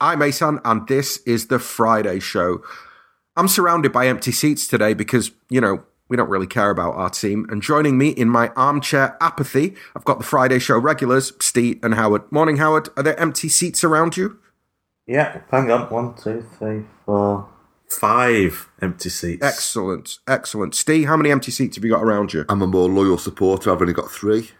I'm 0.00 0.22
Asan, 0.22 0.60
and 0.64 0.88
this 0.88 1.18
is 1.26 1.48
the 1.48 1.58
Friday 1.58 2.20
show. 2.20 2.62
I'm 3.36 3.48
surrounded 3.48 3.92
by 3.92 4.06
empty 4.06 4.32
seats 4.32 4.66
today 4.66 4.94
because, 4.94 5.30
you 5.50 5.60
know, 5.60 5.84
we 6.08 6.16
don't 6.16 6.30
really 6.30 6.46
care 6.46 6.70
about 6.70 6.94
our 6.94 7.10
team. 7.10 7.46
And 7.50 7.60
joining 7.60 7.98
me 7.98 8.08
in 8.08 8.28
my 8.28 8.48
armchair 8.56 9.16
apathy, 9.20 9.74
I've 9.94 10.04
got 10.04 10.18
the 10.18 10.24
Friday 10.24 10.58
show 10.58 10.78
regulars, 10.78 11.34
Steve 11.40 11.78
and 11.82 11.94
Howard. 11.94 12.32
Morning, 12.32 12.56
Howard. 12.56 12.88
Are 12.96 13.02
there 13.02 13.18
empty 13.20 13.48
seats 13.48 13.84
around 13.84 14.16
you? 14.16 14.38
Yeah, 15.06 15.42
hang 15.50 15.70
on. 15.70 15.90
One, 15.90 16.14
two, 16.14 16.46
three, 16.58 16.84
four, 17.04 17.48
five 17.88 18.70
empty 18.80 19.10
seats. 19.10 19.44
Excellent, 19.44 20.18
excellent. 20.26 20.74
Steve, 20.74 21.08
how 21.08 21.16
many 21.16 21.30
empty 21.30 21.50
seats 21.50 21.76
have 21.76 21.84
you 21.84 21.90
got 21.90 22.02
around 22.02 22.32
you? 22.32 22.46
I'm 22.48 22.62
a 22.62 22.66
more 22.66 22.88
loyal 22.88 23.18
supporter. 23.18 23.70
I've 23.70 23.80
only 23.80 23.92
got 23.92 24.10
three. 24.10 24.50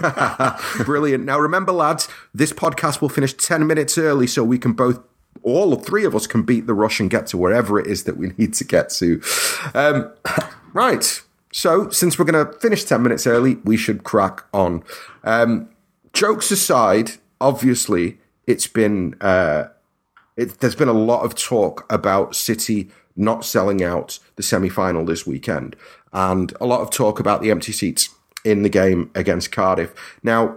Brilliant. 0.84 1.24
Now, 1.24 1.38
remember, 1.38 1.72
lads, 1.72 2.08
this 2.34 2.52
podcast 2.52 3.00
will 3.00 3.08
finish 3.08 3.34
10 3.34 3.66
minutes 3.66 3.98
early 3.98 4.26
so 4.26 4.44
we 4.44 4.58
can 4.58 4.72
both, 4.72 5.00
all 5.42 5.74
three 5.76 6.04
of 6.04 6.14
us, 6.14 6.26
can 6.26 6.42
beat 6.42 6.66
the 6.66 6.74
rush 6.74 7.00
and 7.00 7.10
get 7.10 7.26
to 7.28 7.36
wherever 7.36 7.78
it 7.78 7.86
is 7.86 8.04
that 8.04 8.16
we 8.16 8.28
need 8.38 8.54
to 8.54 8.64
get 8.64 8.90
to. 8.90 9.22
Um, 9.74 10.12
right. 10.72 11.22
So, 11.52 11.88
since 11.90 12.18
we're 12.18 12.26
going 12.26 12.46
to 12.46 12.52
finish 12.58 12.84
10 12.84 13.02
minutes 13.02 13.26
early, 13.26 13.56
we 13.64 13.76
should 13.76 14.04
crack 14.04 14.44
on. 14.52 14.82
Um, 15.24 15.70
jokes 16.12 16.50
aside, 16.50 17.12
obviously, 17.40 18.18
it's 18.46 18.66
been, 18.66 19.14
uh, 19.20 19.68
it, 20.36 20.58
there's 20.60 20.74
been 20.74 20.88
a 20.88 20.92
lot 20.92 21.24
of 21.24 21.34
talk 21.34 21.90
about 21.90 22.36
City 22.36 22.90
not 23.16 23.44
selling 23.44 23.82
out 23.82 24.18
the 24.36 24.42
semi 24.42 24.68
final 24.68 25.04
this 25.04 25.26
weekend, 25.26 25.74
and 26.12 26.52
a 26.60 26.66
lot 26.66 26.80
of 26.80 26.90
talk 26.90 27.18
about 27.18 27.40
the 27.40 27.50
empty 27.50 27.72
seats 27.72 28.10
in 28.46 28.62
the 28.62 28.68
game 28.68 29.10
against 29.14 29.50
Cardiff. 29.50 29.92
Now, 30.22 30.56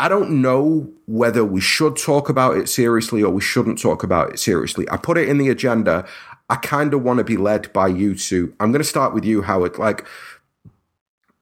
I 0.00 0.08
don't 0.08 0.40
know 0.40 0.88
whether 1.06 1.44
we 1.44 1.60
should 1.60 1.96
talk 1.96 2.28
about 2.28 2.56
it 2.56 2.68
seriously 2.68 3.22
or 3.22 3.32
we 3.32 3.40
shouldn't 3.40 3.80
talk 3.80 4.04
about 4.04 4.32
it 4.32 4.38
seriously. 4.38 4.88
I 4.90 4.96
put 4.96 5.18
it 5.18 5.28
in 5.28 5.38
the 5.38 5.48
agenda. 5.48 6.06
I 6.48 6.54
kind 6.56 6.94
of 6.94 7.02
want 7.02 7.18
to 7.18 7.24
be 7.24 7.36
led 7.36 7.72
by 7.72 7.88
you 7.88 8.14
two. 8.14 8.54
I'm 8.60 8.70
going 8.70 8.80
to 8.80 8.88
start 8.88 9.12
with 9.12 9.24
you, 9.24 9.42
Howard. 9.42 9.76
Like, 9.76 10.06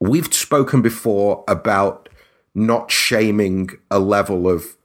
we've 0.01 0.33
spoken 0.33 0.81
before 0.81 1.45
about 1.47 2.09
not 2.55 2.91
shaming 2.91 3.71
a 3.91 3.99
level 3.99 4.49
of 4.49 4.77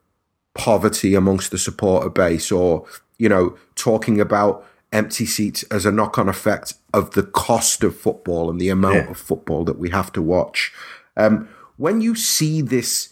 poverty 0.54 1.16
amongst 1.16 1.52
the 1.52 1.58
supporter 1.58 2.09
base 2.09 2.52
or, 2.52 2.86
you 3.17 3.30
know, 3.30 3.58
talking 3.76 4.20
about 4.20 4.66
empty 4.92 5.25
seats 5.25 5.64
as 5.64 5.86
a 5.86 5.92
knock 5.92 6.17
on 6.17 6.28
effect 6.28 6.73
of 6.94 7.11
the 7.11 7.23
cost 7.23 7.84
of 7.84 7.95
football 7.95 8.50
and 8.50 8.59
the 8.59 8.70
amount 8.70 8.95
yeah. 8.95 9.11
of 9.11 9.17
football 9.17 9.64
that 9.64 9.80
we 9.80 9.89
have 9.89 10.11
to 10.14 10.22
watch. 10.22 10.73
Um, 11.16 11.48
when 11.78 12.02
you 12.02 12.16
see 12.16 12.61
this 12.61 13.09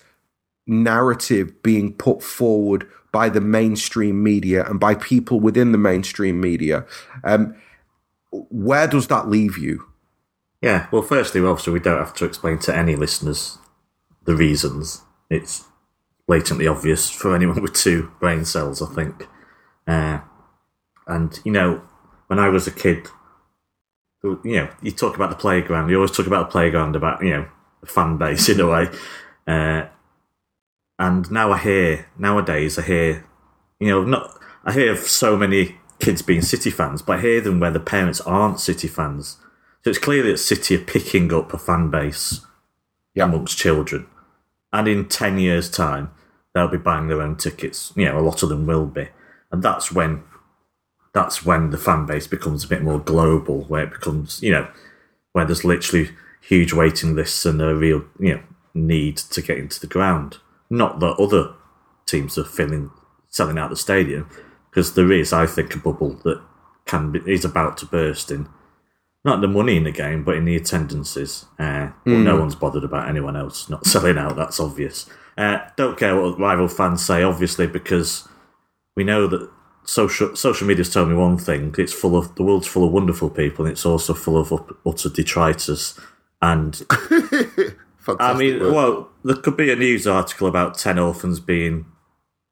narrative 0.67 1.63
being 1.63 1.93
put 1.93 2.21
forward 2.21 2.87
by 3.11 3.29
the 3.29 3.41
mainstream 3.41 4.21
media 4.21 4.65
and 4.65 4.79
by 4.79 4.93
people 4.93 5.39
within 5.39 5.71
the 5.71 5.77
mainstream 5.77 6.39
media, 6.39 6.85
um, 7.23 7.55
where 8.31 8.87
does 8.87 9.07
that 9.07 9.27
leave 9.27 9.57
you? 9.57 9.85
Yeah, 10.61 10.87
well, 10.91 11.01
firstly, 11.01 11.41
obviously, 11.41 11.73
we 11.73 11.79
don't 11.79 11.97
have 11.97 12.13
to 12.15 12.25
explain 12.25 12.59
to 12.59 12.75
any 12.75 12.95
listeners 12.95 13.57
the 14.25 14.35
reasons. 14.35 15.03
It's 15.29 15.63
blatantly 16.27 16.67
obvious 16.67 17.09
for 17.09 17.35
anyone 17.35 17.61
with 17.61 17.73
two 17.73 18.11
brain 18.19 18.45
cells, 18.45 18.81
I 18.81 18.93
think. 18.93 19.27
Uh, 19.87 20.19
and, 21.09 21.39
you 21.43 21.51
know, 21.51 21.81
when 22.27 22.39
I 22.39 22.49
was 22.49 22.67
a 22.67 22.71
kid, 22.71 23.07
you 24.23 24.39
know, 24.43 24.69
you 24.81 24.91
talk 24.91 25.15
about 25.15 25.31
the 25.31 25.35
playground. 25.35 25.89
You 25.89 25.95
always 25.95 26.11
talk 26.11 26.27
about 26.27 26.47
the 26.47 26.51
playground, 26.51 26.95
about, 26.95 27.23
you 27.23 27.31
know, 27.31 27.47
the 27.81 27.87
fan 27.87 28.17
base 28.17 28.47
in 28.49 28.59
a 28.59 28.67
way. 28.67 28.87
Uh, 29.47 29.87
and 30.99 31.31
now 31.31 31.51
I 31.51 31.57
hear, 31.57 32.07
nowadays, 32.19 32.77
I 32.77 32.83
hear, 32.83 33.25
you 33.79 33.87
know, 33.87 34.03
not, 34.03 34.39
I 34.63 34.71
hear 34.71 34.91
of 34.91 34.99
so 34.99 35.35
many 35.35 35.77
kids 35.97 36.21
being 36.21 36.43
City 36.43 36.69
fans, 36.69 37.01
but 37.01 37.17
I 37.17 37.21
hear 37.21 37.41
them 37.41 37.59
where 37.59 37.71
the 37.71 37.79
parents 37.79 38.21
aren't 38.21 38.59
City 38.59 38.87
fans. 38.87 39.37
So 39.83 39.89
it's 39.89 39.97
clear 39.97 40.21
that 40.21 40.37
City 40.37 40.75
are 40.75 40.85
picking 40.85 41.33
up 41.33 41.51
a 41.51 41.57
fan 41.57 41.89
base 41.89 42.45
yeah. 43.15 43.23
amongst 43.23 43.57
children. 43.57 44.05
And 44.71 44.87
in 44.87 45.07
10 45.07 45.39
years' 45.39 45.71
time, 45.71 46.11
they'll 46.53 46.67
be 46.67 46.77
buying 46.77 47.07
their 47.07 47.23
own 47.23 47.37
tickets. 47.37 47.91
You 47.95 48.05
know, 48.05 48.19
a 48.19 48.21
lot 48.21 48.43
of 48.43 48.49
them 48.49 48.67
will 48.67 48.85
be. 48.85 49.07
And 49.51 49.63
that's 49.63 49.91
when 49.91 50.21
that's 51.19 51.45
when 51.45 51.69
the 51.71 51.77
fan 51.77 52.05
base 52.05 52.27
becomes 52.27 52.63
a 52.63 52.67
bit 52.67 52.81
more 52.81 52.99
global, 52.99 53.63
where 53.65 53.83
it 53.83 53.91
becomes, 53.91 54.41
you 54.41 54.51
know, 54.51 54.67
where 55.33 55.45
there's 55.45 55.65
literally 55.65 56.11
huge 56.41 56.71
waiting 56.71 57.13
lists 57.13 57.45
and 57.45 57.61
a 57.61 57.75
real, 57.75 58.05
you 58.19 58.35
know, 58.35 58.43
need 58.73 59.17
to 59.17 59.41
get 59.41 59.57
into 59.57 59.81
the 59.81 59.87
ground. 59.87 60.37
Not 60.69 61.01
that 61.01 61.19
other 61.19 61.53
teams 62.05 62.37
are 62.37 62.45
filling, 62.45 62.91
selling 63.27 63.57
out 63.57 63.69
the 63.69 63.75
stadium, 63.75 64.29
because 64.69 64.93
there 64.93 65.11
is, 65.11 65.33
I 65.33 65.45
think, 65.45 65.75
a 65.75 65.79
bubble 65.79 66.13
that 66.23 66.41
can 66.85 67.11
be, 67.11 67.19
is 67.25 67.43
about 67.43 67.77
to 67.79 67.85
burst 67.85 68.31
in 68.31 68.47
not 69.25 69.41
the 69.41 69.47
money 69.49 69.75
in 69.75 69.83
the 69.83 69.91
game, 69.91 70.23
but 70.23 70.37
in 70.37 70.45
the 70.45 70.55
attendances. 70.55 71.45
Uh, 71.59 71.89
mm. 72.05 72.23
No 72.23 72.39
one's 72.39 72.55
bothered 72.55 72.85
about 72.85 73.09
anyone 73.09 73.35
else 73.35 73.69
not 73.69 73.85
selling 73.93 74.17
out. 74.17 74.37
That's 74.37 74.61
obvious. 74.61 75.09
Uh, 75.37 75.59
don't 75.75 75.97
care 75.97 76.19
what 76.19 76.39
rival 76.39 76.69
fans 76.69 77.05
say, 77.05 77.23
obviously, 77.23 77.67
because 77.67 78.25
we 78.95 79.03
know 79.03 79.27
that 79.27 79.49
social 79.89 80.35
social 80.35 80.67
media's 80.67 80.93
told 80.93 81.09
me 81.09 81.15
one 81.15 81.37
thing: 81.37 81.73
it's 81.77 81.93
full 81.93 82.15
of 82.15 82.35
the 82.35 82.43
world's 82.43 82.67
full 82.67 82.85
of 82.85 82.93
wonderful 82.93 83.29
people, 83.29 83.65
and 83.65 83.71
it's 83.71 83.85
also 83.85 84.13
full 84.13 84.37
of 84.37 84.53
utter 84.85 85.09
detritus. 85.09 85.99
And 86.41 86.81
I 88.19 88.33
mean, 88.37 88.59
word. 88.59 88.73
well, 88.73 89.09
there 89.23 89.35
could 89.35 89.57
be 89.57 89.71
a 89.71 89.75
news 89.75 90.05
article 90.05 90.47
about 90.47 90.77
ten 90.77 90.99
orphans 90.99 91.39
being, 91.39 91.85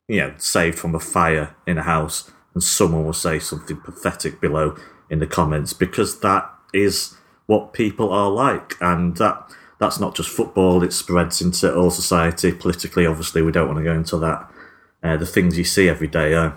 you 0.08 0.18
know, 0.18 0.34
saved 0.38 0.80
from 0.80 0.96
a 0.96 1.00
fire 1.00 1.56
in 1.68 1.78
a 1.78 1.84
house, 1.84 2.32
and 2.54 2.64
someone 2.64 3.06
will 3.06 3.14
say 3.14 3.38
something 3.38 3.78
pathetic 3.78 4.42
below 4.42 4.76
in 5.10 5.20
the 5.20 5.28
comments 5.28 5.74
because 5.74 6.20
that 6.22 6.52
is 6.74 7.16
what 7.46 7.72
people 7.72 8.12
are 8.12 8.32
like, 8.32 8.76
and 8.82 9.16
that 9.18 9.50
that's 9.80 10.00
not 10.00 10.16
just 10.16 10.30
football; 10.30 10.84
it 10.84 10.92
spreads 10.92 11.40
into 11.40 11.74
all 11.74 11.92
society. 11.92 12.52
Politically, 12.52 13.06
obviously, 13.06 13.44
we 13.44 13.52
don't 13.52 13.68
want 13.68 13.78
to 13.78 13.84
go 13.84 13.94
into 13.94 14.18
that. 14.18 14.52
Uh, 15.04 15.16
the 15.16 15.28
things 15.28 15.56
you 15.56 15.64
see 15.64 15.88
every 15.88 16.08
day. 16.08 16.34
Uh, 16.34 16.52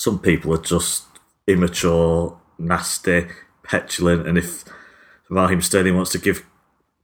some 0.00 0.18
people 0.18 0.54
are 0.54 0.62
just 0.62 1.04
immature, 1.46 2.34
nasty, 2.58 3.26
petulant, 3.62 4.26
and 4.26 4.38
if 4.38 4.64
Raheem 5.28 5.60
Sterling 5.60 5.94
wants 5.94 6.12
to 6.12 6.18
give 6.18 6.46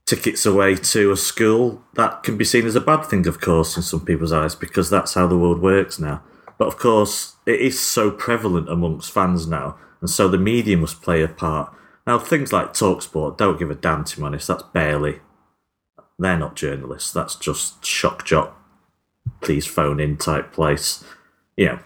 tickets 0.07 0.47
away 0.47 0.73
to 0.73 1.11
a 1.11 1.15
school, 1.15 1.83
that 1.93 2.23
can 2.23 2.37
be 2.37 2.43
seen 2.43 2.65
as 2.65 2.73
a 2.73 2.81
bad 2.81 3.05
thing, 3.05 3.27
of 3.27 3.39
course, 3.39 3.77
in 3.77 3.83
some 3.83 4.03
people's 4.03 4.33
eyes, 4.33 4.55
because 4.55 4.89
that's 4.89 5.13
how 5.13 5.27
the 5.27 5.37
world 5.37 5.61
works 5.61 5.99
now. 5.99 6.23
But 6.57 6.69
of 6.69 6.79
course, 6.79 7.35
it 7.45 7.61
is 7.61 7.79
so 7.79 8.09
prevalent 8.09 8.67
amongst 8.67 9.11
fans 9.11 9.45
now, 9.45 9.77
and 10.01 10.09
so 10.09 10.27
the 10.27 10.39
media 10.39 10.75
must 10.75 11.03
play 11.03 11.21
a 11.21 11.27
part. 11.27 11.71
Now, 12.07 12.17
things 12.17 12.51
like 12.51 12.73
Talksport 12.73 13.37
don't 13.37 13.59
give 13.59 13.69
a 13.69 13.75
damn, 13.75 14.05
to 14.05 14.17
be 14.17 14.23
honest. 14.23 14.47
That's 14.47 14.63
barely. 14.63 15.19
They're 16.17 16.39
not 16.39 16.55
journalists. 16.55 17.13
That's 17.13 17.35
just 17.35 17.85
shock 17.85 18.25
jock, 18.25 18.59
please 19.41 19.67
phone 19.67 19.99
in 19.99 20.17
type 20.17 20.51
place. 20.51 21.03
You 21.55 21.65
know, 21.65 21.79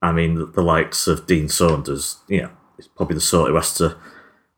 I 0.00 0.12
mean, 0.12 0.52
the 0.52 0.62
likes 0.62 1.06
of 1.06 1.26
Dean 1.26 1.48
Saunders, 1.48 2.18
you 2.28 2.42
know, 2.42 2.50
he's 2.76 2.88
probably 2.88 3.14
the 3.14 3.20
sort 3.20 3.50
who 3.50 3.56
has 3.56 3.74
to 3.74 3.96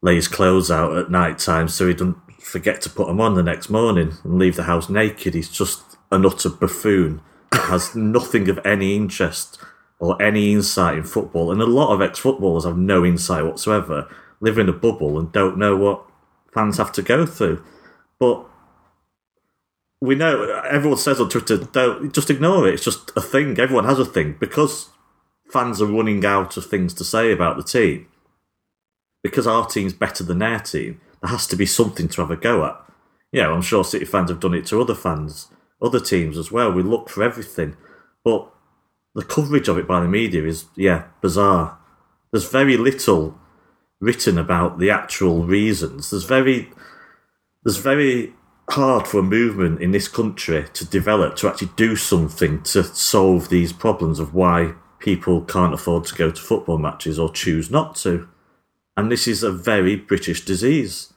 lay 0.02 0.14
his 0.14 0.28
clothes 0.28 0.70
out 0.70 0.96
at 0.96 1.10
night 1.10 1.38
time 1.38 1.68
so 1.68 1.86
he 1.86 1.94
doesn't 1.94 2.16
forget 2.40 2.80
to 2.82 2.90
put 2.90 3.06
them 3.06 3.20
on 3.20 3.34
the 3.34 3.42
next 3.42 3.70
morning 3.70 4.14
and 4.24 4.38
leave 4.38 4.56
the 4.56 4.64
house 4.64 4.88
naked. 4.88 5.34
He's 5.34 5.48
just 5.48 5.82
an 6.10 6.26
utter 6.26 6.48
buffoon 6.48 7.22
has 7.52 7.94
nothing 7.94 8.48
of 8.48 8.58
any 8.64 8.96
interest 8.96 9.58
or 9.98 10.20
any 10.20 10.52
insight 10.52 10.98
in 10.98 11.04
football. 11.04 11.52
And 11.52 11.60
a 11.60 11.66
lot 11.66 11.92
of 11.92 12.00
ex 12.00 12.18
footballers 12.18 12.64
have 12.64 12.78
no 12.78 13.04
insight 13.04 13.44
whatsoever, 13.44 14.08
live 14.40 14.58
in 14.58 14.68
a 14.68 14.72
bubble 14.72 15.18
and 15.18 15.30
don't 15.32 15.58
know 15.58 15.76
what 15.76 16.04
fans 16.52 16.78
have 16.78 16.92
to 16.92 17.02
go 17.02 17.26
through. 17.26 17.62
But 18.18 18.46
we 20.00 20.14
know 20.14 20.62
everyone 20.68 20.98
says 20.98 21.20
on 21.20 21.28
Twitter, 21.28 21.58
don't 21.58 22.12
just 22.14 22.30
ignore 22.30 22.66
it. 22.66 22.74
It's 22.74 22.84
just 22.84 23.10
a 23.16 23.20
thing. 23.20 23.58
Everyone 23.58 23.84
has 23.84 23.98
a 23.98 24.04
thing 24.04 24.36
because 24.40 24.88
fans 25.52 25.80
are 25.80 25.86
running 25.86 26.24
out 26.24 26.56
of 26.56 26.66
things 26.66 26.94
to 26.94 27.04
say 27.04 27.32
about 27.32 27.56
the 27.56 27.62
team. 27.62 28.06
Because 29.22 29.46
our 29.46 29.66
team's 29.66 29.92
better 29.92 30.24
than 30.24 30.38
their 30.38 30.60
team, 30.60 31.00
there 31.20 31.30
has 31.30 31.46
to 31.48 31.56
be 31.56 31.66
something 31.66 32.08
to 32.08 32.20
have 32.22 32.30
a 32.30 32.36
go 32.36 32.64
at. 32.64 32.80
Yeah, 33.32 33.50
I'm 33.50 33.62
sure 33.62 33.84
City 33.84 34.04
fans 34.04 34.30
have 34.30 34.40
done 34.40 34.54
it 34.54 34.66
to 34.66 34.80
other 34.80 34.94
fans, 34.94 35.48
other 35.80 36.00
teams 36.00 36.38
as 36.38 36.50
well. 36.50 36.72
We 36.72 36.82
look 36.82 37.08
for 37.08 37.22
everything. 37.22 37.76
But 38.24 38.50
the 39.14 39.24
coverage 39.24 39.68
of 39.68 39.78
it 39.78 39.86
by 39.86 40.00
the 40.00 40.08
media 40.08 40.44
is, 40.44 40.66
yeah, 40.74 41.04
bizarre. 41.20 41.78
There's 42.32 42.50
very 42.50 42.76
little 42.76 43.38
written 44.00 44.38
about 44.38 44.78
the 44.78 44.90
actual 44.90 45.44
reasons. 45.44 46.10
There's 46.10 46.24
very, 46.24 46.70
there's 47.62 47.76
very 47.76 48.32
hard 48.70 49.06
for 49.06 49.18
a 49.18 49.22
movement 49.22 49.80
in 49.82 49.90
this 49.90 50.08
country 50.08 50.64
to 50.72 50.84
develop 50.84 51.36
to 51.36 51.48
actually 51.48 51.70
do 51.76 51.96
something 51.96 52.62
to 52.62 52.84
solve 52.84 53.48
these 53.48 53.72
problems 53.72 54.18
of 54.20 54.32
why 54.32 54.74
people 55.00 55.40
can't 55.42 55.74
afford 55.74 56.04
to 56.04 56.14
go 56.14 56.30
to 56.30 56.40
football 56.40 56.78
matches 56.78 57.18
or 57.18 57.32
choose 57.32 57.70
not 57.70 57.96
to. 57.96 58.28
And 58.96 59.10
this 59.10 59.26
is 59.26 59.42
a 59.42 59.50
very 59.50 59.96
British 59.96 60.44
disease. 60.44 61.12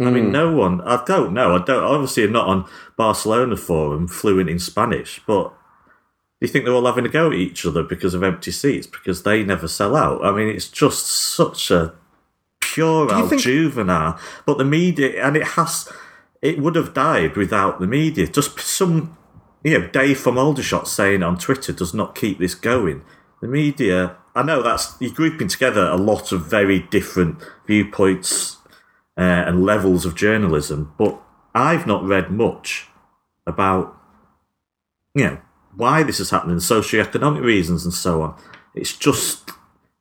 Mm. 0.00 0.06
I 0.06 0.10
mean, 0.10 0.24
hmm. 0.26 0.32
no 0.32 0.52
one, 0.52 0.80
I 0.82 1.02
don't 1.04 1.32
know, 1.32 1.56
I 1.56 1.64
don't, 1.64 1.84
obviously 1.84 2.24
I'm 2.24 2.32
not 2.32 2.46
on 2.46 2.68
Barcelona 2.96 3.56
forum 3.56 4.08
fluent 4.08 4.48
in 4.48 4.58
Spanish, 4.58 5.20
but 5.26 5.52
Do 6.40 6.46
you 6.46 6.52
think 6.52 6.64
they're 6.64 6.74
all 6.74 6.86
having 6.86 7.04
a 7.04 7.08
go 7.08 7.28
at 7.28 7.34
each 7.34 7.66
other 7.66 7.82
because 7.82 8.14
of 8.14 8.22
empty 8.22 8.52
seats 8.52 8.86
because 8.86 9.24
they 9.24 9.42
never 9.42 9.66
sell 9.66 9.96
out? 9.96 10.24
I 10.24 10.30
mean, 10.30 10.46
it's 10.48 10.68
just 10.68 11.04
such 11.04 11.72
a 11.72 11.94
puerile, 12.60 13.28
think- 13.28 13.42
juvenile. 13.42 14.18
But 14.46 14.58
the 14.58 14.64
media, 14.64 15.24
and 15.24 15.36
it 15.36 15.42
has, 15.42 15.90
it 16.40 16.60
would 16.60 16.76
have 16.76 16.94
died 16.94 17.36
without 17.36 17.80
the 17.80 17.88
media. 17.88 18.28
Just 18.28 18.60
some, 18.60 19.16
you 19.64 19.76
know, 19.76 19.88
Dave 19.88 20.20
from 20.20 20.38
Aldershot 20.38 20.86
saying 20.86 21.24
on 21.24 21.38
Twitter 21.38 21.72
does 21.72 21.92
not 21.92 22.14
keep 22.14 22.38
this 22.38 22.54
going. 22.54 23.02
The 23.40 23.48
media, 23.48 24.16
I 24.34 24.42
know 24.42 24.62
that's 24.62 24.96
you're 25.00 25.12
grouping 25.12 25.48
together 25.48 25.86
a 25.86 25.96
lot 25.96 26.32
of 26.32 26.46
very 26.46 26.80
different 26.80 27.38
viewpoints 27.66 28.56
uh, 29.16 29.20
and 29.46 29.64
levels 29.64 30.04
of 30.04 30.14
journalism, 30.14 30.92
but 30.98 31.20
I've 31.54 31.86
not 31.86 32.04
read 32.04 32.30
much 32.30 32.86
about, 33.46 33.96
you 35.14 35.24
know, 35.24 35.38
why 35.76 36.02
this 36.02 36.20
is 36.20 36.30
happening, 36.30 36.56
socioeconomic 36.56 37.42
reasons, 37.42 37.84
and 37.84 37.94
so 37.94 38.22
on. 38.22 38.34
It's 38.74 38.96
just 38.96 39.50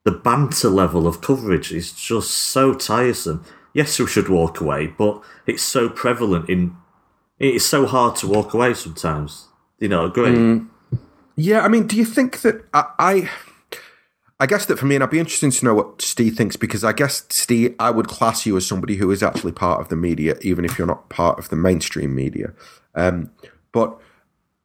the 0.03 0.11
banter 0.11 0.69
level 0.69 1.07
of 1.07 1.21
coverage 1.21 1.71
is 1.71 1.91
just 1.91 2.31
so 2.31 2.73
tiresome. 2.73 3.43
Yes, 3.73 3.99
we 3.99 4.07
should 4.07 4.29
walk 4.29 4.61
away, 4.61 4.87
but 4.87 5.21
it's 5.45 5.63
so 5.63 5.89
prevalent 5.89 6.49
in. 6.49 6.75
It's 7.39 7.65
so 7.65 7.85
hard 7.85 8.15
to 8.17 8.27
walk 8.27 8.53
away 8.53 8.73
sometimes. 8.73 9.47
You 9.79 9.89
know, 9.89 10.05
agree? 10.05 10.33
Yeah, 11.37 11.61
I 11.61 11.67
mean, 11.67 11.85
do 11.85 11.95
you 11.95 12.03
think 12.03 12.41
that 12.41 12.65
I, 12.73 12.85
I, 12.97 13.29
I 14.39 14.47
guess 14.47 14.65
that 14.65 14.79
for 14.79 14.87
me, 14.87 14.95
and 14.95 15.03
I'd 15.03 15.11
be 15.11 15.19
interested 15.19 15.51
to 15.51 15.65
know 15.65 15.75
what 15.75 16.01
Steve 16.01 16.35
thinks 16.35 16.55
because 16.55 16.83
I 16.83 16.93
guess 16.93 17.25
Steve, 17.29 17.75
I 17.79 17.91
would 17.91 18.07
class 18.07 18.47
you 18.47 18.57
as 18.57 18.67
somebody 18.67 18.95
who 18.95 19.11
is 19.11 19.21
actually 19.21 19.51
part 19.51 19.79
of 19.79 19.89
the 19.89 19.95
media, 19.95 20.35
even 20.41 20.65
if 20.65 20.77
you're 20.77 20.87
not 20.87 21.09
part 21.09 21.37
of 21.37 21.49
the 21.49 21.55
mainstream 21.55 22.15
media. 22.15 22.53
Um, 22.95 23.31
but 23.71 23.99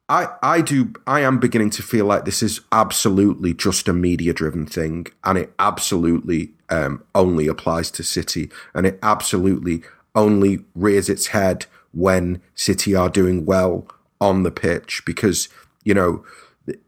I, 0.09 0.29
I 0.41 0.61
do, 0.61 0.93
I 1.05 1.19
am 1.19 1.39
beginning 1.39 1.69
to 1.71 1.83
feel 1.83 2.05
like 2.05 2.25
this 2.25 2.41
is 2.41 2.61
absolutely 2.71 3.53
just 3.53 3.87
a 3.87 3.93
media-driven 3.93 4.65
thing, 4.65 5.05
and 5.23 5.37
it 5.37 5.53
absolutely 5.59 6.53
um, 6.69 7.03
only 7.13 7.47
applies 7.47 7.91
to 7.91 8.03
City, 8.03 8.49
and 8.73 8.87
it 8.87 8.97
absolutely 9.03 9.83
only 10.15 10.65
rears 10.73 11.07
its 11.07 11.27
head 11.27 11.67
when 11.91 12.41
City 12.55 12.95
are 12.95 13.09
doing 13.09 13.45
well 13.45 13.87
on 14.19 14.41
the 14.41 14.51
pitch 14.51 15.03
because 15.05 15.49
you 15.83 15.93
know 15.93 16.23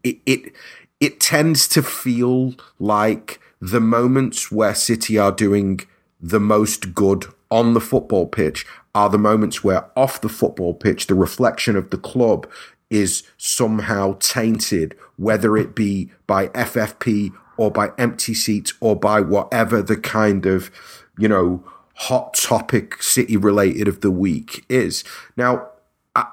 it, 0.02 0.18
it 0.26 0.52
it 1.00 1.20
tends 1.20 1.68
to 1.68 1.82
feel 1.82 2.54
like 2.78 3.40
the 3.60 3.80
moments 3.80 4.50
where 4.50 4.74
City 4.74 5.18
are 5.18 5.32
doing 5.32 5.80
the 6.20 6.40
most 6.40 6.94
good 6.94 7.26
on 7.50 7.74
the 7.74 7.80
football 7.80 8.26
pitch 8.26 8.66
are 8.94 9.08
the 9.08 9.18
moments 9.18 9.62
where 9.62 9.90
off 9.96 10.20
the 10.20 10.28
football 10.28 10.74
pitch 10.74 11.06
the 11.06 11.14
reflection 11.14 11.76
of 11.76 11.90
the 11.90 11.98
club 11.98 12.48
is 12.90 13.22
somehow 13.36 14.16
tainted 14.20 14.96
whether 15.16 15.56
it 15.56 15.74
be 15.74 16.10
by 16.26 16.48
FFP 16.48 17.32
or 17.56 17.70
by 17.70 17.90
empty 17.98 18.34
seats 18.34 18.72
or 18.80 18.96
by 18.96 19.20
whatever 19.20 19.82
the 19.82 19.96
kind 19.96 20.46
of 20.46 20.70
you 21.18 21.28
know 21.28 21.62
hot 21.94 22.34
topic 22.34 23.02
city 23.02 23.36
related 23.36 23.88
of 23.88 24.00
the 24.00 24.10
week 24.10 24.64
is. 24.68 25.02
Now 25.36 25.68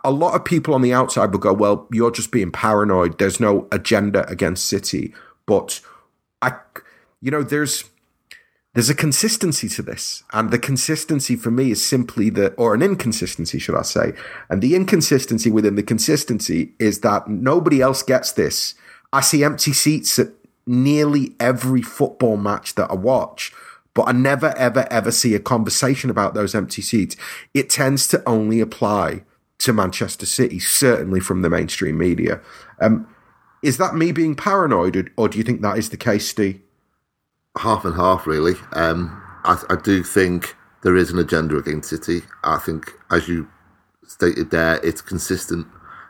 a- 0.03 0.11
lot 0.11 0.35
of 0.35 0.45
people 0.45 0.73
on 0.73 0.81
the 0.81 0.93
outside 0.93 1.31
will 1.31 1.39
go, 1.39 1.53
well, 1.53 1.87
you're 1.91 2.11
just 2.11 2.31
being 2.31 2.51
paranoid. 2.51 3.17
There's 3.19 3.39
no 3.39 3.67
agenda 3.71 4.27
against 4.29 4.67
City. 4.67 5.13
But 5.45 5.81
I, 6.41 6.53
you 7.21 7.31
know, 7.31 7.43
there's, 7.43 7.83
there's 8.73 8.89
a 8.89 8.95
consistency 8.95 9.67
to 9.69 9.81
this. 9.81 10.23
And 10.31 10.51
the 10.51 10.59
consistency 10.59 11.35
for 11.35 11.51
me 11.51 11.71
is 11.71 11.85
simply 11.85 12.29
that, 12.31 12.53
or 12.57 12.73
an 12.73 12.81
inconsistency, 12.81 13.59
should 13.59 13.75
I 13.75 13.83
say. 13.83 14.13
And 14.49 14.61
the 14.61 14.75
inconsistency 14.75 15.51
within 15.51 15.75
the 15.75 15.83
consistency 15.83 16.73
is 16.79 17.01
that 17.01 17.27
nobody 17.27 17.81
else 17.81 18.03
gets 18.03 18.31
this. 18.31 18.75
I 19.11 19.21
see 19.21 19.43
empty 19.43 19.73
seats 19.73 20.17
at 20.17 20.29
nearly 20.65 21.35
every 21.39 21.81
football 21.81 22.37
match 22.37 22.75
that 22.75 22.89
I 22.89 22.95
watch 22.95 23.53
but 23.95 24.07
I 24.07 24.11
never, 24.11 24.57
ever, 24.57 24.87
ever 24.89 25.11
see 25.11 25.35
a 25.35 25.39
conversation 25.39 26.09
about 26.09 26.33
those 26.33 26.55
empty 26.55 26.81
seats. 26.81 27.15
It 27.53 27.69
tends 27.69 28.07
to 28.07 28.27
only 28.27 28.59
apply 28.59 29.21
to 29.63 29.73
Manchester 29.73 30.25
City, 30.25 30.59
certainly 30.59 31.19
from 31.19 31.41
the 31.41 31.49
mainstream 31.49 31.97
media. 31.97 32.41
Um, 32.81 33.07
is 33.61 33.77
that 33.77 33.95
me 33.95 34.11
being 34.11 34.35
paranoid, 34.35 34.95
or- 34.95 35.07
or 35.15 35.29
do 35.29 35.37
you 35.37 35.43
think 35.43 35.61
that 35.61 35.77
is 35.77 35.89
the 35.89 35.97
case, 35.97 36.27
Steve? 36.29 36.59
half 37.59 37.85
and 37.85 37.93
half, 37.93 38.25
really. 38.25 38.55
Um, 38.71 39.21
I, 39.43 39.61
I 39.69 39.75
do 39.75 40.01
think 40.01 40.55
there 40.81 40.95
is 40.95 41.11
an 41.11 41.19
agenda 41.19 41.55
against 41.55 41.87
City. 41.89 42.23
I 42.43 42.57
think, 42.57 42.91
as 43.11 43.27
you 43.27 43.47
stated 44.07 44.49
there, 44.49 44.79
it's 44.83 45.01
consistent, 45.01 45.67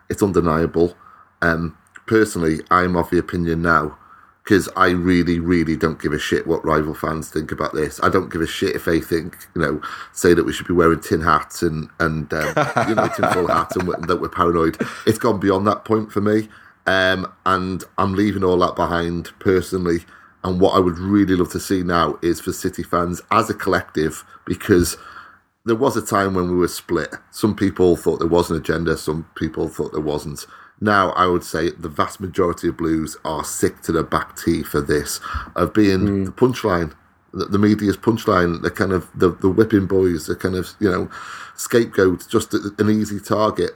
it's 0.10 0.24
undeniable. 0.24 0.96
Um, 1.42 1.78
personally, 2.08 2.62
I'm 2.72 2.96
of 2.96 3.10
the 3.10 3.18
opinion 3.18 3.62
now 3.62 3.98
because 4.44 4.68
I 4.76 4.90
really, 4.90 5.40
really 5.40 5.78
don't 5.78 6.02
give 6.02 6.12
a 6.12 6.20
shit 6.20 6.46
what 6.46 6.66
rival 6.66 6.94
fans 6.94 7.30
think 7.30 7.52
about 7.52 7.74
this. 7.74 8.00
I 8.04 8.10
don't 8.10 8.32
give 8.32 8.42
a 8.42 8.48
shit 8.48 8.76
if 8.76 8.86
they 8.86 9.00
think, 9.00 9.38
you 9.56 9.62
know, 9.62 9.82
say 10.12 10.34
that 10.34 10.46
we 10.46 10.52
should 10.52 10.68
be 10.68 10.74
wearing 10.74 11.00
tin 11.00 11.22
hats 11.22 11.64
and 11.64 11.90
and 12.00 12.32
um, 12.34 12.54
you 12.90 12.96
know 12.96 13.08
tinfoil 13.08 13.48
hats 13.48 13.76
and 13.76 13.88
that 14.08 14.20
we're 14.20 14.30
paranoid. 14.30 14.78
It's 15.06 15.18
gone 15.18 15.40
beyond 15.40 15.66
that 15.68 15.86
point 15.86 16.12
for 16.12 16.22
me, 16.22 16.50
um, 16.86 17.32
and 17.46 17.84
I'm 17.98 18.14
leaving 18.14 18.44
all 18.44 18.58
that 18.58 18.76
behind 18.76 19.32
personally. 19.40 20.00
And 20.44 20.60
what 20.60 20.76
I 20.76 20.80
would 20.80 20.98
really 20.98 21.38
love 21.38 21.52
to 21.54 21.60
see 21.60 21.84
now 21.84 22.20
is 22.22 22.42
for 22.42 22.52
City 22.52 22.84
fans 22.84 23.22
as 23.32 23.50
a 23.50 23.54
collective, 23.54 24.26
because 24.46 24.98
there 25.66 25.76
was 25.78 25.96
a 25.96 26.06
time 26.06 26.34
when 26.34 26.50
we 26.50 26.58
were 26.58 26.68
split. 26.68 27.16
Some 27.32 27.56
people 27.56 27.96
thought 27.96 28.20
there 28.20 28.28
was 28.28 28.52
an 28.52 28.58
agenda, 28.58 28.98
some 28.98 29.26
people 29.36 29.70
thought 29.70 29.94
there 29.94 30.02
wasn't. 30.02 30.46
Now, 30.84 31.12
I 31.12 31.28
would 31.28 31.46
say 31.46 31.70
the 31.72 31.88
vast 31.88 32.20
majority 32.20 32.68
of 32.68 32.78
Blues 32.78 33.16
are 33.24 33.46
sick 33.46 33.82
to 33.84 33.94
the 33.94 34.04
back 34.04 34.36
teeth 34.36 34.68
for 34.68 34.82
this, 34.82 35.22
of 35.56 35.74
being 35.74 36.26
the 36.26 36.32
punchline, 36.32 36.94
the, 37.34 37.46
the 37.46 37.58
media's 37.58 37.96
punchline, 37.96 38.62
the 38.62 38.70
kind 38.70 38.92
of 38.92 39.10
the, 39.16 39.30
the 39.30 39.50
whipping 39.50 39.88
boys, 39.88 40.28
the 40.28 40.36
kind 40.36 40.56
of, 40.56 40.72
you 40.82 40.92
know, 40.92 41.10
scapegoat, 41.56 42.28
just 42.30 42.54
an 42.54 42.90
easy 42.90 43.20
target 43.20 43.72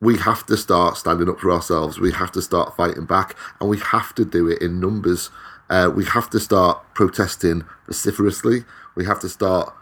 we 0.00 0.16
have 0.18 0.46
to 0.46 0.56
start 0.56 0.96
standing 0.96 1.28
up 1.28 1.40
for 1.40 1.50
ourselves. 1.50 1.98
We 1.98 2.12
have 2.12 2.30
to 2.32 2.42
start 2.42 2.76
fighting 2.76 3.04
back, 3.04 3.36
and 3.60 3.68
we 3.68 3.78
have 3.78 4.14
to 4.14 4.24
do 4.24 4.48
it 4.48 4.62
in 4.62 4.80
numbers. 4.80 5.30
Uh, 5.68 5.90
we 5.94 6.04
have 6.04 6.30
to 6.30 6.40
start 6.40 6.82
protesting 6.94 7.64
vociferously. 7.86 8.64
We 8.94 9.04
have 9.06 9.20
to 9.20 9.28
start 9.28 9.74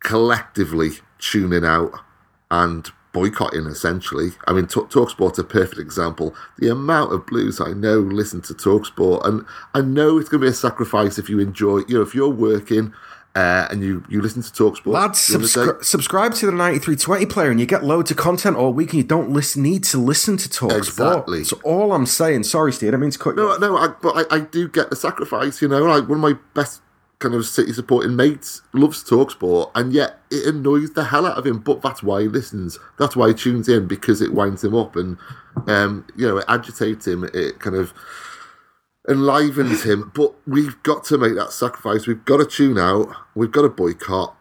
collectively 0.00 0.90
tuning 1.18 1.64
out 1.64 1.92
and 2.50 2.90
boycotting. 3.12 3.66
Essentially, 3.66 4.30
I 4.46 4.52
mean, 4.52 4.66
Talk 4.66 4.90
Talksport's 4.90 5.38
a 5.38 5.44
perfect 5.44 5.80
example. 5.80 6.34
The 6.58 6.68
amount 6.70 7.12
of 7.12 7.26
blues 7.26 7.60
I 7.60 7.72
know 7.72 7.98
listen 7.98 8.40
to 8.42 8.54
Talksport, 8.54 9.26
and 9.26 9.44
I 9.74 9.80
know 9.82 10.18
it's 10.18 10.28
going 10.28 10.40
to 10.40 10.46
be 10.46 10.50
a 10.50 10.54
sacrifice 10.54 11.18
if 11.18 11.28
you 11.28 11.38
enjoy. 11.40 11.78
You 11.88 11.96
know, 11.96 12.02
if 12.02 12.14
you're 12.14 12.28
working. 12.28 12.92
Uh, 13.34 13.66
and 13.70 13.82
you, 13.82 14.04
you 14.10 14.20
listen 14.20 14.42
to 14.42 14.50
Talksport. 14.50 14.92
Lads, 14.92 15.18
subscri- 15.18 15.82
subscribe 15.82 16.34
to 16.34 16.44
the 16.44 16.52
9320 16.52 17.24
player 17.24 17.50
and 17.50 17.58
you 17.58 17.64
get 17.64 17.82
loads 17.82 18.10
of 18.10 18.18
content 18.18 18.58
all 18.58 18.74
week 18.74 18.90
and 18.90 18.98
you 18.98 19.04
don't 19.04 19.30
listen, 19.30 19.62
need 19.62 19.84
to 19.84 19.96
listen 19.96 20.36
to 20.36 20.50
Talk 20.50 20.72
Exactly. 20.72 21.38
That's 21.38 21.54
all 21.64 21.94
I'm 21.94 22.04
saying. 22.04 22.42
Sorry, 22.42 22.74
Steve, 22.74 22.92
I 22.92 22.98
mean 22.98 23.10
to 23.10 23.18
cut 23.18 23.30
you 23.30 23.36
No, 23.36 23.48
off. 23.52 23.58
no, 23.60 23.74
I, 23.78 23.88
but 24.02 24.30
I, 24.30 24.36
I 24.36 24.40
do 24.40 24.68
get 24.68 24.90
the 24.90 24.96
sacrifice. 24.96 25.62
You 25.62 25.68
know, 25.68 25.82
like 25.82 26.06
one 26.10 26.18
of 26.18 26.20
my 26.20 26.34
best 26.52 26.82
kind 27.22 27.34
of 27.34 27.46
City 27.46 27.72
supporting 27.72 28.16
mates 28.16 28.62
loves 28.72 29.02
Talksport, 29.02 29.70
and 29.74 29.92
yet 29.92 30.18
it 30.30 30.46
annoys 30.46 30.92
the 30.92 31.04
hell 31.04 31.24
out 31.24 31.38
of 31.38 31.46
him. 31.46 31.60
But 31.60 31.80
that's 31.80 32.02
why 32.02 32.22
he 32.22 32.28
listens. 32.28 32.78
That's 32.98 33.16
why 33.16 33.28
he 33.28 33.34
tunes 33.34 33.68
in 33.68 33.86
because 33.86 34.20
it 34.20 34.34
winds 34.34 34.64
him 34.64 34.74
up, 34.74 34.96
and 34.96 35.16
um, 35.66 36.06
you 36.16 36.26
know, 36.28 36.38
it 36.38 36.44
agitates 36.48 37.06
him. 37.06 37.24
It 37.32 37.60
kind 37.60 37.76
of 37.76 37.94
enlivens 39.08 39.84
him. 39.84 40.12
But 40.14 40.34
we've 40.46 40.82
got 40.82 41.04
to 41.04 41.18
make 41.18 41.34
that 41.34 41.52
sacrifice. 41.52 42.06
We've 42.06 42.24
got 42.24 42.38
to 42.38 42.46
tune 42.46 42.78
out. 42.78 43.08
We've 43.34 43.52
got 43.52 43.62
to 43.62 43.68
boycott. 43.68 44.36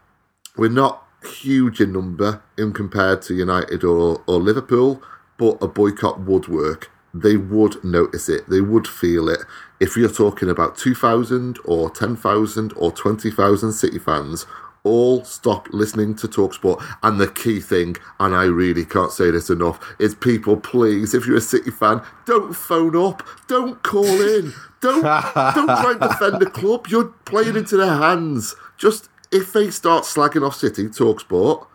We're 0.57 0.69
not 0.69 1.05
huge 1.23 1.79
in 1.79 1.93
number 1.93 2.41
in 2.57 2.73
compared 2.73 3.21
to 3.23 3.33
United 3.33 3.83
or, 3.83 4.23
or 4.27 4.39
Liverpool, 4.39 5.01
but 5.37 5.61
a 5.61 5.67
boycott 5.67 6.19
would 6.21 6.47
work. 6.47 6.90
They 7.13 7.37
would 7.37 7.83
notice 7.83 8.29
it. 8.29 8.49
They 8.49 8.61
would 8.61 8.87
feel 8.87 9.29
it. 9.29 9.39
If 9.79 9.97
you're 9.97 10.09
talking 10.09 10.49
about 10.49 10.77
2,000 10.77 11.59
or 11.65 11.89
10,000 11.89 12.73
or 12.75 12.91
20,000 12.91 13.71
City 13.73 13.99
fans, 13.99 14.45
all 14.83 15.23
stop 15.23 15.67
listening 15.71 16.15
to 16.15 16.27
Talksport. 16.27 16.83
And 17.03 17.19
the 17.19 17.27
key 17.27 17.59
thing, 17.59 17.97
and 18.19 18.35
I 18.35 18.45
really 18.45 18.85
can't 18.85 19.11
say 19.11 19.31
this 19.31 19.49
enough, 19.49 19.79
is 19.99 20.15
people, 20.15 20.57
please, 20.57 21.13
if 21.13 21.25
you're 21.25 21.37
a 21.37 21.41
City 21.41 21.71
fan, 21.71 22.01
don't 22.25 22.55
phone 22.55 22.95
up, 22.95 23.23
don't 23.47 23.81
call 23.83 24.05
in, 24.05 24.53
don't 24.81 25.03
don't 25.35 25.67
try 25.67 25.91
and 25.91 25.99
defend 25.99 26.39
the 26.39 26.49
club. 26.49 26.87
You're 26.87 27.13
playing 27.25 27.55
into 27.55 27.77
their 27.77 27.95
hands. 27.95 28.55
Just 28.77 29.09
if 29.31 29.53
they 29.53 29.69
start 29.69 30.03
slagging 30.03 30.45
off 30.45 30.55
City, 30.55 30.87
Talksport, 30.87 31.67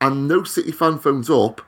and 0.00 0.26
no 0.26 0.44
City 0.44 0.72
fan 0.72 0.98
phones 0.98 1.30
up, 1.30 1.62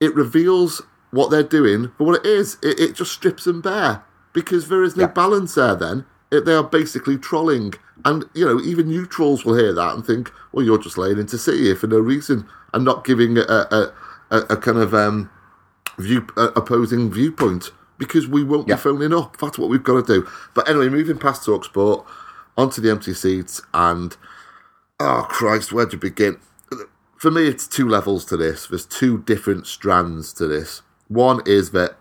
it 0.00 0.14
reveals 0.14 0.82
what 1.10 1.30
they're 1.30 1.42
doing 1.42 1.90
for 1.96 2.04
what 2.04 2.20
it 2.24 2.26
is. 2.26 2.58
It, 2.62 2.78
it 2.80 2.94
just 2.96 3.12
strips 3.12 3.44
them 3.44 3.60
bare 3.60 4.02
because 4.32 4.68
there 4.68 4.82
is 4.82 4.96
no 4.96 5.04
Yeah. 5.04 5.08
balance 5.12 5.54
there. 5.54 5.74
Then 5.74 6.04
it, 6.30 6.44
they 6.44 6.54
are 6.54 6.64
basically 6.64 7.16
trolling, 7.18 7.74
and 8.04 8.24
you 8.34 8.44
know 8.44 8.60
even 8.60 8.88
neutrals 8.88 9.44
will 9.44 9.54
hear 9.56 9.72
that 9.72 9.94
and 9.94 10.04
think, 10.04 10.32
"Well, 10.52 10.64
you're 10.64 10.78
just 10.78 10.98
laying 10.98 11.18
into 11.18 11.38
City 11.38 11.64
here 11.64 11.76
for 11.76 11.86
no 11.86 11.98
reason 11.98 12.46
and 12.74 12.84
not 12.84 13.04
giving 13.04 13.38
a 13.38 13.42
a, 13.42 13.92
a, 14.30 14.38
a 14.50 14.56
kind 14.56 14.78
of 14.78 14.92
um, 14.94 15.30
view 15.98 16.26
uh, 16.36 16.50
opposing 16.56 17.10
viewpoint 17.10 17.70
because 17.98 18.26
we 18.28 18.44
won't 18.44 18.68
Yeah. 18.68 18.74
be 18.74 18.80
phoning 18.82 19.14
up. 19.14 19.38
That's 19.38 19.58
what 19.58 19.70
we've 19.70 19.82
got 19.82 20.06
to 20.06 20.20
do. 20.20 20.28
But 20.54 20.68
anyway, 20.68 20.88
moving 20.90 21.16
past 21.18 21.44
talk 21.46 21.64
sport 21.64 22.04
onto 22.58 22.80
the 22.82 22.90
empty 22.90 23.14
seats 23.14 23.62
and 23.72 24.16
oh 25.00 25.26
Christ, 25.28 25.72
where 25.72 25.86
to 25.86 25.96
begin? 25.96 26.38
For 27.16 27.30
me, 27.30 27.48
it's 27.48 27.66
two 27.66 27.88
levels 27.88 28.26
to 28.26 28.36
this. 28.36 28.66
There's 28.66 28.84
two 28.84 29.18
different 29.22 29.66
strands 29.66 30.34
to 30.34 30.46
this. 30.46 30.82
One 31.08 31.40
is 31.46 31.70
that 31.72 31.96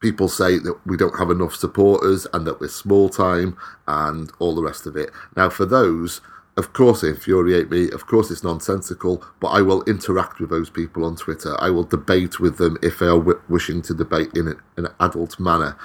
people 0.00 0.28
say 0.28 0.58
that 0.58 0.78
we 0.86 0.96
don't 0.96 1.18
have 1.18 1.30
enough 1.30 1.54
supporters 1.54 2.26
and 2.32 2.46
that 2.46 2.60
we're 2.60 2.68
small 2.68 3.08
time 3.08 3.56
and 3.88 4.30
all 4.38 4.54
the 4.54 4.62
rest 4.62 4.86
of 4.86 4.96
it. 4.96 5.10
Now, 5.36 5.48
for 5.48 5.64
those, 5.64 6.20
of 6.56 6.72
course, 6.72 7.02
it 7.02 7.08
infuriate 7.08 7.70
me. 7.70 7.90
Of 7.90 8.06
course, 8.06 8.30
it's 8.30 8.44
nonsensical, 8.44 9.24
but 9.40 9.48
I 9.48 9.62
will 9.62 9.82
interact 9.84 10.38
with 10.40 10.50
those 10.50 10.70
people 10.70 11.04
on 11.04 11.16
Twitter. 11.16 11.56
I 11.60 11.70
will 11.70 11.84
debate 11.84 12.40
with 12.40 12.58
them 12.58 12.78
if 12.82 12.98
they 12.98 13.06
are 13.06 13.18
w- 13.18 13.40
wishing 13.48 13.82
to 13.82 13.94
debate 13.94 14.30
in 14.34 14.54
an 14.76 14.88
adult 15.00 15.38
manner. 15.40 15.76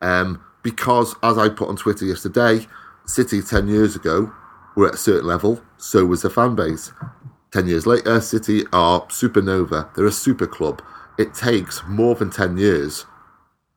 Um, 0.00 0.42
because, 0.62 1.14
as 1.22 1.38
I 1.38 1.48
put 1.48 1.68
on 1.68 1.76
Twitter 1.76 2.04
yesterday, 2.04 2.66
City 3.04 3.40
10 3.40 3.68
years 3.68 3.94
ago 3.94 4.32
were 4.74 4.88
at 4.88 4.94
a 4.94 4.98
certain 4.98 5.26
level, 5.26 5.62
so 5.76 6.04
was 6.04 6.22
the 6.22 6.30
fan 6.30 6.56
base. 6.56 6.92
10 7.52 7.68
years 7.68 7.86
later, 7.86 8.20
City 8.20 8.64
are 8.72 9.02
supernova. 9.02 9.94
They're 9.94 10.06
a 10.06 10.12
super 10.12 10.46
club. 10.46 10.82
It 11.18 11.34
takes 11.34 11.82
more 11.86 12.14
than 12.14 12.30
10 12.30 12.58
years 12.58 13.06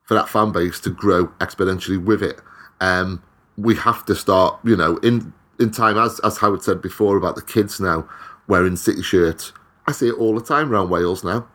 for 0.04 0.14
that 0.16 0.30
fan 0.30 0.52
base 0.52 0.80
to 0.82 0.90
grow 0.90 1.28
exponentially 1.40 2.04
with 2.04 2.24
it. 2.24 2.42
Um, 2.82 3.24
we 3.58 3.76
have 3.76 4.06
to 4.06 4.16
start, 4.16 4.60
you 4.64 4.76
know, 4.76 4.98
in 4.98 5.34
in 5.60 5.72
time, 5.72 5.98
as 5.98 6.20
as 6.22 6.38
Howard 6.38 6.64
said 6.64 6.82
before 6.82 7.18
about 7.18 7.36
the 7.36 7.42
kids 7.42 7.80
now 7.80 8.08
wearing 8.48 8.76
city 8.76 9.04
shirts. 9.04 9.52
I 9.88 9.92
see 9.92 10.08
it 10.08 10.16
all 10.16 10.36
the 10.36 10.44
time 10.44 10.72
around 10.72 10.90
Wales 10.90 11.24
now. 11.24 11.48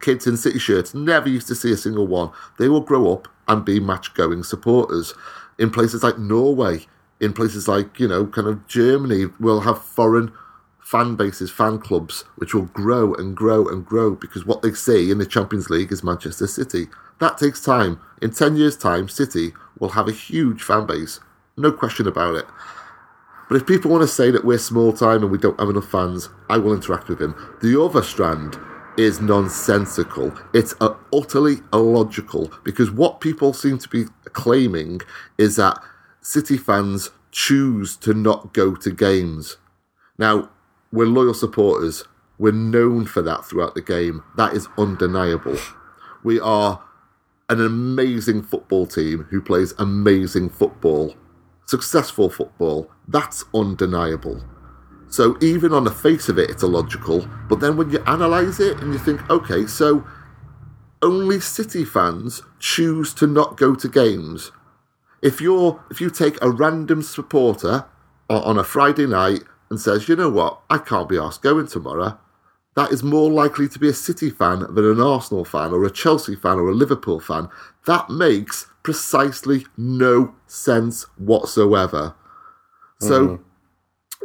Kids 0.00 0.26
in 0.26 0.36
city 0.36 0.58
shirts 0.58 0.94
never 0.94 1.28
used 1.28 1.48
to 1.48 1.54
see 1.54 1.72
a 1.72 1.76
single 1.76 2.06
one. 2.06 2.30
They 2.58 2.68
will 2.68 2.80
grow 2.80 3.12
up 3.12 3.28
and 3.48 3.64
be 3.64 3.80
match 3.80 4.14
going 4.14 4.42
supporters. 4.42 5.14
In 5.58 5.70
places 5.70 6.02
like 6.02 6.18
Norway, 6.18 6.86
in 7.20 7.32
places 7.32 7.68
like, 7.68 7.98
you 7.98 8.08
know, 8.08 8.26
kind 8.26 8.48
of 8.48 8.66
Germany, 8.66 9.26
we'll 9.38 9.60
have 9.60 9.82
foreign 9.82 10.32
fan 10.92 11.16
bases, 11.16 11.50
fan 11.50 11.78
clubs, 11.78 12.24
which 12.36 12.52
will 12.52 12.66
grow 12.66 13.14
and 13.14 13.34
grow 13.34 13.66
and 13.66 13.86
grow 13.86 14.14
because 14.14 14.44
what 14.44 14.60
they 14.60 14.72
see 14.72 15.10
in 15.10 15.16
the 15.16 15.24
Champions 15.24 15.70
League 15.70 15.90
is 15.90 16.04
Manchester 16.04 16.46
City. 16.46 16.86
That 17.18 17.38
takes 17.38 17.64
time. 17.64 17.98
In 18.20 18.30
10 18.30 18.56
years' 18.56 18.76
time, 18.76 19.08
City 19.08 19.54
will 19.78 19.88
have 19.88 20.06
a 20.06 20.12
huge 20.12 20.62
fan 20.62 20.84
base. 20.84 21.18
No 21.56 21.72
question 21.72 22.06
about 22.06 22.34
it. 22.34 22.44
But 23.48 23.56
if 23.56 23.66
people 23.66 23.90
want 23.90 24.02
to 24.02 24.06
say 24.08 24.30
that 24.32 24.44
we're 24.44 24.58
small 24.58 24.92
time 24.92 25.22
and 25.22 25.32
we 25.32 25.38
don't 25.38 25.58
have 25.58 25.70
enough 25.70 25.90
fans, 25.90 26.28
I 26.50 26.58
will 26.58 26.74
interact 26.74 27.08
with 27.08 27.20
them. 27.20 27.34
The 27.62 27.80
other 27.82 28.02
strand 28.02 28.58
is 28.98 29.18
nonsensical. 29.18 30.34
It's 30.52 30.74
uh, 30.78 30.94
utterly 31.10 31.56
illogical 31.72 32.52
because 32.64 32.90
what 32.90 33.22
people 33.22 33.54
seem 33.54 33.78
to 33.78 33.88
be 33.88 34.04
claiming 34.34 35.00
is 35.38 35.56
that 35.56 35.78
City 36.20 36.58
fans 36.58 37.12
choose 37.30 37.96
to 37.96 38.12
not 38.12 38.52
go 38.52 38.74
to 38.74 38.90
games. 38.90 39.56
Now, 40.18 40.50
we're 40.92 41.06
loyal 41.06 41.34
supporters. 41.34 42.04
We're 42.38 42.52
known 42.52 43.06
for 43.06 43.22
that 43.22 43.44
throughout 43.44 43.74
the 43.74 43.82
game. 43.82 44.22
That 44.36 44.54
is 44.54 44.68
undeniable. 44.76 45.56
We 46.22 46.38
are 46.38 46.82
an 47.48 47.60
amazing 47.60 48.42
football 48.42 48.86
team 48.86 49.26
who 49.30 49.40
plays 49.40 49.74
amazing 49.78 50.50
football, 50.50 51.14
successful 51.66 52.30
football. 52.30 52.90
That's 53.08 53.44
undeniable. 53.54 54.42
So 55.08 55.36
even 55.42 55.72
on 55.72 55.84
the 55.84 55.90
face 55.90 56.28
of 56.28 56.38
it, 56.38 56.50
it's 56.50 56.62
illogical. 56.62 57.28
But 57.48 57.60
then 57.60 57.76
when 57.76 57.90
you 57.90 58.02
analyse 58.06 58.60
it 58.60 58.78
and 58.80 58.92
you 58.92 58.98
think, 58.98 59.28
okay, 59.28 59.66
so 59.66 60.06
only 61.02 61.40
City 61.40 61.84
fans 61.84 62.42
choose 62.58 63.12
to 63.14 63.26
not 63.26 63.56
go 63.56 63.74
to 63.74 63.88
games. 63.88 64.52
If 65.20 65.40
you're 65.40 65.82
if 65.90 66.00
you 66.00 66.10
take 66.10 66.38
a 66.40 66.50
random 66.50 67.02
supporter 67.02 67.86
uh, 68.30 68.40
on 68.40 68.58
a 68.58 68.64
Friday 68.64 69.06
night 69.06 69.42
and 69.72 69.80
says, 69.80 70.06
you 70.06 70.14
know 70.14 70.28
what, 70.28 70.60
I 70.68 70.76
can't 70.76 71.08
be 71.08 71.16
asked 71.16 71.40
going 71.40 71.66
tomorrow, 71.66 72.18
that 72.76 72.92
is 72.92 73.02
more 73.02 73.30
likely 73.30 73.70
to 73.70 73.78
be 73.78 73.88
a 73.88 73.94
City 73.94 74.28
fan 74.28 74.66
than 74.74 74.84
an 74.84 75.00
Arsenal 75.00 75.46
fan 75.46 75.72
or 75.72 75.82
a 75.82 75.90
Chelsea 75.90 76.36
fan 76.36 76.58
or 76.58 76.68
a 76.68 76.74
Liverpool 76.74 77.20
fan. 77.20 77.48
That 77.86 78.10
makes 78.10 78.66
precisely 78.82 79.64
no 79.78 80.34
sense 80.46 81.04
whatsoever. 81.16 82.14
So 83.00 83.40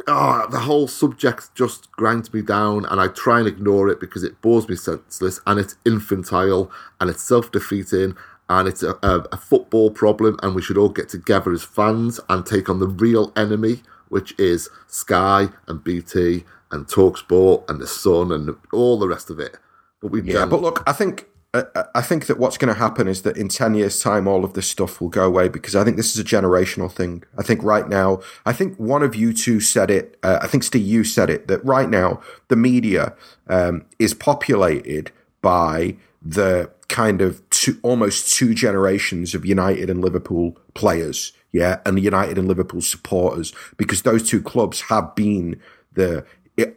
ah, 0.06 0.46
the 0.46 0.60
whole 0.60 0.86
subject 0.86 1.54
just 1.54 1.90
grinds 1.92 2.30
me 2.34 2.42
down, 2.42 2.84
and 2.84 3.00
I 3.00 3.08
try 3.08 3.38
and 3.38 3.48
ignore 3.48 3.88
it 3.88 4.00
because 4.00 4.22
it 4.22 4.42
bores 4.42 4.68
me 4.68 4.76
senseless, 4.76 5.40
and 5.46 5.58
it's 5.58 5.76
infantile, 5.86 6.70
and 7.00 7.08
it's 7.08 7.22
self-defeating, 7.22 8.16
and 8.50 8.68
it's 8.68 8.82
a, 8.82 8.98
a, 9.02 9.24
a 9.32 9.38
football 9.38 9.90
problem, 9.90 10.38
and 10.42 10.54
we 10.54 10.60
should 10.60 10.76
all 10.76 10.90
get 10.90 11.08
together 11.08 11.52
as 11.52 11.64
fans 11.64 12.20
and 12.28 12.44
take 12.44 12.68
on 12.68 12.80
the 12.80 12.86
real 12.86 13.32
enemy, 13.34 13.82
which 14.08 14.34
is 14.38 14.68
Sky 14.86 15.48
and 15.66 15.82
BT 15.82 16.44
and 16.70 16.86
Talksport 16.86 17.68
and 17.68 17.80
the 17.80 17.86
Sun 17.86 18.32
and 18.32 18.54
all 18.72 18.98
the 18.98 19.08
rest 19.08 19.30
of 19.30 19.38
it. 19.40 19.56
But 20.00 20.10
we 20.10 20.22
Yeah, 20.22 20.40
don't. 20.40 20.50
but 20.50 20.60
look, 20.62 20.82
I 20.86 20.92
think 20.92 21.26
uh, 21.54 21.62
I 21.94 22.02
think 22.02 22.26
that 22.26 22.38
what's 22.38 22.58
going 22.58 22.72
to 22.72 22.78
happen 22.78 23.08
is 23.08 23.22
that 23.22 23.38
in 23.38 23.48
ten 23.48 23.74
years' 23.74 24.02
time, 24.02 24.28
all 24.28 24.44
of 24.44 24.52
this 24.52 24.68
stuff 24.68 25.00
will 25.00 25.08
go 25.08 25.24
away 25.26 25.48
because 25.48 25.74
I 25.74 25.82
think 25.82 25.96
this 25.96 26.12
is 26.14 26.18
a 26.20 26.24
generational 26.24 26.92
thing. 26.92 27.24
I 27.38 27.42
think 27.42 27.62
right 27.62 27.88
now, 27.88 28.20
I 28.44 28.52
think 28.52 28.76
one 28.76 29.02
of 29.02 29.14
you 29.14 29.32
two 29.32 29.58
said 29.60 29.90
it. 29.90 30.18
Uh, 30.22 30.38
I 30.42 30.46
think 30.46 30.62
Steve, 30.62 30.86
you 30.86 31.04
said 31.04 31.30
it 31.30 31.48
that 31.48 31.64
right 31.64 31.88
now 31.88 32.20
the 32.48 32.56
media 32.56 33.14
um, 33.48 33.86
is 33.98 34.12
populated 34.12 35.10
by 35.40 35.96
the 36.20 36.70
kind 36.88 37.22
of 37.22 37.48
two, 37.50 37.78
almost 37.82 38.32
two 38.34 38.52
generations 38.54 39.34
of 39.34 39.46
United 39.46 39.88
and 39.88 40.02
Liverpool 40.02 40.56
players. 40.74 41.32
Yeah, 41.52 41.80
and 41.86 41.96
the 41.96 42.02
United 42.02 42.36
and 42.36 42.46
Liverpool 42.46 42.82
supporters 42.82 43.54
because 43.76 44.02
those 44.02 44.28
two 44.28 44.42
clubs 44.42 44.82
have 44.82 45.14
been 45.14 45.60
the 45.92 46.26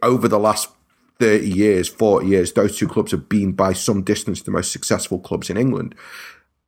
over 0.02 0.28
the 0.28 0.38
last 0.38 0.70
30 1.22 1.48
years, 1.48 1.88
40 1.88 2.26
years, 2.26 2.52
those 2.52 2.76
two 2.76 2.88
clubs 2.88 3.12
have 3.12 3.28
been 3.28 3.52
by 3.52 3.72
some 3.72 4.02
distance 4.02 4.42
the 4.42 4.50
most 4.50 4.72
successful 4.72 5.18
clubs 5.18 5.50
in 5.50 5.56
England. 5.56 5.94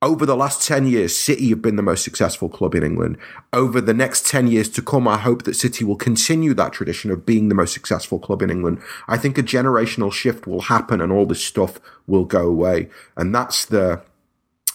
Over 0.00 0.26
the 0.26 0.36
last 0.36 0.66
10 0.66 0.86
years, 0.86 1.16
City 1.16 1.48
have 1.48 1.62
been 1.62 1.76
the 1.76 1.82
most 1.82 2.04
successful 2.04 2.48
club 2.48 2.74
in 2.74 2.82
England. 2.82 3.16
Over 3.52 3.80
the 3.80 3.94
next 3.94 4.26
10 4.26 4.48
years 4.48 4.68
to 4.70 4.82
come, 4.82 5.08
I 5.08 5.16
hope 5.16 5.44
that 5.44 5.54
City 5.54 5.82
will 5.82 5.96
continue 5.96 6.52
that 6.54 6.72
tradition 6.72 7.10
of 7.10 7.24
being 7.24 7.48
the 7.48 7.54
most 7.54 7.72
successful 7.72 8.18
club 8.18 8.42
in 8.42 8.50
England. 8.50 8.82
I 9.08 9.16
think 9.16 9.38
a 9.38 9.42
generational 9.42 10.12
shift 10.12 10.46
will 10.46 10.60
happen 10.60 11.00
and 11.00 11.10
all 11.10 11.24
this 11.26 11.44
stuff 11.44 11.80
will 12.06 12.26
go 12.26 12.46
away. 12.46 12.90
And 13.16 13.34
that's 13.34 13.64
the, 13.64 14.02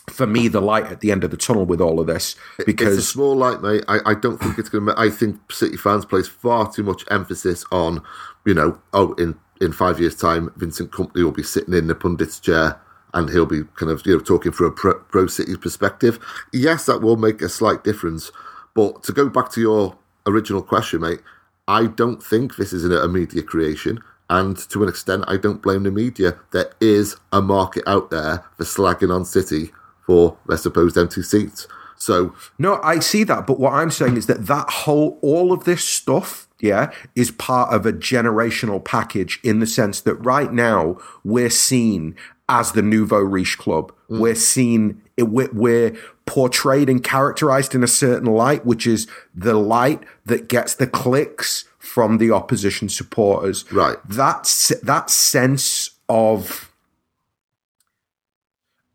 for 0.09 0.27
me, 0.27 0.47
the 0.47 0.61
light 0.61 0.85
at 0.85 1.01
the 1.01 1.11
end 1.11 1.23
of 1.23 1.31
the 1.31 1.37
tunnel 1.37 1.65
with 1.65 1.81
all 1.81 1.99
of 1.99 2.07
this. 2.07 2.35
Because 2.65 2.97
it's 2.97 3.07
a 3.07 3.11
small 3.11 3.35
light, 3.35 3.61
mate. 3.61 3.83
I, 3.87 3.99
I 4.05 4.13
don't 4.13 4.37
think 4.37 4.57
it's 4.57 4.69
going 4.69 4.85
to. 4.85 4.93
I 4.97 5.09
think 5.09 5.51
City 5.51 5.77
fans 5.77 6.05
place 6.05 6.27
far 6.27 6.71
too 6.71 6.83
much 6.83 7.03
emphasis 7.09 7.65
on, 7.71 8.01
you 8.45 8.53
know, 8.53 8.79
oh, 8.93 9.13
in 9.13 9.35
in 9.61 9.73
five 9.73 9.99
years' 9.99 10.15
time, 10.15 10.51
Vincent 10.55 10.91
Kompany 10.91 11.23
will 11.23 11.31
be 11.31 11.43
sitting 11.43 11.73
in 11.73 11.87
the 11.87 11.95
pundit's 11.95 12.39
chair 12.39 12.79
and 13.13 13.29
he'll 13.29 13.45
be 13.45 13.63
kind 13.75 13.91
of 13.91 14.05
you 14.05 14.13
know 14.13 14.19
talking 14.19 14.51
from 14.51 14.67
a 14.67 14.71
pro, 14.71 14.93
pro 14.95 15.27
City 15.27 15.55
perspective. 15.55 16.19
Yes, 16.53 16.85
that 16.85 17.01
will 17.01 17.17
make 17.17 17.41
a 17.41 17.49
slight 17.49 17.83
difference. 17.83 18.31
But 18.73 19.03
to 19.03 19.13
go 19.13 19.29
back 19.29 19.51
to 19.51 19.61
your 19.61 19.97
original 20.25 20.61
question, 20.61 21.01
mate, 21.01 21.21
I 21.67 21.87
don't 21.87 22.23
think 22.23 22.55
this 22.55 22.73
is 22.73 22.85
a 22.85 23.07
media 23.07 23.43
creation. 23.43 23.99
And 24.31 24.57
to 24.69 24.83
an 24.83 24.89
extent, 24.89 25.23
I 25.27 25.37
don't 25.37 25.61
blame 25.61 25.83
the 25.83 25.91
media. 25.91 26.37
There 26.51 26.71
is 26.79 27.15
a 27.31 27.41
market 27.41 27.83
out 27.87 28.11
there 28.11 28.45
for 28.57 28.63
slagging 28.63 29.13
on 29.13 29.25
City 29.25 29.71
for 30.09 30.35
their 30.47 30.57
supposed 30.57 30.97
empty 30.97 31.21
seats. 31.21 31.67
So 31.95 32.33
No, 32.57 32.79
I 32.81 32.97
see 32.97 33.23
that, 33.25 33.45
but 33.45 33.59
what 33.59 33.73
I'm 33.73 33.91
saying 33.91 34.17
is 34.17 34.25
that 34.25 34.47
that 34.47 34.67
whole, 34.67 35.19
all 35.21 35.51
of 35.53 35.65
this 35.65 35.83
stuff, 35.83 36.47
yeah, 36.59 36.91
is 37.15 37.29
part 37.29 37.71
of 37.71 37.85
a 37.85 37.93
generational 37.93 38.83
package 38.83 39.39
in 39.43 39.59
the 39.59 39.67
sense 39.67 40.01
that 40.01 40.15
right 40.15 40.51
now 40.51 40.97
we're 41.23 41.51
seen 41.51 42.15
as 42.47 42.71
the 42.71 42.81
nouveau 42.81 43.19
riche 43.19 43.59
club. 43.59 43.91
Mm. 44.09 44.19
We're 44.19 44.35
seen, 44.35 44.99
we're, 45.19 45.51
we're 45.53 45.95
portrayed 46.25 46.89
and 46.89 47.03
characterized 47.03 47.75
in 47.75 47.83
a 47.83 47.87
certain 47.87 48.33
light, 48.33 48.65
which 48.65 48.87
is 48.87 49.05
the 49.35 49.53
light 49.53 50.01
that 50.25 50.47
gets 50.47 50.73
the 50.73 50.87
clicks 50.87 51.65
from 51.77 52.17
the 52.17 52.31
opposition 52.31 52.89
supporters. 52.89 53.71
Right. 53.71 53.97
That's 54.07 54.69
that 54.81 55.11
sense 55.11 55.91
of 56.09 56.68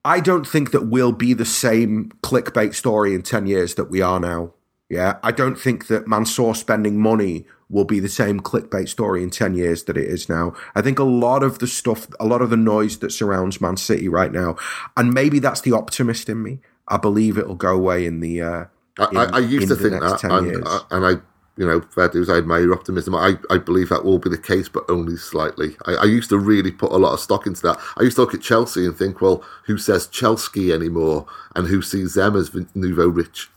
I 0.04 0.20
don't 0.20 0.46
think 0.46 0.70
that 0.72 0.86
we'll 0.86 1.12
be 1.12 1.32
the 1.32 1.44
same 1.44 2.10
clickbait 2.22 2.74
story 2.74 3.14
in 3.14 3.22
10 3.22 3.46
years 3.46 3.74
that 3.76 3.90
we 3.90 4.02
are 4.02 4.20
now. 4.20 4.52
Yeah. 4.90 5.18
I 5.22 5.32
don't 5.32 5.58
think 5.58 5.86
that 5.86 6.06
Mansour 6.06 6.54
spending 6.54 7.00
money 7.00 7.46
will 7.70 7.84
be 7.84 8.00
the 8.00 8.08
same 8.08 8.40
clickbait 8.40 8.88
story 8.88 9.22
in 9.22 9.30
10 9.30 9.54
years 9.54 9.84
that 9.84 9.96
it 9.96 10.04
is 10.04 10.28
now. 10.28 10.54
I 10.74 10.82
think 10.82 10.98
a 10.98 11.04
lot 11.04 11.42
of 11.42 11.58
the 11.58 11.66
stuff, 11.66 12.06
a 12.20 12.26
lot 12.26 12.42
of 12.42 12.50
the 12.50 12.56
noise 12.56 12.98
that 12.98 13.10
surrounds 13.10 13.60
Man 13.60 13.76
City 13.76 14.08
right 14.08 14.30
now, 14.30 14.56
and 14.96 15.12
maybe 15.14 15.38
that's 15.38 15.62
the 15.62 15.72
optimist 15.72 16.28
in 16.28 16.42
me. 16.42 16.60
I 16.86 16.98
believe 16.98 17.38
it'll 17.38 17.54
go 17.54 17.74
away 17.74 18.04
in 18.04 18.20
the. 18.20 18.42
Uh, 18.42 18.64
I, 18.98 19.08
in- 19.10 19.16
I, 19.16 19.24
I 19.24 19.38
used 19.38 19.68
to 19.68 19.76
think 19.76 20.00
that, 20.00 20.22
and, 20.24 20.66
uh, 20.66 20.80
and 20.90 21.06
I 21.06 21.22
you 21.56 21.66
know, 21.66 21.80
fair 21.94 22.08
dues, 22.08 22.28
I 22.28 22.38
admire 22.38 22.62
your 22.62 22.74
optimism. 22.74 23.14
I, 23.14 23.34
I 23.48 23.58
believe 23.58 23.88
that 23.90 24.04
will 24.04 24.18
be 24.18 24.28
the 24.30 24.38
case, 24.38 24.68
but 24.68 24.84
only 24.88 25.16
slightly. 25.16 25.76
I, 25.86 25.92
I 25.94 26.04
used 26.04 26.30
to 26.30 26.38
really 26.38 26.72
put 26.72 26.90
a 26.90 26.96
lot 26.96 27.12
of 27.12 27.20
stock 27.20 27.46
into 27.46 27.62
that. 27.62 27.78
I 27.96 28.02
used 28.02 28.16
to 28.16 28.22
look 28.22 28.34
at 28.34 28.40
Chelsea 28.40 28.84
and 28.84 28.96
think, 28.96 29.20
well, 29.20 29.44
who 29.66 29.78
says 29.78 30.08
Chelsea 30.08 30.72
anymore? 30.72 31.26
And 31.54 31.68
who 31.68 31.80
sees 31.80 32.14
them 32.14 32.34
as 32.34 32.50
the 32.50 32.66
nouveau 32.74 33.06
rich 33.06 33.48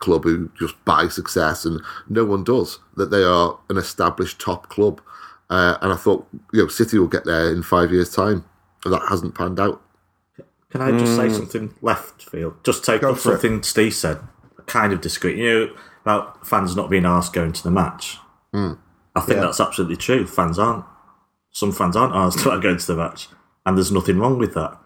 club 0.00 0.24
who 0.24 0.50
just 0.58 0.82
buy 0.84 1.06
success? 1.06 1.64
And 1.64 1.80
no 2.08 2.24
one 2.24 2.42
does. 2.42 2.80
That 2.96 3.10
they 3.12 3.22
are 3.22 3.56
an 3.70 3.76
established 3.76 4.40
top 4.40 4.68
club. 4.68 5.00
Uh, 5.48 5.76
and 5.80 5.92
I 5.92 5.96
thought, 5.96 6.26
you 6.52 6.62
know, 6.62 6.68
City 6.68 6.98
will 6.98 7.06
get 7.06 7.24
there 7.24 7.52
in 7.52 7.62
five 7.62 7.92
years' 7.92 8.12
time. 8.12 8.44
And 8.84 8.92
that 8.92 9.06
hasn't 9.08 9.36
panned 9.36 9.60
out. 9.60 9.80
Can 10.70 10.82
I 10.82 10.90
just 10.98 11.14
say 11.14 11.28
something 11.28 11.72
left 11.82 12.28
field? 12.28 12.56
Just 12.64 12.84
take 12.84 13.02
Go 13.02 13.12
up 13.12 13.18
for 13.18 13.34
it. 13.34 13.40
something 13.40 13.62
Steve 13.62 13.94
said, 13.94 14.18
kind 14.66 14.92
of 14.92 15.00
discreet. 15.00 15.38
You 15.38 15.68
know 15.68 15.76
about 16.04 16.46
fans 16.46 16.76
not 16.76 16.90
being 16.90 17.06
asked 17.06 17.32
going 17.32 17.52
to 17.52 17.62
the 17.62 17.70
match. 17.70 18.18
Hmm. 18.52 18.74
I 19.16 19.20
think 19.20 19.40
that's 19.40 19.60
absolutely 19.60 19.96
true. 19.96 20.26
Fans 20.26 20.58
aren't. 20.58 20.84
Some 21.50 21.72
fans 21.72 21.96
aren't 21.96 22.14
asked 22.14 22.40
about 22.46 22.62
going 22.62 22.78
to 22.78 22.86
the 22.86 22.96
match, 22.96 23.28
and 23.64 23.76
there's 23.76 23.92
nothing 23.92 24.18
wrong 24.18 24.38
with 24.38 24.54
that 24.54 24.76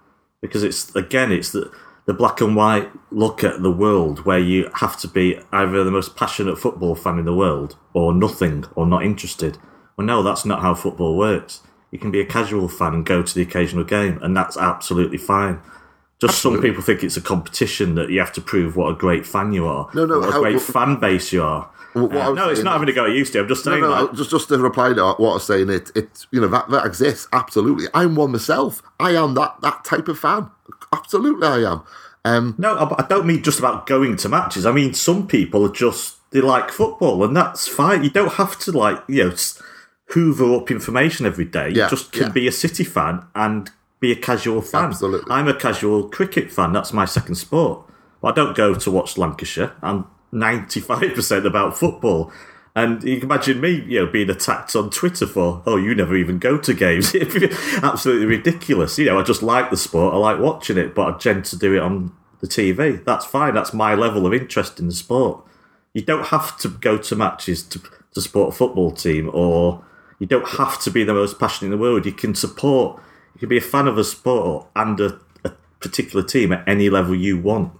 because 0.41 0.63
it's 0.63 0.95
again 0.95 1.33
it's 1.33 1.51
the 1.51 1.73
the 2.07 2.15
black 2.15 2.41
and 2.41 2.57
white 2.57 2.89
look 3.11 3.45
at 3.45 3.63
the 3.63 3.71
world 3.71 4.25
where 4.25 4.39
you 4.39 4.71
have 4.77 4.99
to 4.99 5.09
be 5.09 5.39
either 5.53 5.85
the 5.85 5.91
most 5.91 6.17
passionate 6.17 6.59
football 6.59 6.95
fan 6.95 7.19
in 7.19 7.27
the 7.27 7.35
world 7.35 7.77
or 7.93 8.15
nothing 8.15 8.65
or 8.75 8.87
not 8.87 9.05
interested. 9.05 9.59
Well, 9.97 10.07
no, 10.07 10.23
that's 10.23 10.47
not 10.47 10.63
how 10.63 10.75
football 10.75 11.19
works. 11.19 11.61
You 11.91 11.99
can 11.99 12.11
be 12.11 12.21
a 12.21 12.25
casual 12.25 12.69
fan 12.69 12.95
and 12.95 13.05
go 13.05 13.23
to 13.23 13.35
the 13.35 13.43
occasional 13.43 13.85
game, 13.85 14.19
and 14.23 14.35
that's 14.37 14.57
absolutely 14.57 15.19
fine. 15.19 15.61
Just 16.21 16.41
some 16.43 16.61
people 16.61 16.83
think 16.83 17.05
it's 17.05 17.17
a 17.17 17.21
competition 17.21 17.95
that 17.95 18.11
you 18.11 18.19
have 18.19 18.33
to 18.33 18.41
prove 18.41 18.77
what 18.77 18.91
a 18.91 18.95
great 18.95 19.25
fan 19.25 19.53
you 19.53 19.67
are. 19.67 19.89
No, 19.95 20.05
no, 20.05 20.19
what 20.19 20.35
a 20.35 20.41
great 20.41 20.55
what- 20.55 20.63
fan 20.63 20.99
base 20.99 21.33
you 21.33 21.43
are. 21.43 21.71
What- 21.93 22.11
what 22.11 22.27
Uh, 22.27 22.33
no, 22.33 22.49
it's 22.49 22.63
not 22.63 22.73
having 22.73 22.87
to 22.87 22.93
go 22.93 23.07
at 23.07 23.13
you, 23.13 23.25
Steve. 23.25 23.43
I'm 23.43 23.49
just 23.49 23.65
saying 23.65 23.81
no, 23.81 24.07
that. 24.07 24.15
just 24.15 24.31
just 24.31 24.49
to 24.49 24.59
reply 24.59 24.93
to 24.93 25.05
what 25.19 25.31
I 25.31 25.35
was 25.35 25.45
saying, 25.45 25.71
it 25.71 25.93
it 25.95 26.27
you 26.33 26.41
know 26.41 26.49
that 26.49 26.69
that 26.71 26.85
exists 26.85 27.29
absolutely. 27.33 27.87
I'm 27.95 28.17
one 28.17 28.33
myself. 28.33 28.83
I 28.99 29.13
am 29.13 29.35
that 29.35 29.57
that 29.63 29.85
type 29.85 30.09
of 30.09 30.19
fan. 30.19 30.51
Absolutely, 30.93 31.47
I 31.47 31.73
am. 31.73 31.83
Um, 32.25 32.55
No, 32.59 32.75
I 32.75 33.03
I 33.03 33.07
don't 33.09 33.27
mean 33.27 33.43
just 33.43 33.59
about 33.59 33.87
going 33.87 34.17
to 34.17 34.29
matches. 34.29 34.67
I 34.67 34.73
mean 34.73 34.95
some 34.95 35.27
people 35.27 35.65
are 35.65 35.73
just 35.73 36.17
they 36.33 36.41
like 36.41 36.71
football, 36.71 37.23
and 37.25 37.37
that's 37.37 37.67
fine. 37.69 38.03
You 38.03 38.11
don't 38.11 38.33
have 38.33 38.59
to 38.61 38.73
like 38.73 39.03
you 39.09 39.25
know 39.25 39.35
hoover 40.11 40.55
up 40.57 40.71
information 40.71 41.27
every 41.27 41.45
day. 41.45 41.71
Yeah, 41.71 41.85
you 41.85 41.91
just 41.91 42.13
can 42.13 42.25
yeah. 42.25 42.33
be 42.33 42.49
a 42.49 42.53
City 42.53 42.85
fan 42.85 43.25
and 43.35 43.71
be 44.00 44.12
a 44.12 44.17
casual 44.17 44.62
fan. 44.62 44.87
Absolutely. 44.87 45.31
I'm 45.31 45.49
a 45.49 45.55
casual 45.55 46.09
cricket 46.09 46.50
fan. 46.50 46.73
That's 46.73 46.93
my 46.93 47.05
second 47.05 47.35
sport. 47.35 47.85
But 48.21 48.28
I 48.28 48.35
don't 48.35 48.57
go 48.57 48.75
to 48.75 48.90
watch 48.90 49.19
Lancashire. 49.19 49.73
I'm 49.83 50.07
95% 50.33 51.45
about 51.47 51.76
football. 51.76 52.33
And 52.76 53.02
you 53.02 53.17
can 53.17 53.31
imagine 53.31 53.61
me, 53.61 53.83
you 53.88 53.99
know, 53.99 54.07
being 54.07 54.31
attacked 54.31 54.76
on 54.76 54.90
Twitter 54.90 55.26
for, 55.26 55.62
oh, 55.67 55.76
you 55.76 55.95
never 55.95 56.14
even 56.17 56.38
go 56.38 56.59
to 56.59 56.73
games. 56.73 57.12
It'd 57.14 57.50
be 57.50 57.57
absolutely 57.83 58.26
ridiculous. 58.26 58.99
You 58.99 59.07
know, 59.07 59.19
I 59.19 59.23
just 59.25 59.43
like 59.43 59.71
the 59.71 59.76
sport. 59.76 60.14
I 60.14 60.17
like 60.17 60.38
watching 60.38 60.78
it, 60.78 60.95
but 60.95 61.14
I 61.14 61.19
tend 61.19 61.45
to 61.47 61.59
do 61.59 61.75
it 61.75 61.81
on 61.81 62.12
the 62.40 62.47
TV. 62.47 63.05
That's 63.05 63.25
fine. 63.25 63.55
That's 63.55 63.73
my 63.73 63.95
level 63.95 64.26
of 64.26 64.35
interest 64.35 64.78
in 64.78 64.87
the 64.87 64.95
sport. 64.95 65.45
You 65.93 66.02
don't 66.02 66.26
have 66.26 66.57
to 66.59 66.69
go 66.69 66.99
to 66.99 67.17
matches 67.17 67.62
to, 67.64 67.81
to 68.14 68.21
support 68.21 68.55
a 68.55 68.57
football 68.57 68.93
team, 68.93 69.31
or 69.33 69.85
you 70.19 70.26
don't 70.26 70.49
have 70.50 70.81
to 70.83 70.90
be 70.90 71.02
the 71.02 71.14
most 71.14 71.40
passionate 71.40 71.73
in 71.73 71.78
the 71.78 71.83
world. 71.83 72.07
You 72.07 72.12
can 72.12 72.35
support, 72.35 73.02
you 73.38 73.47
can 73.47 73.49
be 73.49 73.59
a 73.59 73.61
fan 73.61 73.87
of 73.87 73.97
a 73.99 74.04
sport 74.04 74.66
and 74.75 74.99
a, 75.00 75.18
a 75.45 75.52
particular 75.80 76.25
team 76.25 76.52
at 76.52 76.66
any 76.68 76.90
level 76.90 77.14
you 77.14 77.38
want. 77.38 77.73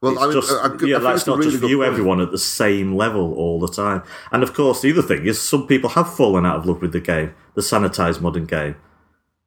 well, 0.00 0.12
It's 0.12 0.20
I 0.22 0.24
mean, 0.26 0.32
just, 0.32 0.52
I- 0.52 0.56
I- 0.66 0.86
yeah, 0.86 1.14
it's 1.14 1.26
not 1.26 1.38
really 1.38 1.50
just 1.50 1.62
point. 1.62 1.82
everyone 1.82 2.20
at 2.20 2.30
the 2.30 2.38
same 2.38 2.94
level 2.94 3.34
all 3.34 3.58
the 3.60 3.68
time. 3.68 4.02
And 4.30 4.42
of 4.42 4.54
course, 4.54 4.80
the 4.82 4.92
other 4.92 5.02
thing 5.02 5.26
is 5.26 5.40
some 5.40 5.66
people 5.66 5.90
have 5.90 6.14
fallen 6.14 6.46
out 6.46 6.56
of 6.56 6.66
love 6.66 6.80
with 6.80 6.92
the 6.92 7.00
game, 7.00 7.34
the 7.54 7.62
sanitized 7.62 8.20
modern 8.20 8.46
game. 8.46 8.76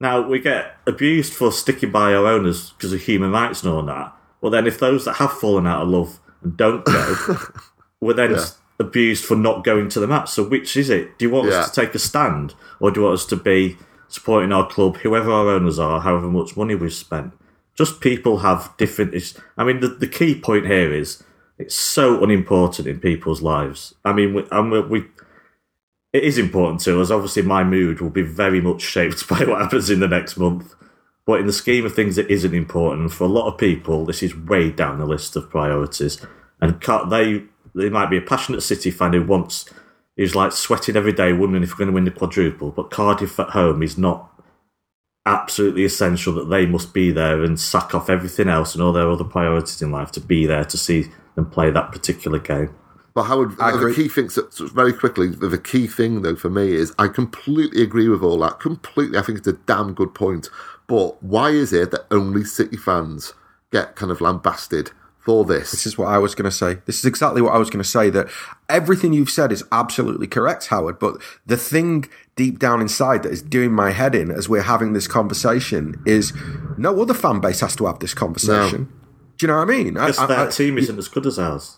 Now, 0.02 0.28
we 0.28 0.40
get 0.40 0.76
abused 0.86 1.34
for 1.34 1.52
sticking 1.54 1.92
by 1.92 2.14
our 2.14 2.28
owners 2.28 2.72
because 2.72 2.92
of 2.92 3.02
human 3.02 3.32
rights 3.32 3.64
and 3.64 3.72
all 3.72 3.82
that. 3.84 4.14
Well, 4.42 4.52
then, 4.52 4.68
if 4.68 4.78
those 4.78 5.06
that 5.06 5.14
have 5.16 5.32
fallen 5.32 5.66
out 5.66 5.84
of 5.84 5.88
love 5.88 6.20
and 6.44 6.58
don't 6.58 6.84
go, 6.84 7.38
were 8.02 8.14
then 8.14 8.32
Yeah. 8.32 8.46
abused 8.78 9.24
for 9.24 9.36
not 9.36 9.64
going 9.64 9.88
to 9.90 10.02
the 10.02 10.08
match. 10.08 10.30
So, 10.32 10.44
which 10.44 10.76
is 10.76 10.90
it? 10.90 11.18
Do 11.18 11.26
you 11.26 11.32
want 11.32 11.48
Yeah. 11.50 11.60
us 11.62 11.72
to 11.72 11.82
take 11.82 11.96
a 11.96 12.00
stand, 12.00 12.56
or 12.82 12.92
do 12.92 13.00
you 13.00 13.06
want 13.06 13.14
us 13.16 13.26
to 13.28 13.38
be 13.38 13.78
supporting 14.08 14.52
our 14.52 14.68
club, 14.68 14.98
whoever 14.98 15.32
our 15.32 15.50
owners 15.50 15.80
are, 15.80 16.02
however 16.02 16.28
much 16.28 16.58
money 16.58 16.76
we've 16.76 16.94
spent? 16.94 17.34
Just 17.76 18.00
people 18.00 18.40
have 18.40 18.74
different. 18.78 19.14
I 19.58 19.64
mean, 19.64 19.82
the, 19.82 19.90
the 19.90 20.08
key 20.08 20.40
point 20.40 20.66
here 20.66 20.94
is 20.94 21.24
it's 21.58 21.76
so 21.76 22.24
unimportant 22.24 22.88
in 22.88 23.00
people's 23.00 23.42
lives. 23.42 23.96
I 24.04 24.14
mean, 24.14 24.34
we, 24.34 24.48
and 24.52 24.72
we, 24.72 24.82
we 24.82 25.06
it 26.14 26.24
is 26.24 26.38
important 26.38 26.80
to 26.82 27.02
us. 27.02 27.12
Obviously, 27.12 27.42
my 27.42 27.64
mood 27.64 28.00
will 28.00 28.10
be 28.10 28.22
very 28.22 28.62
much 28.62 28.82
shaped 28.96 29.28
by 29.28 29.40
what 29.40 29.62
happens 29.62 29.90
in 29.90 30.00
the 30.00 30.08
next 30.08 30.38
month. 30.38 30.74
But 31.26 31.40
in 31.40 31.48
the 31.48 31.54
scheme 31.54 31.86
of 31.86 31.96
things, 31.96 32.18
it 32.18 32.30
isn't 32.30 32.54
important. 32.54 33.12
For 33.12 33.24
a 33.24 33.28
lot 33.28 33.52
of 33.52 33.58
people, 33.58 34.06
this 34.06 34.22
is 34.22 34.36
way 34.36 34.72
down 34.72 35.00
the 35.00 35.06
list 35.06 35.36
of 35.36 35.50
priorities. 35.50 36.24
And 36.62 36.80
they 37.10 37.44
they 37.74 37.90
might 37.90 38.10
be 38.10 38.18
a 38.18 38.22
passionate 38.22 38.62
City 38.62 38.92
fan 38.92 39.14
who 39.14 39.24
wants 39.24 39.70
who's 40.18 40.36
like 40.36 40.52
sweating 40.52 40.96
every 40.96 41.14
day, 41.14 41.34
wondering 41.34 41.64
if 41.64 41.72
we're 41.72 41.78
going 41.78 41.90
to 41.90 41.94
win 41.94 42.06
the 42.06 42.12
quadruple. 42.12 42.72
But 42.72 42.92
Cardiff 42.92 43.40
at 43.40 43.50
home 43.50 43.84
is 43.84 43.98
not 43.98 44.32
absolutely 45.26 45.84
essential 45.84 46.34
that 46.34 46.50
they 46.50 46.66
must 46.66 46.94
be 46.94 47.12
there 47.12 47.44
and 47.44 47.60
sack 47.60 47.96
off 47.96 48.10
everything 48.10 48.48
else 48.48 48.76
and 48.76 48.84
all 48.84 48.94
their 48.94 49.10
other 49.10 49.24
priorities 49.24 49.82
in 49.82 49.92
life 49.92 50.12
to 50.12 50.20
be 50.20 50.46
there 50.46 50.64
to 50.66 50.78
see 50.78 51.06
them 51.36 51.50
play 51.50 51.72
that 51.72 51.92
particular 51.92 52.40
game. 52.40 52.74
But 53.16 53.24
Howard, 53.24 53.60
I 53.60 53.72
the 53.72 53.94
key 53.96 54.10
thing, 54.10 54.30
so- 54.30 54.48
so 54.50 54.68
very 54.68 54.92
quickly, 54.94 55.30
the 55.30 55.48
the 55.48 55.58
key 55.58 55.88
thing 55.88 56.22
though 56.22 56.36
for 56.36 56.50
me 56.50 56.74
is 56.74 56.94
I 57.00 57.08
completely 57.08 57.82
agree 57.82 58.10
with 58.10 58.22
all 58.22 58.38
that. 58.40 58.60
Completely, 58.60 59.18
I 59.18 59.22
think 59.22 59.38
it's 59.38 59.48
a 59.48 59.54
damn 59.54 59.94
good 59.94 60.14
point. 60.14 60.50
But 60.88 61.24
why 61.24 61.50
is 61.52 61.72
it 61.74 61.92
that 61.92 62.06
only 62.12 62.44
City 62.44 62.76
fans 62.78 63.34
get 63.72 63.96
kind 63.96 64.12
of 64.12 64.20
lambasted 64.22 64.92
for 65.26 65.44
this? 65.44 65.72
This 65.72 65.86
is 65.88 65.98
what 65.98 66.08
I 66.08 66.18
was 66.20 66.36
going 66.36 66.46
to 66.46 66.52
say. 66.56 66.76
This 66.86 67.00
is 67.00 67.06
exactly 67.06 67.42
what 67.42 67.54
I 67.54 67.58
was 67.58 67.70
going 67.70 67.84
to 67.84 67.90
say. 67.90 68.10
That 68.12 68.28
everything 68.70 69.12
you've 69.12 69.30
said 69.30 69.52
is 69.52 69.64
absolutely 69.72 70.28
correct, 70.28 70.68
Howard. 70.68 71.00
But 71.00 71.16
the 71.46 71.58
thing 71.58 72.06
deep 72.36 72.60
down 72.60 72.80
inside 72.80 73.24
that 73.24 73.32
is 73.32 73.42
doing 73.42 73.72
my 73.74 73.92
head 73.92 74.14
in 74.14 74.30
as 74.32 74.48
we're 74.48 74.62
having 74.62 74.94
this 74.94 75.08
conversation 75.08 76.02
is 76.06 76.32
no 76.78 77.02
other 77.02 77.14
fan 77.14 77.40
base 77.40 77.60
has 77.62 77.76
to 77.78 77.86
have 77.88 78.00
this 78.00 78.14
conversation. 78.14 78.86
Do 79.38 79.46
you 79.46 79.48
know 79.48 79.58
what 79.58 79.70
I 79.70 79.78
mean? 79.78 79.98
I- 79.98 80.06
Because 80.08 80.20
I- 80.20 80.26
their 80.28 80.40
I- 80.48 80.50
team 80.52 80.78
isn't 80.78 80.98
as 80.98 81.08
good 81.08 81.26
as 81.26 81.40
ours. 81.40 81.78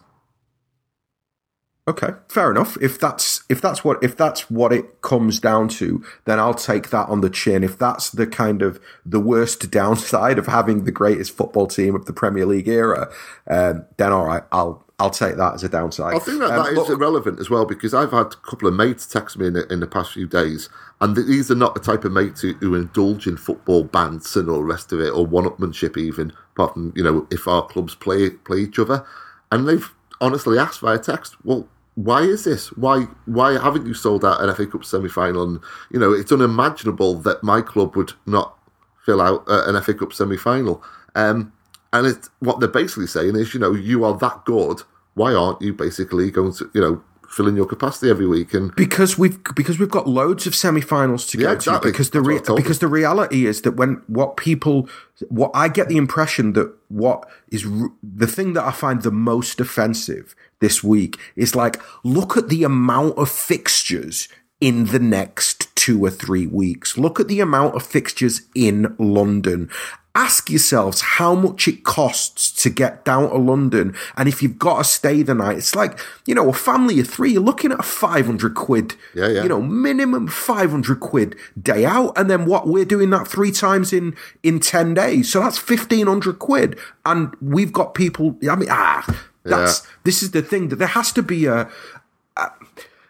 Okay, 1.87 2.09
fair 2.27 2.51
enough. 2.51 2.77
If 2.81 2.99
that's 2.99 3.36
if 3.49 3.61
that's 3.61 3.83
what 3.83 4.03
if 4.03 4.15
that's 4.17 4.49
what 4.51 4.73
it 4.73 5.01
comes 5.01 5.39
down 5.39 5.69
to, 5.69 6.03
then 6.25 6.39
I'll 6.39 6.53
take 6.53 6.89
that 6.89 7.07
on 7.07 7.21
the 7.21 7.29
chin. 7.29 7.63
If 7.63 7.77
that's 7.77 8.09
the 8.09 8.27
kind 8.27 8.61
of 8.61 8.79
the 9.05 9.19
worst 9.19 9.71
downside 9.71 10.37
of 10.37 10.47
having 10.47 10.83
the 10.83 10.91
greatest 10.91 11.35
football 11.35 11.67
team 11.67 11.95
of 11.95 12.05
the 12.05 12.13
Premier 12.13 12.45
League 12.45 12.67
era, 12.67 13.09
um, 13.49 13.85
then 13.97 14.11
all 14.11 14.25
right, 14.25 14.43
I'll 14.51 14.83
I'll 14.99 15.11
take 15.11 15.35
that 15.37 15.53
as 15.53 15.63
a 15.63 15.69
downside. 15.69 16.15
I 16.15 16.19
think 16.19 16.39
that, 16.39 16.49
Um, 16.49 16.63
that 16.63 16.71
is 16.71 16.77
look- 16.79 16.89
irrelevant 16.89 17.39
as 17.39 17.49
well 17.51 17.65
because 17.65 17.93
I've 17.93 18.11
had 18.11 18.33
a 18.33 18.49
couple 18.49 18.67
of 18.67 18.73
mates 18.73 19.05
text 19.05 19.37
me 19.37 19.45
in 19.47 19.53
the, 19.53 19.71
in 19.71 19.79
the 19.79 19.85
past 19.87 20.13
few 20.13 20.25
days, 20.27 20.69
and 20.99 21.15
these 21.15 21.51
are 21.51 21.55
not 21.55 21.75
the 21.75 21.79
type 21.81 22.03
of 22.03 22.11
mates 22.11 22.41
who, 22.41 22.53
who 22.53 22.73
indulge 22.73 23.27
in 23.27 23.37
football 23.37 23.85
bants 23.85 24.35
and 24.35 24.49
all 24.49 24.57
the 24.57 24.63
rest 24.63 24.91
of 24.91 24.99
it, 24.99 25.09
or 25.11 25.25
one-upmanship 25.25 25.97
even. 25.97 26.33
Apart 26.55 26.73
from 26.73 26.93
you 26.95 27.03
know, 27.03 27.27
if 27.29 27.47
our 27.47 27.65
clubs 27.67 27.93
play 27.93 28.31
play 28.31 28.57
each 28.57 28.79
other, 28.79 29.05
and 29.51 29.67
they've 29.67 29.89
honestly 30.19 30.57
asked 30.59 30.81
via 30.81 30.97
text, 30.97 31.35
well. 31.45 31.67
Why 31.97 32.21
is 32.21 32.43
this? 32.43 32.67
Why 32.77 33.07
why 33.25 33.53
haven't 33.59 33.87
you 33.87 33.95
sold 33.95 34.23
out 34.23 34.39
an 34.39 34.53
FA 34.53 34.67
Cup 34.67 34.85
semi 34.85 35.09
final? 35.09 35.41
And 35.43 35.59
you 35.91 35.99
know 35.99 36.13
it's 36.13 36.31
unimaginable 36.31 37.15
that 37.21 37.43
my 37.43 37.61
club 37.61 37.95
would 37.95 38.13
not 38.27 38.55
fill 39.03 39.19
out 39.19 39.43
an 39.47 39.81
FA 39.81 39.95
Cup 39.95 40.13
semi 40.13 40.37
final. 40.37 40.83
Um, 41.15 41.51
and 41.93 42.05
it's, 42.05 42.29
what 42.39 42.59
they're 42.59 42.69
basically 42.69 43.07
saying 43.07 43.35
is, 43.35 43.53
you 43.53 43.59
know, 43.59 43.73
you 43.73 44.03
are 44.03 44.15
that 44.19 44.45
good. 44.45 44.83
Why 45.15 45.33
aren't 45.33 45.61
you 45.61 45.73
basically 45.73 46.29
going 46.29 46.53
to, 46.55 46.69
you 46.75 46.81
know, 46.81 47.01
fill 47.29 47.47
in 47.47 47.55
your 47.55 47.65
capacity 47.65 48.09
every 48.11 48.27
week? 48.27 48.53
And 48.53 48.75
because 48.75 49.17
we've 49.17 49.41
because 49.55 49.79
we've 49.79 49.89
got 49.89 50.07
loads 50.07 50.45
of 50.45 50.53
semi-finals 50.53 51.25
to 51.27 51.39
Yeah, 51.39 51.45
go 51.45 51.51
exactly. 51.53 51.89
to 51.89 51.93
because 51.93 52.09
the 52.11 52.21
re- 52.21 52.41
because 52.55 52.79
the 52.79 52.87
reality 52.87 53.47
is 53.47 53.61
that 53.63 53.71
when 53.71 54.03
what 54.07 54.37
people 54.37 54.87
what 55.29 55.49
I 55.55 55.69
get 55.69 55.87
the 55.87 55.97
impression 55.97 56.53
that 56.53 56.71
what 56.89 57.27
is 57.47 57.65
the 58.03 58.27
thing 58.27 58.53
that 58.53 58.65
I 58.65 58.71
find 58.71 59.01
the 59.01 59.11
most 59.11 59.59
offensive 59.59 60.35
this 60.59 60.83
week 60.83 61.17
is 61.35 61.55
like 61.55 61.79
look 62.03 62.37
at 62.37 62.49
the 62.49 62.63
amount 62.63 63.17
of 63.17 63.29
fixtures 63.29 64.27
in 64.59 64.85
the 64.85 64.99
next 64.99 65.75
two 65.75 66.03
or 66.03 66.09
three 66.09 66.47
weeks 66.47 66.97
look 66.97 67.19
at 67.19 67.27
the 67.27 67.39
amount 67.39 67.75
of 67.75 67.83
fixtures 67.83 68.41
in 68.55 68.95
London 68.97 69.69
ask 70.17 70.49
yourselves 70.49 70.99
how 71.01 71.35
much 71.35 71.67
it 71.67 71.83
costs 71.83 72.51
to 72.63 72.71
get 72.71 73.05
down 73.05 73.29
to 73.29 73.37
London. 73.37 73.95
And 74.17 74.27
if 74.27 74.41
you've 74.41 74.57
got 74.57 74.79
to 74.79 74.83
stay 74.83 75.21
the 75.21 75.35
night, 75.35 75.59
it's 75.59 75.75
like, 75.75 75.99
you 76.25 76.33
know, 76.33 76.49
a 76.49 76.53
family 76.53 76.99
of 76.99 77.07
three, 77.07 77.33
you're 77.33 77.41
looking 77.41 77.71
at 77.71 77.79
a 77.79 77.83
500 77.83 78.55
quid, 78.55 78.95
Yeah, 79.13 79.27
yeah. 79.27 79.43
you 79.43 79.49
know, 79.49 79.61
minimum 79.61 80.27
500 80.27 80.99
quid 80.99 81.35
day 81.61 81.85
out. 81.85 82.17
And 82.17 82.31
then 82.31 82.47
what? 82.47 82.67
We're 82.67 82.83
doing 82.83 83.11
that 83.11 83.27
three 83.27 83.51
times 83.51 83.93
in, 83.93 84.15
in 84.41 84.59
10 84.59 84.95
days. 84.95 85.31
So 85.31 85.39
that's 85.39 85.57
1500 85.59 86.39
quid. 86.39 86.79
And 87.05 87.35
we've 87.39 87.71
got 87.71 87.93
people, 87.93 88.39
I 88.49 88.55
mean, 88.55 88.69
ah, 88.71 89.05
that's, 89.49 89.87
this 90.03 90.21
is 90.23 90.31
the 90.31 90.41
thing 90.41 90.69
that 90.69 90.77
there 90.77 90.87
has 90.87 91.11
to 91.13 91.23
be 91.23 91.45
a, 91.45 91.69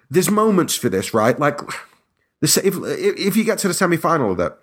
there's 0.10 0.30
moments 0.30 0.76
for 0.76 0.90
this, 0.90 1.14
right? 1.14 1.38
Like, 1.38 1.60
the, 2.42 2.62
if 2.64 2.76
if 3.28 3.36
you 3.36 3.44
get 3.44 3.60
to 3.60 3.68
the 3.68 3.74
semi 3.74 3.98
final 3.98 4.32
of 4.32 4.38
that 4.38 4.60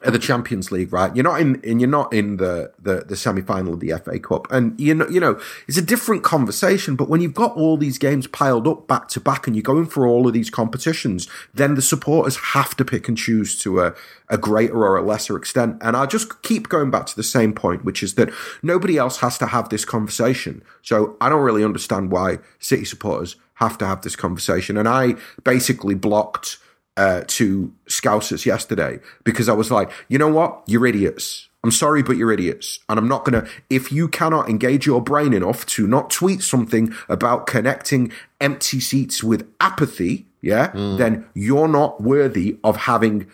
the 0.00 0.18
Champions 0.18 0.70
League, 0.70 0.92
right? 0.92 1.14
You're 1.14 1.24
not 1.24 1.40
in, 1.40 1.60
and 1.64 1.80
you're 1.80 1.90
not 1.90 2.12
in 2.12 2.36
the, 2.36 2.72
the, 2.80 3.04
the 3.06 3.16
semi 3.16 3.42
final 3.42 3.74
of 3.74 3.80
the 3.80 3.92
FA 4.04 4.20
Cup. 4.20 4.46
And 4.50 4.78
you 4.80 4.94
know, 4.94 5.08
you 5.08 5.18
know, 5.18 5.40
it's 5.66 5.76
a 5.76 5.82
different 5.82 6.22
conversation. 6.22 6.94
But 6.94 7.08
when 7.08 7.20
you've 7.20 7.34
got 7.34 7.56
all 7.56 7.76
these 7.76 7.98
games 7.98 8.28
piled 8.28 8.68
up 8.68 8.86
back 8.86 9.08
to 9.08 9.20
back 9.20 9.46
and 9.48 9.56
you're 9.56 9.62
going 9.62 9.86
for 9.86 10.06
all 10.06 10.28
of 10.28 10.32
these 10.32 10.50
competitions, 10.50 11.28
then 11.52 11.74
the 11.74 11.82
supporters 11.82 12.36
have 12.36 12.76
to 12.76 12.84
pick 12.84 13.08
and 13.08 13.18
choose 13.18 13.58
to 13.62 13.80
a, 13.80 13.94
a 14.28 14.38
greater 14.38 14.84
or 14.84 14.96
a 14.96 15.02
lesser 15.02 15.36
extent. 15.36 15.78
And 15.80 15.96
I 15.96 16.06
just 16.06 16.42
keep 16.42 16.68
going 16.68 16.92
back 16.92 17.06
to 17.06 17.16
the 17.16 17.24
same 17.24 17.52
point, 17.52 17.84
which 17.84 18.02
is 18.02 18.14
that 18.14 18.30
nobody 18.62 18.98
else 18.98 19.18
has 19.18 19.36
to 19.38 19.46
have 19.46 19.68
this 19.68 19.84
conversation. 19.84 20.62
So 20.82 21.16
I 21.20 21.28
don't 21.28 21.42
really 21.42 21.64
understand 21.64 22.12
why 22.12 22.38
City 22.60 22.84
supporters 22.84 23.34
have 23.54 23.76
to 23.78 23.86
have 23.86 24.02
this 24.02 24.14
conversation. 24.14 24.76
And 24.76 24.88
I 24.88 25.16
basically 25.42 25.96
blocked 25.96 26.58
uh, 26.98 27.22
two 27.26 27.72
Scousers 27.86 28.44
yesterday 28.44 28.98
because 29.24 29.48
I 29.48 29.54
was 29.54 29.70
like, 29.70 29.90
you 30.08 30.18
know 30.18 30.28
what? 30.28 30.62
You're 30.66 30.86
idiots. 30.86 31.48
I'm 31.64 31.70
sorry, 31.70 32.02
but 32.02 32.16
you're 32.16 32.32
idiots. 32.32 32.80
And 32.88 32.98
I'm 32.98 33.08
not 33.08 33.24
going 33.24 33.42
to, 33.42 33.50
if 33.70 33.90
you 33.90 34.08
cannot 34.08 34.48
engage 34.48 34.84
your 34.84 35.00
brain 35.00 35.32
enough 35.32 35.64
to 35.66 35.86
not 35.86 36.10
tweet 36.10 36.42
something 36.42 36.92
about 37.08 37.46
connecting 37.46 38.12
empty 38.40 38.80
seats 38.80 39.24
with 39.24 39.48
apathy, 39.60 40.26
yeah, 40.40 40.70
mm. 40.72 40.98
then 40.98 41.26
you're 41.34 41.68
not 41.68 42.00
worthy 42.00 42.58
of 42.62 42.76
having 42.76 43.28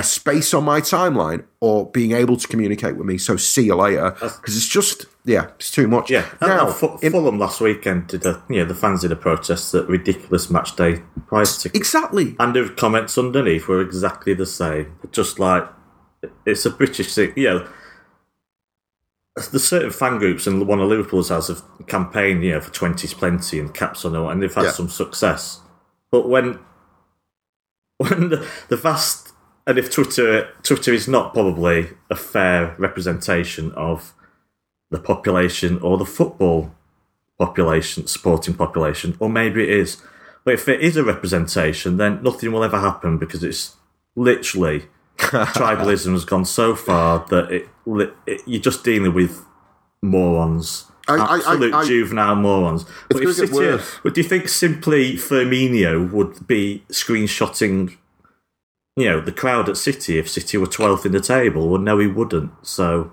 a 0.00 0.02
space 0.02 0.54
on 0.54 0.64
my 0.64 0.80
timeline 0.80 1.44
or 1.60 1.90
being 1.90 2.12
able 2.12 2.34
to 2.38 2.48
communicate 2.48 2.96
with 2.96 3.06
me. 3.06 3.18
So 3.18 3.36
see 3.36 3.66
you 3.66 3.74
later. 3.74 4.12
Because 4.12 4.56
it's 4.56 4.66
just, 4.66 5.04
yeah, 5.26 5.48
it's 5.56 5.70
too 5.70 5.86
much. 5.86 6.10
Yeah. 6.10 6.26
Now, 6.40 6.68
F- 6.68 7.02
in, 7.02 7.12
Fulham 7.12 7.38
last 7.38 7.60
weekend 7.60 8.06
did 8.08 8.24
a, 8.24 8.42
you 8.48 8.56
know, 8.56 8.64
the 8.64 8.74
fans 8.74 9.02
did 9.02 9.12
a 9.12 9.16
protest 9.16 9.74
at 9.74 9.86
ridiculous 9.88 10.48
match 10.48 10.74
day 10.74 11.02
price 11.26 11.62
tickets. 11.62 11.78
Exactly. 11.78 12.34
And 12.40 12.54
the 12.54 12.72
comments 12.74 13.18
underneath 13.18 13.68
were 13.68 13.82
exactly 13.82 14.32
the 14.32 14.46
same. 14.46 14.98
Just 15.12 15.38
like, 15.38 15.68
it's 16.46 16.64
a 16.64 16.70
British 16.70 17.14
thing. 17.14 17.34
You 17.36 17.44
know, 17.44 17.68
there's 19.36 19.64
certain 19.64 19.90
fan 19.90 20.18
groups, 20.18 20.46
and 20.46 20.66
one 20.66 20.80
of 20.80 20.88
Liverpool's 20.88 21.28
has 21.28 21.50
a 21.50 21.84
campaign, 21.84 22.42
you 22.42 22.52
know, 22.52 22.60
for 22.60 22.70
20's 22.70 23.14
plenty 23.14 23.58
and 23.60 23.72
caps 23.72 24.04
on 24.04 24.16
and 24.16 24.42
they've 24.42 24.54
had 24.54 24.64
yeah. 24.64 24.70
some 24.70 24.88
success. 24.88 25.60
But 26.10 26.28
when 26.28 26.58
when 27.98 28.30
the, 28.30 28.48
the 28.68 28.76
vast 28.78 29.29
and 29.70 29.78
if 29.78 29.88
Twitter 29.88 30.48
Twitter 30.64 30.92
is 30.92 31.06
not 31.06 31.32
probably 31.32 31.90
a 32.10 32.16
fair 32.16 32.74
representation 32.76 33.70
of 33.72 34.12
the 34.90 34.98
population 34.98 35.78
or 35.78 35.96
the 35.96 36.04
football 36.04 36.74
population, 37.38 38.08
sporting 38.08 38.54
population, 38.54 39.16
or 39.20 39.28
maybe 39.28 39.62
it 39.62 39.68
is. 39.68 40.02
But 40.44 40.54
if 40.54 40.68
it 40.68 40.80
is 40.80 40.96
a 40.96 41.04
representation, 41.04 41.98
then 41.98 42.20
nothing 42.20 42.50
will 42.50 42.64
ever 42.64 42.80
happen 42.80 43.16
because 43.16 43.44
it's 43.44 43.76
literally 44.16 44.86
tribalism 45.18 46.14
has 46.14 46.24
gone 46.24 46.44
so 46.44 46.74
far 46.74 47.24
that 47.28 47.52
it, 47.52 47.68
it, 48.26 48.42
you're 48.46 48.60
just 48.60 48.82
dealing 48.82 49.14
with 49.14 49.44
morons. 50.02 50.86
I, 51.06 51.36
absolute 51.36 51.74
I, 51.74 51.80
I, 51.80 51.84
juvenile 51.84 52.34
morons. 52.34 52.86
But 53.08 53.22
if 53.22 53.36
City, 53.36 53.84
but 54.02 54.14
do 54.14 54.20
you 54.20 54.28
think 54.28 54.48
simply 54.48 55.14
Firmino 55.14 56.10
would 56.10 56.48
be 56.48 56.82
screenshotting 56.88 57.96
you 59.00 59.08
know, 59.08 59.20
the 59.20 59.32
crowd 59.32 59.68
at 59.68 59.76
City, 59.76 60.18
if 60.18 60.28
City 60.28 60.58
were 60.58 60.66
12th 60.66 61.06
in 61.06 61.12
the 61.12 61.20
table, 61.20 61.68
well, 61.68 61.80
no, 61.80 61.98
he 61.98 62.06
wouldn't. 62.06 62.52
So. 62.66 63.10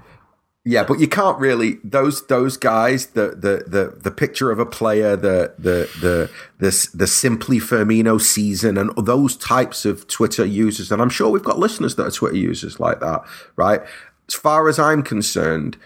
Yeah, 0.65 0.84
but 0.84 1.00
you 1.00 1.08
can't 1.08 1.39
really 1.39 1.78
those 1.82 2.28
those 2.28 2.58
guys 2.58 3.08
the 3.08 3.30
the 3.30 3.63
the 3.65 3.97
the 4.02 4.12
picture 4.12 4.52
of 4.52 4.60
a 4.60 4.65
player 4.65 5.15
the 5.15 5.54
the 5.58 5.89
the 6.02 6.30
the 6.60 6.89
the 6.93 7.08
simply 7.08 7.58
Firmino 7.60 8.19
season 8.19 8.78
and 8.78 8.93
those 8.97 9.38
types 9.38 9.86
of 9.86 10.10
Twitter 10.10 10.43
users 10.43 10.91
and 10.91 11.02
I'm 11.02 11.10
sure 11.10 11.30
we've 11.30 11.41
got 11.41 11.58
listeners 11.58 11.95
that 11.95 12.08
are 12.08 12.12
Twitter 12.12 12.36
users 12.36 12.82
like 12.82 13.00
that, 13.00 13.21
right? 13.56 13.80
As 14.28 14.36
far 14.36 14.67
as 14.67 14.78
I'm 14.78 15.04
concerned, 15.04 15.78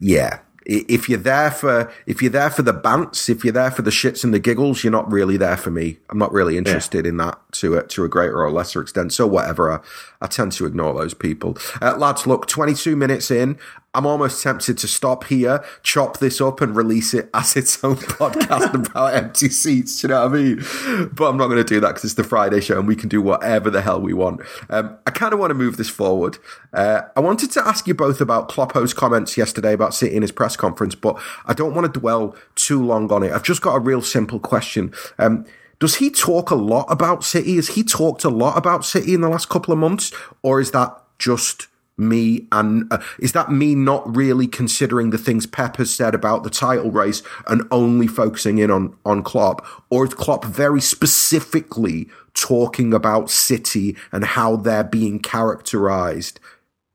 yeah, 0.00 0.38
if 0.68 1.08
you're 1.08 1.18
there 1.18 1.50
for 1.50 1.90
if 2.06 2.20
you're 2.20 2.30
there 2.30 2.50
for 2.50 2.62
the 2.62 2.74
bants, 2.74 3.30
if 3.30 3.42
you're 3.42 3.52
there 3.52 3.70
for 3.70 3.82
the 3.82 3.90
shits 3.90 4.22
and 4.22 4.34
the 4.34 4.38
giggles, 4.38 4.84
you're 4.84 4.90
not 4.90 5.10
really 5.10 5.38
there 5.38 5.56
for 5.56 5.70
me. 5.70 5.98
I'm 6.10 6.18
not 6.18 6.30
really 6.30 6.58
interested 6.58 7.06
yeah. 7.06 7.08
in 7.08 7.16
that 7.16 7.38
to 7.52 7.78
a, 7.78 7.82
to 7.84 8.04
a 8.04 8.08
greater 8.08 8.42
or 8.42 8.50
lesser 8.50 8.82
extent. 8.82 9.14
So 9.14 9.26
whatever, 9.26 9.72
I, 9.72 9.80
I 10.20 10.26
tend 10.26 10.52
to 10.52 10.66
ignore 10.66 10.92
those 10.92 11.14
people. 11.14 11.56
Uh, 11.80 11.96
lads, 11.96 12.26
look, 12.26 12.46
22 12.46 12.96
minutes 12.96 13.30
in, 13.30 13.58
I'm 13.98 14.06
almost 14.06 14.44
tempted 14.44 14.78
to 14.78 14.86
stop 14.86 15.24
here, 15.24 15.64
chop 15.82 16.18
this 16.18 16.40
up, 16.40 16.60
and 16.60 16.76
release 16.76 17.14
it 17.14 17.28
as 17.34 17.56
its 17.56 17.82
own 17.82 17.96
podcast 17.96 18.72
about 18.72 19.12
empty 19.12 19.48
seats. 19.48 20.04
You 20.04 20.10
know 20.10 20.24
what 20.24 20.30
I 20.30 20.40
mean? 20.40 21.08
But 21.12 21.28
I'm 21.28 21.36
not 21.36 21.48
going 21.48 21.58
to 21.58 21.64
do 21.64 21.80
that 21.80 21.88
because 21.88 22.04
it's 22.04 22.14
the 22.14 22.22
Friday 22.22 22.60
show 22.60 22.78
and 22.78 22.86
we 22.86 22.94
can 22.94 23.08
do 23.08 23.20
whatever 23.20 23.70
the 23.70 23.82
hell 23.82 24.00
we 24.00 24.12
want. 24.12 24.42
Um, 24.70 24.96
I 25.04 25.10
kind 25.10 25.32
of 25.32 25.40
want 25.40 25.50
to 25.50 25.54
move 25.54 25.78
this 25.78 25.88
forward. 25.88 26.38
Uh, 26.72 27.00
I 27.16 27.18
wanted 27.18 27.50
to 27.50 27.66
ask 27.66 27.88
you 27.88 27.94
both 27.94 28.20
about 28.20 28.48
Kloppo's 28.48 28.94
comments 28.94 29.36
yesterday 29.36 29.72
about 29.72 29.94
City 29.94 30.14
in 30.14 30.22
his 30.22 30.30
press 30.30 30.54
conference, 30.54 30.94
but 30.94 31.20
I 31.46 31.52
don't 31.52 31.74
want 31.74 31.92
to 31.92 31.98
dwell 32.00 32.36
too 32.54 32.80
long 32.80 33.10
on 33.10 33.24
it. 33.24 33.32
I've 33.32 33.42
just 33.42 33.62
got 33.62 33.74
a 33.74 33.80
real 33.80 34.00
simple 34.00 34.38
question. 34.38 34.94
Um, 35.18 35.44
does 35.80 35.96
he 35.96 36.08
talk 36.08 36.52
a 36.52 36.54
lot 36.54 36.86
about 36.88 37.24
City? 37.24 37.56
Has 37.56 37.70
he 37.70 37.82
talked 37.82 38.22
a 38.22 38.30
lot 38.30 38.56
about 38.56 38.84
City 38.84 39.12
in 39.12 39.22
the 39.22 39.28
last 39.28 39.48
couple 39.48 39.72
of 39.72 39.80
months, 39.80 40.12
or 40.44 40.60
is 40.60 40.70
that 40.70 40.96
just 41.18 41.66
me 41.98 42.46
and 42.52 42.90
uh, 42.92 43.02
is 43.18 43.32
that 43.32 43.50
me 43.50 43.74
not 43.74 44.16
really 44.16 44.46
considering 44.46 45.10
the 45.10 45.18
things 45.18 45.46
Pep 45.46 45.76
has 45.76 45.92
said 45.92 46.14
about 46.14 46.44
the 46.44 46.50
title 46.50 46.90
race 46.90 47.22
and 47.46 47.62
only 47.70 48.06
focusing 48.06 48.58
in 48.58 48.70
on 48.70 48.96
on 49.04 49.22
Klopp? 49.22 49.66
Or 49.90 50.06
is 50.06 50.14
Klopp 50.14 50.44
very 50.44 50.80
specifically 50.80 52.08
talking 52.34 52.94
about 52.94 53.30
City 53.30 53.96
and 54.12 54.24
how 54.24 54.56
they're 54.56 54.84
being 54.84 55.18
characterized? 55.18 56.40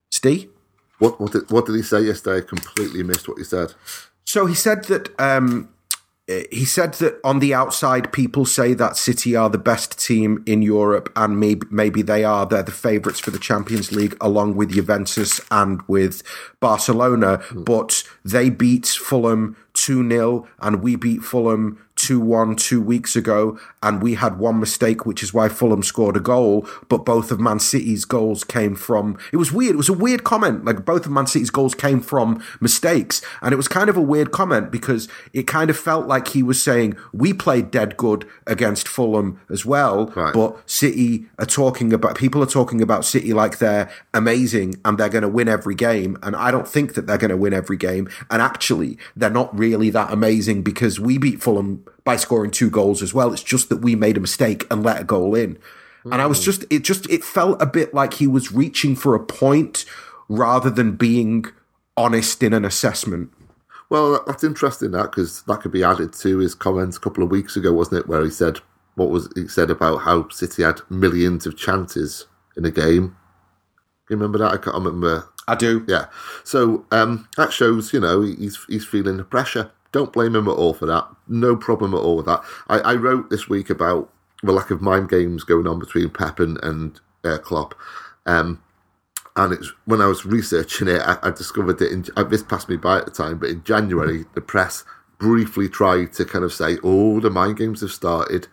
Steve? 0.10 0.50
What 1.00 1.20
what 1.20 1.34
did, 1.34 1.52
what 1.52 1.66
did 1.66 1.76
he 1.76 1.82
say 1.82 2.02
yesterday? 2.02 2.38
I 2.38 2.48
completely 2.48 3.04
missed 3.04 3.28
what 3.28 3.38
he 3.38 3.44
said. 3.44 3.74
So 4.26 4.46
he 4.46 4.56
said 4.56 4.86
that 4.86 5.10
um, 5.20 5.70
he 6.28 6.64
said 6.64 6.94
that 6.96 7.20
on 7.24 7.40
the 7.40 7.54
outside, 7.54 8.14
people 8.14 8.46
say 8.46 8.74
that 8.76 8.96
City 8.96 9.36
are 9.36 9.50
the 9.50 9.58
best 9.58 10.00
team 10.00 10.42
in 10.46 10.62
Europe, 10.62 11.12
and 11.18 11.38
maybe 11.38 11.68
maybe 11.70 12.02
they 12.02 12.24
are. 12.24 12.46
They're 12.46 12.64
the 12.64 12.72
favourites 12.72 13.20
for 13.20 13.32
the 13.32 13.40
Champions 13.40 13.92
League, 13.92 14.16
along 14.22 14.56
with 14.56 14.72
Juventus 14.72 15.42
and 15.52 15.82
with 15.84 16.24
Barcelona. 16.62 17.40
Mm. 17.50 17.66
But 17.66 18.04
they 18.24 18.50
beat 18.50 18.88
Fulham 18.88 19.58
2 19.74 20.08
0, 20.10 20.48
and 20.60 20.82
we 20.82 20.96
beat 20.96 21.24
Fulham 21.24 21.83
2 22.04 22.20
1 22.20 22.56
two 22.56 22.82
weeks 22.82 23.16
ago, 23.16 23.58
and 23.82 24.02
we 24.02 24.16
had 24.16 24.38
one 24.38 24.60
mistake, 24.60 25.06
which 25.06 25.24
is 25.24 25.34
why 25.34 25.50
Fulham 25.50 25.84
scored 25.84 26.18
a 26.18 26.20
goal. 26.20 26.68
But 26.90 27.06
both 27.06 27.32
of 27.32 27.40
Man 27.40 27.60
City's 27.60 28.06
goals 28.06 28.44
came 28.44 28.76
from. 28.76 29.18
It 29.32 29.38
was 29.38 29.52
weird. 29.52 29.76
It 29.76 29.78
was 29.78 29.90
a 29.90 29.94
weird 29.94 30.24
comment. 30.24 30.66
Like 30.66 30.86
both 30.86 31.06
of 31.06 31.12
Man 31.12 31.28
City's 31.28 31.50
goals 31.50 31.76
came 31.76 32.02
from 32.02 32.44
mistakes. 32.60 33.22
And 33.42 33.54
it 33.54 33.58
was 33.58 33.68
kind 33.68 33.90
of 33.90 33.98
a 33.98 34.02
weird 34.02 34.32
comment 34.32 34.72
because 34.72 35.08
it 35.32 35.48
kind 35.48 35.70
of 35.70 35.78
felt 35.78 36.08
like 36.08 36.30
he 36.30 36.44
was 36.44 36.62
saying, 36.62 36.98
We 37.14 37.34
played 37.34 37.72
dead 37.72 37.98
good 37.98 38.28
against 38.46 38.88
Fulham 38.88 39.40
as 39.50 39.66
well. 39.66 40.08
Right. 40.08 40.34
But 40.34 40.70
City 40.70 41.26
are 41.40 41.46
talking 41.46 41.94
about, 41.94 42.18
people 42.18 42.44
are 42.44 42.48
talking 42.48 42.82
about 42.82 43.06
City 43.06 43.34
like 43.34 43.60
they're 43.60 43.90
amazing 44.14 44.76
and 44.84 44.98
they're 44.98 45.10
going 45.10 45.24
to 45.24 45.30
win 45.30 45.48
every 45.48 45.76
game. 45.76 46.18
And 46.22 46.36
I 46.36 46.52
don't 46.52 46.68
think 46.68 46.96
that 46.96 47.08
they're 47.08 47.18
going 47.18 47.30
to 47.30 47.38
win 47.38 47.54
every 47.54 47.78
game. 47.78 48.10
And 48.30 48.42
actually, 48.42 48.98
they're 49.16 49.30
not 49.30 49.58
really 49.58 49.90
that 49.92 50.12
amazing 50.12 50.64
because 50.64 51.00
we 51.00 51.18
beat 51.18 51.42
Fulham 51.42 51.86
by 52.04 52.16
scoring 52.16 52.52
two 52.52 52.70
goals 52.70 53.02
as 53.02 53.14
well. 53.14 53.32
It's 53.32 53.44
just 53.44 53.70
that 53.70 53.82
we 53.82 53.96
made 53.96 54.18
a 54.18 54.22
mistake 54.22 54.66
and 54.72 54.84
let 54.84 55.02
a 55.02 55.04
goal 55.04 55.36
in. 55.36 55.56
Mm. 56.06 56.14
And 56.14 56.22
I 56.22 56.26
was 56.26 56.40
hmm. 56.40 56.46
just, 56.46 56.66
it 56.70 56.84
just, 56.84 57.10
it 57.10 57.24
felt 57.24 57.62
a 57.62 57.66
bit 57.66 57.94
like 57.94 58.16
he 58.16 58.28
was 58.28 58.52
reaching 58.52 58.96
for 58.96 59.16
a 59.16 59.24
point 59.24 59.86
rather 60.28 60.70
than 60.70 60.96
being 60.96 61.46
honest 61.96 62.44
in 62.44 62.54
an 62.54 62.66
assessment. 62.66 63.32
Well, 63.90 64.24
that's 64.26 64.44
interesting 64.44 64.92
that 64.92 65.12
because 65.12 65.44
that 65.44 65.62
could 65.62 65.72
be 65.72 65.84
added 65.84 66.14
to 66.14 66.40
his 66.40 66.56
comments 66.56 66.98
a 66.98 67.00
couple 67.00 67.24
of 67.24 67.30
weeks 67.30 67.56
ago, 67.56 67.72
wasn't 67.72 68.00
it? 68.00 68.08
Where 68.08 68.24
he 68.24 68.32
said 68.32 68.60
what 68.96 69.10
was 69.10 69.30
he 69.36 69.48
said 69.48 69.70
about 69.70 69.98
how 69.98 70.28
City 70.30 70.64
had 70.64 70.82
millions 70.90 71.46
of 71.46 71.58
chances 71.58 72.28
in 72.56 72.66
a 72.66 72.72
game. 72.72 73.16
you 74.10 74.16
remember 74.16 74.38
that? 74.40 74.52
I 74.52 74.58
can't 74.58 74.76
remember. 74.76 75.28
I 75.48 75.56
do. 75.56 75.86
Yeah. 75.88 76.06
So 76.44 76.86
um, 76.92 77.28
that 77.38 77.52
shows, 77.52 77.94
you 77.94 78.00
know, 78.00 78.22
he's 78.22 78.64
he's 78.68 78.86
feeling 78.86 79.18
the 79.18 79.24
pressure. 79.24 79.72
Don't 79.94 80.12
blame 80.12 80.36
him 80.36 80.50
at 80.50 80.56
all 80.56 80.74
for 80.74 80.86
that. 80.88 81.08
No 81.30 81.56
problem 81.56 81.94
at 81.94 82.02
all 82.02 82.18
with 82.18 82.26
that. 82.26 82.44
I, 82.68 82.80
I 82.80 82.96
wrote 82.96 83.30
this 83.30 83.48
week 83.48 83.70
about 83.70 84.12
the 84.42 84.52
lack 84.52 84.72
of 84.72 84.82
mind 84.82 85.10
games 85.10 85.46
going 85.46 85.68
on 85.68 85.80
between 85.80 86.10
Pep 86.10 86.40
and, 86.40 86.62
and 86.62 87.00
uh, 87.24 87.38
Klopp. 87.38 87.74
Um, 88.26 88.62
and 89.36 89.54
it's 89.54 89.72
when 89.86 90.02
I 90.02 90.08
was 90.08 90.26
researching 90.26 90.88
it, 90.88 91.02
I, 91.02 91.18
I 91.24 91.32
discovered 91.32 91.80
that 91.80 91.92
in, 91.92 92.06
uh, 92.18 92.24
this 92.24 92.44
passed 92.44 92.70
me 92.70 92.76
by 92.76 92.98
at 92.98 93.06
the 93.06 93.12
time, 93.12 93.38
but 93.38 93.50
in 93.50 93.64
January, 93.64 94.26
the 94.34 94.42
press 94.42 94.84
briefly 95.18 95.70
tried 95.70 96.12
to 96.14 96.26
kind 96.26 96.44
of 96.44 96.54
say, 96.54 96.78
oh, 96.84 97.20
the 97.20 97.30
mind 97.30 97.58
games 97.58 97.82
have 97.82 97.92
started. 97.92 98.48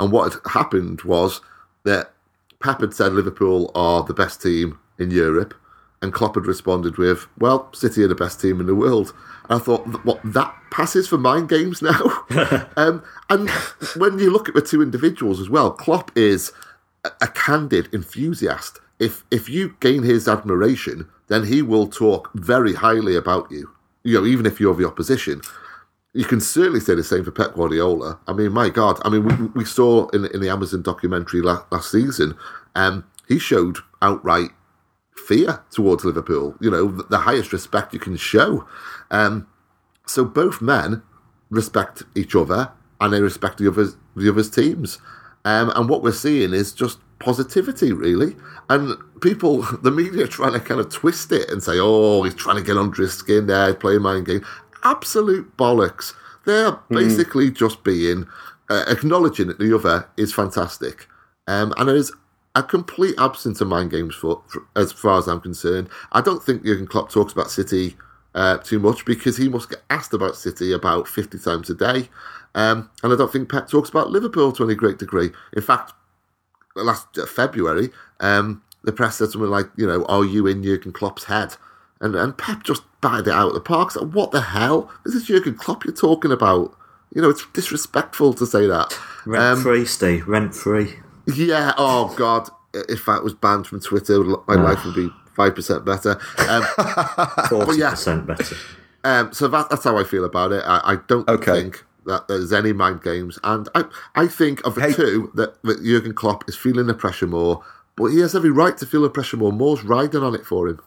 And 0.00 0.10
what 0.10 0.32
had 0.32 0.40
happened 0.52 1.02
was 1.02 1.40
that 1.84 2.12
Pep 2.60 2.80
had 2.80 2.94
said 2.94 3.12
Liverpool 3.12 3.70
are 3.74 4.02
the 4.02 4.14
best 4.14 4.42
team 4.42 4.78
in 4.98 5.10
Europe, 5.10 5.54
and 6.02 6.12
Klopp 6.12 6.34
had 6.34 6.46
responded 6.46 6.98
with, 6.98 7.26
well, 7.38 7.72
City 7.72 8.02
are 8.02 8.08
the 8.08 8.14
best 8.14 8.40
team 8.40 8.60
in 8.60 8.66
the 8.66 8.74
world. 8.74 9.14
And 9.48 9.60
I 9.60 9.64
thought, 9.64 10.04
what 10.04 10.20
that 10.24 10.54
passes 10.70 11.08
for 11.08 11.18
mind 11.18 11.48
games 11.48 11.82
now. 11.82 12.24
um, 12.76 13.02
and 13.30 13.48
when 13.96 14.18
you 14.18 14.30
look 14.30 14.48
at 14.48 14.54
the 14.54 14.62
two 14.62 14.82
individuals 14.82 15.40
as 15.40 15.48
well, 15.48 15.70
Klopp 15.70 16.10
is 16.16 16.52
a, 17.04 17.10
a 17.22 17.28
candid 17.28 17.92
enthusiast. 17.94 18.80
If 18.98 19.24
if 19.30 19.48
you 19.48 19.76
gain 19.80 20.02
his 20.02 20.26
admiration, 20.26 21.08
then 21.28 21.44
he 21.44 21.62
will 21.62 21.86
talk 21.86 22.30
very 22.34 22.74
highly 22.74 23.16
about 23.16 23.50
you. 23.50 23.70
You 24.04 24.20
know, 24.20 24.26
even 24.26 24.46
if 24.46 24.60
you're 24.60 24.74
the 24.74 24.86
opposition. 24.86 25.40
You 26.14 26.24
can 26.24 26.40
certainly 26.40 26.80
say 26.80 26.94
the 26.94 27.04
same 27.04 27.24
for 27.24 27.30
Pep 27.30 27.54
Guardiola. 27.54 28.18
I 28.26 28.32
mean, 28.32 28.50
my 28.50 28.70
God. 28.70 28.98
I 29.04 29.10
mean, 29.10 29.24
we, 29.24 29.34
we 29.48 29.64
saw 29.66 30.08
in, 30.10 30.24
in 30.32 30.40
the 30.40 30.48
Amazon 30.48 30.80
documentary 30.80 31.42
last, 31.42 31.70
last 31.70 31.90
season, 31.90 32.34
um, 32.74 33.04
he 33.28 33.38
showed 33.38 33.76
outright 34.00 34.52
fear 35.26 35.62
towards 35.70 36.04
Liverpool. 36.04 36.54
You 36.60 36.70
know, 36.70 36.88
the, 36.88 37.02
the 37.04 37.18
highest 37.18 37.52
respect 37.52 37.92
you 37.92 38.00
can 38.00 38.16
show. 38.16 38.66
Um, 39.10 39.46
so 40.06 40.24
both 40.24 40.60
men 40.60 41.02
respect 41.50 42.02
each 42.14 42.34
other 42.34 42.72
and 43.00 43.12
they 43.12 43.20
respect 43.20 43.58
the 43.58 43.68
other's 43.68 43.96
the 44.14 44.28
other's 44.30 44.50
teams. 44.50 44.98
Um, 45.44 45.70
and 45.76 45.88
what 45.88 46.02
we're 46.02 46.12
seeing 46.12 46.52
is 46.52 46.72
just 46.72 46.98
positivity, 47.18 47.92
really. 47.92 48.36
And 48.68 48.96
people, 49.20 49.62
the 49.82 49.90
media, 49.90 50.24
are 50.24 50.28
trying 50.28 50.52
to 50.52 50.60
kind 50.60 50.80
of 50.80 50.90
twist 50.90 51.30
it 51.32 51.50
and 51.50 51.62
say, 51.62 51.74
"Oh, 51.76 52.22
he's 52.22 52.34
trying 52.34 52.56
to 52.56 52.62
get 52.62 52.76
under 52.76 53.02
his 53.02 53.14
skin 53.14 53.46
there, 53.46 53.68
he's 53.68 53.76
playing 53.76 54.02
mind 54.02 54.26
game." 54.26 54.44
Absolute 54.84 55.56
bollocks. 55.56 56.14
They're 56.44 56.78
basically 56.90 57.50
just 57.50 57.82
being 57.82 58.26
uh, 58.70 58.84
acknowledging 58.86 59.48
that 59.48 59.58
the 59.58 59.74
other 59.74 60.08
is 60.16 60.32
fantastic, 60.32 61.08
um, 61.46 61.74
and 61.76 61.88
there 61.88 61.96
is 61.96 62.12
a 62.54 62.62
complete 62.62 63.14
absence 63.18 63.60
of 63.60 63.68
mind 63.68 63.90
games 63.90 64.14
for, 64.14 64.42
for 64.46 64.62
as 64.76 64.90
far 64.90 65.18
as 65.18 65.28
I'm 65.28 65.40
concerned. 65.40 65.88
I 66.12 66.20
don't 66.22 66.42
think 66.42 66.64
Jurgen 66.64 66.86
Klopp 66.86 67.10
talks 67.10 67.32
about 67.32 67.50
City 67.50 67.96
uh, 68.36 68.58
too 68.58 68.78
much 68.78 69.04
because 69.04 69.36
he 69.36 69.48
must 69.48 69.68
get 69.70 69.82
asked 69.90 70.12
about 70.14 70.36
City 70.36 70.72
about 70.72 71.08
50 71.08 71.38
times 71.40 71.68
a 71.70 71.74
day. 71.74 72.08
Um, 72.54 72.88
and 73.02 73.12
I 73.12 73.16
don't 73.16 73.32
think 73.32 73.50
Pep 73.50 73.68
talks 73.68 73.88
about 73.90 74.10
Liverpool 74.10 74.52
to 74.52 74.64
any 74.64 74.74
great 74.76 74.98
degree. 74.98 75.30
In 75.54 75.62
fact, 75.62 75.92
last 76.74 77.18
uh, 77.18 77.26
February, 77.26 77.90
um, 78.20 78.62
the 78.84 78.92
press 78.92 79.16
said 79.16 79.30
something 79.30 79.50
like, 79.50 79.66
you 79.76 79.86
know, 79.86 80.04
are 80.04 80.24
you 80.24 80.46
in 80.46 80.62
Jurgen 80.62 80.92
Klopp's 80.92 81.24
head? 81.24 81.56
And, 82.00 82.14
and 82.14 82.36
Pep 82.36 82.62
just 82.62 82.82
batted 83.00 83.28
it 83.28 83.32
out 83.34 83.48
of 83.48 83.54
the 83.54 83.60
park. 83.60 83.90
So 83.90 84.04
what 84.04 84.30
the 84.30 84.40
hell? 84.42 84.90
Is 85.04 85.14
this 85.14 85.22
is 85.22 85.28
Jurgen 85.28 85.54
Klopp 85.56 85.84
you're 85.84 85.94
talking 85.94 86.30
about. 86.30 86.76
You 87.14 87.22
know, 87.22 87.30
it's 87.30 87.46
disrespectful 87.54 88.34
to 88.34 88.46
say 88.46 88.66
that. 88.66 88.98
Rent 89.24 89.42
Um, 89.58 89.62
free, 89.62 89.86
Steve. 89.86 90.26
Rent 90.28 90.54
free. 90.54 90.96
yeah. 91.26 91.72
Oh 91.78 92.14
God. 92.16 92.48
If 92.74 93.06
that 93.06 93.24
was 93.24 93.32
banned 93.32 93.66
from 93.66 93.80
Twitter, 93.80 94.22
my 94.22 94.54
life 94.54 94.84
would 94.84 94.94
be 94.94 95.08
five 95.36 95.54
percent 95.54 95.84
better. 95.84 96.18
Um, 96.48 96.62
Forty 97.48 97.78
yeah. 97.78 97.90
percent 97.90 98.26
better. 98.26 98.56
um, 99.04 99.32
so 99.32 99.46
that, 99.48 99.68
that's 99.70 99.84
how 99.84 99.96
I 99.98 100.04
feel 100.04 100.24
about 100.24 100.50
it. 100.52 100.64
I, 100.66 100.80
I 100.94 100.96
don't 101.06 101.28
Okay. 101.28 101.62
think 101.62 101.84
that 102.06 102.26
there's 102.28 102.52
any 102.52 102.72
mind 102.72 103.02
games, 103.02 103.38
and 103.44 103.68
I 103.74 103.84
I 104.14 104.26
think 104.26 104.64
of 104.66 104.74
the 104.74 104.80
Hey. 104.82 104.92
two 104.92 105.30
that, 105.34 105.62
that 105.62 105.82
Jurgen 105.84 106.14
Klopp 106.14 106.48
is 106.48 106.56
feeling 106.56 106.86
the 106.86 106.94
pressure 106.94 107.26
more, 107.26 107.64
but 107.96 108.06
he 108.06 108.20
has 108.20 108.34
every 108.34 108.50
right 108.50 108.76
to 108.78 108.86
feel 108.86 109.02
the 109.02 109.10
pressure 109.10 109.36
more. 109.36 109.52
More's 109.52 109.82
riding 109.84 110.22
on 110.22 110.34
it 110.34 110.46
for 110.46 110.68
him. 110.68 110.80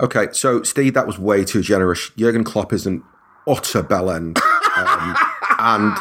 Okay, 0.00 0.26
so 0.32 0.62
Steve, 0.62 0.92
that 0.94 1.06
was 1.06 1.18
way 1.18 1.44
too 1.44 1.62
generous. 1.62 2.10
Jurgen 2.18 2.44
Klopp 2.44 2.72
is 2.72 2.86
an 2.86 3.02
utter 3.48 3.82
bellend, 3.82 4.38
um, 4.76 5.16
and 5.58 5.96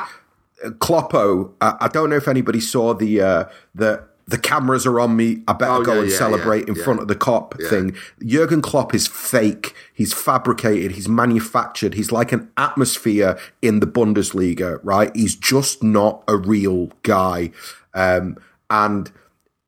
Kloppo. 0.80 1.52
I, 1.62 1.78
I 1.82 1.88
don't 1.88 2.10
know 2.10 2.16
if 2.18 2.28
anybody 2.28 2.60
saw 2.60 2.94
the 2.94 3.22
uh, 3.22 3.46
the 3.74 4.04
the 4.28 4.38
cameras 4.40 4.86
are 4.88 5.00
on 5.00 5.16
me. 5.16 5.44
I 5.48 5.54
better 5.54 5.74
Oh, 5.74 5.84
go 5.84 5.94
yeah, 5.96 6.02
and 6.02 6.10
yeah, 6.12 6.18
celebrate 6.18 6.62
yeah, 6.68 6.70
in 6.70 6.76
front 6.76 7.00
of 7.00 7.08
the 7.08 7.16
Kop 7.16 7.60
thing. 7.70 7.96
Jurgen 8.26 8.62
Klopp 8.62 8.96
is 8.96 9.06
fake. 9.08 9.76
He's 9.94 10.14
fabricated. 10.14 10.92
He's 10.94 11.08
manufactured. 11.08 11.94
He's 11.94 12.12
like 12.12 12.32
an 12.32 12.50
atmosphere 12.58 13.38
in 13.62 13.82
the 13.82 13.88
Bundesliga, 13.88 14.80
right? 14.84 15.16
He's 15.16 15.36
just 15.36 15.84
not 15.84 16.24
a 16.28 16.36
real 16.38 16.88
guy, 17.04 17.52
um, 17.94 18.38
and 18.70 19.12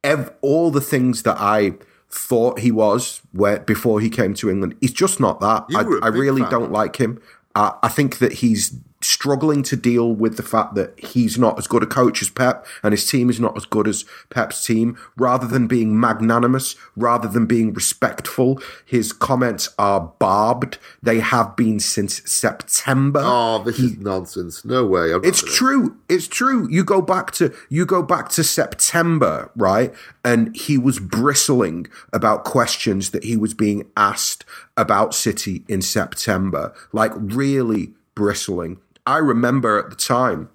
ev- 0.04 0.34
all 0.42 0.72
the 0.72 0.82
things 0.82 1.24
that 1.24 1.38
I 1.40 1.74
thought 2.10 2.60
he 2.60 2.72
was 2.72 3.22
where 3.34 3.60
before 3.60 4.00
he 4.00 4.10
came 4.10 4.34
to 4.36 4.50
England, 4.50 4.76
he's 4.82 4.94
just 4.94 5.20
not 5.20 5.40
that. 5.42 5.66
I, 5.76 5.82
I 6.06 6.08
really 6.10 6.42
fan. 6.42 6.50
don't 6.52 6.72
like 6.72 6.96
him. 6.96 7.22
Uh, 7.54 7.74
I 7.84 7.90
think 7.90 8.18
that 8.20 8.34
he's 8.34 8.72
struggling 9.08 9.64
to 9.64 9.76
deal 9.76 10.12
with 10.14 10.38
the 10.38 10.44
fact 10.44 10.76
that 10.76 11.00
he's 11.00 11.38
not 11.38 11.58
as 11.58 11.68
good 11.68 11.84
a 11.84 11.88
coach 11.88 12.22
as 12.22 12.30
Pep 12.30 12.66
and 12.84 12.92
his 12.92 13.10
team 13.10 13.30
is 13.30 13.40
not 13.40 13.56
as 13.58 13.66
good 13.66 13.88
as 13.88 14.06
Pep's 14.30 14.66
team. 14.66 14.98
Rather 15.16 15.48
than 15.48 15.68
being 15.68 16.00
magnanimous, 16.00 16.76
rather 16.96 17.28
than 17.28 17.46
being 17.46 17.74
respectful, 17.74 18.62
his 18.86 19.14
comments 19.14 19.70
are 19.80 20.14
barbed. 20.20 20.78
They 21.02 21.20
have 21.20 21.56
been 21.56 21.80
since 21.80 22.22
September. 22.30 23.22
Oh, 23.24 23.64
this 23.64 23.80
is 23.80 23.98
nonsense. 23.98 24.66
No 24.66 24.86
way. 24.86 25.12
It's 25.24 25.42
gonna- 25.42 25.54
true. 25.54 25.96
It's 26.10 26.28
true. 26.28 26.68
You 26.70 26.84
go 26.84 27.02
back 27.02 27.32
to 27.32 27.54
you 27.70 27.86
go 27.86 28.02
back 28.04 28.30
to 28.30 28.44
September, 28.44 29.50
right? 29.56 29.94
And 30.24 30.56
he 30.56 30.78
was 30.78 31.00
bristling 31.00 31.88
about 32.12 32.44
questions 32.44 33.12
that 33.12 33.24
he 33.24 33.38
was 33.38 33.54
being 33.54 33.86
asked 33.96 34.44
about 34.76 35.14
City 35.16 35.64
in 35.68 35.82
September. 35.82 36.74
Like 36.92 37.12
really 37.16 37.94
bristling. 38.16 38.78
I 39.08 39.18
remember 39.18 39.80
at 39.80 39.90
the 39.90 39.96
time 39.96 40.50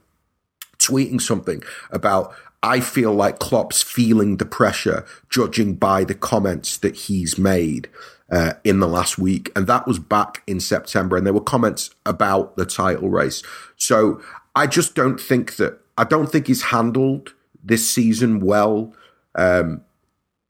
tweeting 0.79 1.21
something 1.21 1.63
about 1.91 2.35
I 2.63 2.79
feel 2.81 3.13
like 3.13 3.41
Klopp's 3.41 3.83
feeling 3.83 4.37
the 4.37 4.47
pressure, 4.47 5.05
judging 5.31 5.75
by 5.75 6.05
the 6.05 6.15
comments 6.15 6.77
that 6.77 6.95
he's 6.95 7.37
made 7.37 7.89
uh, 8.31 8.53
in 8.63 8.79
the 8.79 8.87
last 8.87 9.19
week, 9.19 9.51
and 9.57 9.67
that 9.67 9.89
was 9.89 9.99
back 9.99 10.45
in 10.47 10.61
September, 10.61 11.17
and 11.17 11.27
there 11.27 11.35
were 11.35 11.41
comments 11.41 11.91
about 12.07 12.57
the 12.57 12.65
title 12.65 13.11
race. 13.11 13.43
So 13.77 14.23
I 14.55 14.69
just 14.69 14.95
don't 14.95 15.19
think 15.19 15.57
that 15.57 15.81
I 15.99 16.05
don't 16.05 16.31
think 16.31 16.47
he's 16.47 16.63
handled 16.63 17.35
this 17.65 17.89
season 17.89 18.39
well 18.39 18.95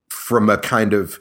from 0.08 0.50
a 0.50 0.58
kind 0.58 0.92
of 0.92 1.18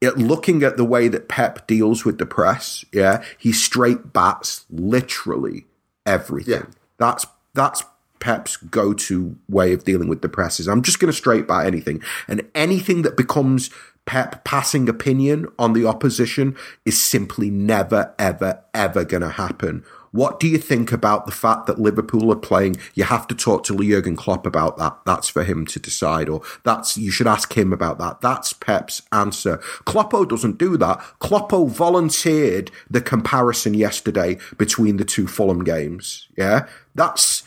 it, 0.00 0.18
looking 0.18 0.62
at 0.62 0.76
the 0.76 0.84
way 0.84 1.08
that 1.08 1.28
Pep 1.28 1.66
deals 1.66 2.04
with 2.04 2.18
the 2.18 2.26
press, 2.26 2.84
yeah, 2.92 3.24
he 3.38 3.52
straight 3.52 4.12
bats 4.12 4.66
literally 4.70 5.66
everything. 6.06 6.54
Yeah. 6.54 6.66
That's 6.98 7.26
that's 7.54 7.84
Pep's 8.20 8.56
go-to 8.56 9.36
way 9.48 9.72
of 9.72 9.84
dealing 9.84 10.08
with 10.08 10.22
the 10.22 10.28
press 10.28 10.58
is 10.58 10.66
I'm 10.66 10.82
just 10.82 10.98
going 10.98 11.12
to 11.12 11.16
straight 11.16 11.46
bat 11.46 11.66
anything, 11.66 12.02
and 12.26 12.48
anything 12.54 13.02
that 13.02 13.16
becomes 13.16 13.70
Pep 14.06 14.44
passing 14.44 14.88
opinion 14.88 15.46
on 15.58 15.72
the 15.72 15.86
opposition 15.86 16.56
is 16.84 17.02
simply 17.02 17.50
never, 17.50 18.14
ever, 18.18 18.62
ever 18.74 19.04
going 19.04 19.22
to 19.22 19.30
happen. 19.30 19.82
What 20.14 20.38
do 20.38 20.46
you 20.46 20.58
think 20.58 20.92
about 20.92 21.26
the 21.26 21.32
fact 21.32 21.66
that 21.66 21.80
Liverpool 21.80 22.30
are 22.30 22.36
playing? 22.36 22.76
You 22.94 23.02
have 23.02 23.26
to 23.26 23.34
talk 23.34 23.64
to 23.64 23.76
Jurgen 23.76 24.14
Klopp 24.14 24.46
about 24.46 24.78
that. 24.78 24.96
That's 25.04 25.28
for 25.28 25.42
him 25.42 25.66
to 25.66 25.80
decide, 25.80 26.28
or 26.28 26.40
that's 26.62 26.96
you 26.96 27.10
should 27.10 27.26
ask 27.26 27.52
him 27.58 27.72
about 27.72 27.98
that. 27.98 28.20
That's 28.20 28.52
Pep's 28.52 29.02
answer. 29.10 29.56
Kloppo 29.86 30.28
doesn't 30.28 30.56
do 30.56 30.76
that. 30.76 31.00
Kloppo 31.18 31.68
volunteered 31.68 32.70
the 32.88 33.00
comparison 33.00 33.74
yesterday 33.74 34.38
between 34.56 34.98
the 34.98 35.04
two 35.04 35.26
Fulham 35.26 35.64
games. 35.64 36.28
Yeah, 36.38 36.68
that's 36.94 37.42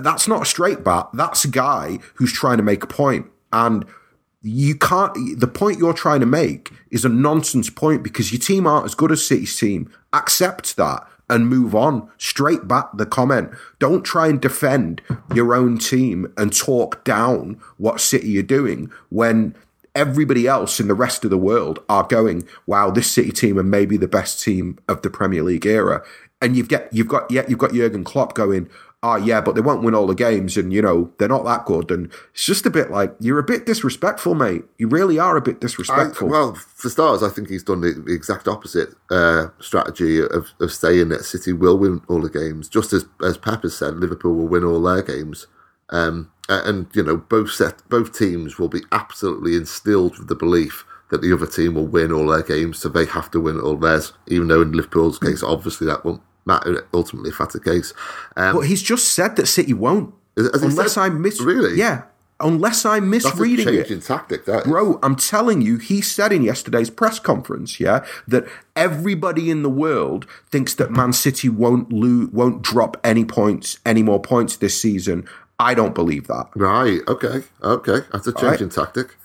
that's 0.00 0.28
not 0.28 0.42
a 0.42 0.46
straight 0.46 0.84
bat. 0.84 1.08
That's 1.12 1.44
a 1.44 1.50
guy 1.50 1.98
who's 2.14 2.32
trying 2.32 2.58
to 2.58 2.62
make 2.62 2.84
a 2.84 2.86
point, 2.86 3.26
and 3.52 3.84
you 4.40 4.76
can't. 4.76 5.40
The 5.40 5.48
point 5.48 5.80
you're 5.80 5.94
trying 5.94 6.20
to 6.20 6.26
make 6.26 6.70
is 6.92 7.04
a 7.04 7.08
nonsense 7.08 7.70
point 7.70 8.04
because 8.04 8.30
your 8.32 8.40
team 8.40 8.68
aren't 8.68 8.84
as 8.84 8.94
good 8.94 9.10
as 9.10 9.26
City's 9.26 9.58
team. 9.58 9.92
Accept 10.12 10.76
that 10.76 11.04
and 11.30 11.48
move 11.48 11.74
on. 11.74 12.08
Straight 12.18 12.66
back 12.66 12.88
the 12.94 13.06
comment. 13.06 13.50
Don't 13.78 14.04
try 14.04 14.28
and 14.28 14.40
defend 14.40 15.02
your 15.34 15.54
own 15.54 15.78
team 15.78 16.32
and 16.36 16.56
talk 16.56 17.04
down 17.04 17.60
what 17.76 18.00
City 18.00 18.38
are 18.38 18.42
doing 18.42 18.90
when 19.10 19.54
everybody 19.94 20.46
else 20.46 20.78
in 20.78 20.88
the 20.88 20.94
rest 20.94 21.24
of 21.24 21.30
the 21.30 21.38
world 21.38 21.82
are 21.88 22.04
going, 22.04 22.46
wow, 22.66 22.90
this 22.90 23.10
City 23.10 23.32
team 23.32 23.58
are 23.58 23.64
maybe 23.64 23.96
the 23.96 24.08
best 24.08 24.42
team 24.42 24.78
of 24.88 25.02
the 25.02 25.10
Premier 25.10 25.42
League 25.42 25.66
era. 25.66 26.02
And 26.40 26.56
you've 26.56 26.68
got 26.68 26.92
you've 26.92 27.08
got 27.08 27.28
yeah, 27.30 27.44
you've 27.48 27.58
got 27.58 27.72
Jurgen 27.72 28.04
Klopp 28.04 28.34
going, 28.34 28.70
oh 29.02 29.16
yeah, 29.16 29.40
but 29.40 29.54
they 29.54 29.60
won't 29.60 29.82
win 29.82 29.94
all 29.94 30.06
the 30.06 30.14
games 30.14 30.56
and 30.56 30.72
you 30.72 30.82
know, 30.82 31.12
they're 31.18 31.28
not 31.28 31.44
that 31.44 31.64
good. 31.64 31.90
And 31.90 32.12
it's 32.32 32.44
just 32.44 32.66
a 32.66 32.70
bit 32.70 32.90
like 32.90 33.14
you're 33.20 33.38
a 33.38 33.44
bit 33.44 33.66
disrespectful, 33.66 34.34
mate. 34.34 34.64
You 34.78 34.88
really 34.88 35.18
are 35.18 35.36
a 35.36 35.42
bit 35.42 35.56
I, 35.56 35.60
disrespectful. 35.60 36.28
well, 36.28 36.54
for 36.54 36.88
starters, 36.88 37.22
I 37.22 37.32
think 37.32 37.48
he's 37.48 37.62
done 37.62 37.80
the, 37.80 37.92
the 37.92 38.14
exact 38.14 38.48
opposite 38.48 38.90
uh, 39.10 39.48
strategy 39.60 40.20
of, 40.20 40.48
of 40.60 40.72
saying 40.72 41.10
that 41.10 41.24
City 41.24 41.52
will 41.52 41.78
win 41.78 42.00
all 42.08 42.20
the 42.20 42.30
games, 42.30 42.68
just 42.68 42.92
as 42.92 43.06
as 43.24 43.38
Pep 43.38 43.62
has 43.62 43.76
said, 43.76 43.96
Liverpool 43.96 44.34
will 44.34 44.48
win 44.48 44.64
all 44.64 44.82
their 44.82 45.02
games. 45.02 45.46
Um, 45.90 46.30
and 46.48 46.88
you 46.94 47.02
know, 47.02 47.16
both 47.16 47.50
set, 47.50 47.88
both 47.88 48.16
teams 48.16 48.58
will 48.58 48.68
be 48.68 48.82
absolutely 48.92 49.54
instilled 49.54 50.18
with 50.18 50.28
the 50.28 50.34
belief 50.34 50.84
that 51.10 51.22
the 51.22 51.32
other 51.32 51.46
team 51.46 51.74
will 51.74 51.86
win 51.86 52.12
all 52.12 52.26
their 52.26 52.42
games, 52.42 52.78
so 52.78 52.88
they 52.88 53.06
have 53.06 53.30
to 53.30 53.40
win 53.40 53.60
all 53.60 53.76
theirs. 53.76 54.12
Even 54.26 54.48
though 54.48 54.62
in 54.62 54.72
Liverpool's 54.72 55.18
case, 55.18 55.42
obviously 55.42 55.86
that 55.86 56.04
won't 56.04 56.22
matter 56.48 56.84
ultimately 56.92 57.30
if 57.30 57.38
that's 57.38 57.52
the 57.54 57.60
case. 57.60 57.92
Um, 58.36 58.56
but 58.56 58.62
he's 58.62 58.82
just 58.82 59.10
said 59.10 59.36
that 59.36 59.46
City 59.46 59.72
won't. 59.74 60.12
Unless 60.36 60.94
said- 60.94 61.00
I 61.02 61.08
miss 61.10 61.40
Really? 61.40 61.78
Yeah. 61.78 62.02
unless 62.40 62.84
I'm 62.86 63.10
That's 63.10 63.24
a 63.24 63.28
misreading 63.30 63.64
change 63.66 63.78
it. 63.78 63.90
in 63.90 64.00
tactic. 64.00 64.44
That 64.44 64.60
is. 64.60 64.70
Bro, 64.70 65.00
I'm 65.02 65.16
telling 65.16 65.60
you, 65.60 65.78
he 65.78 66.00
said 66.00 66.32
in 66.32 66.42
yesterday's 66.42 66.88
press 66.90 67.18
conference, 67.18 67.80
yeah, 67.80 68.04
that 68.28 68.46
everybody 68.76 69.50
in 69.50 69.62
the 69.64 69.68
world 69.70 70.24
thinks 70.50 70.74
that 70.74 70.92
Man 70.92 71.12
City 71.12 71.48
won't 71.48 71.92
lose, 71.92 72.28
won't 72.30 72.62
drop 72.62 72.96
any 73.02 73.24
points, 73.24 73.78
any 73.84 74.02
more 74.04 74.20
points 74.22 74.56
this 74.56 74.80
season. 74.80 75.26
I 75.58 75.74
don't 75.74 75.94
believe 75.96 76.28
that. 76.28 76.46
Right. 76.54 77.00
Okay. 77.08 77.42
Okay. 77.64 78.00
That's 78.12 78.28
a 78.28 78.32
change 78.32 78.44
Right. 78.44 78.60
in 78.60 78.68
tactic. 78.68 79.16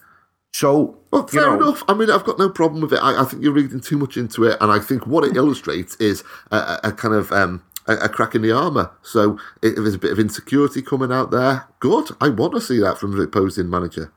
So, 0.54 1.00
Well, 1.12 1.26
fair 1.28 1.48
know, 1.48 1.70
enough. 1.70 1.84
I 1.88 1.96
mean, 1.96 2.12
I've 2.12 2.24
got 2.24 2.38
no 2.38 2.48
problem 2.48 2.82
with 2.82 2.94
it. 2.94 3.00
I, 3.02 3.22
I 3.22 3.26
think 3.26 3.42
you're 3.44 3.54
reading 3.54 3.80
too 3.80 3.98
much 3.98 4.18
into 4.18 4.44
it, 4.44 4.58
and 4.62 4.72
I 4.72 4.80
think 4.80 5.08
what 5.08 5.24
it 5.24 5.36
illustrates 5.36 5.96
is 5.96 6.24
a, 6.52 6.80
a, 6.84 6.92
kind 6.92 7.16
of 7.16 7.32
um, 7.32 7.64
a, 7.88 7.94
a 7.94 8.10
crack 8.10 8.36
in 8.36 8.44
the 8.44 8.52
armour. 8.52 8.92
So 9.02 9.40
if 9.64 9.76
there's 9.76 9.96
a 9.96 10.00
bit 10.00 10.12
of 10.12 10.20
insecurity 10.20 10.84
coming 10.84 11.12
out 11.12 11.32
there, 11.32 11.68
good. 11.80 12.10
I 12.22 12.30
want 12.30 12.54
to 12.54 12.62
see 12.62 12.80
that 12.80 13.00
from 13.00 13.18
the 13.18 13.24
opposing 13.24 13.68
manager. 13.68 14.14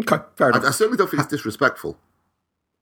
Okay, 0.00 0.24
fair 0.36 0.50
enough. 0.50 0.64
I, 0.64 0.68
I 0.68 0.70
certainly 0.70 0.96
don't 0.96 1.10
think 1.10 1.22
it's 1.22 1.30
disrespectful. 1.30 1.98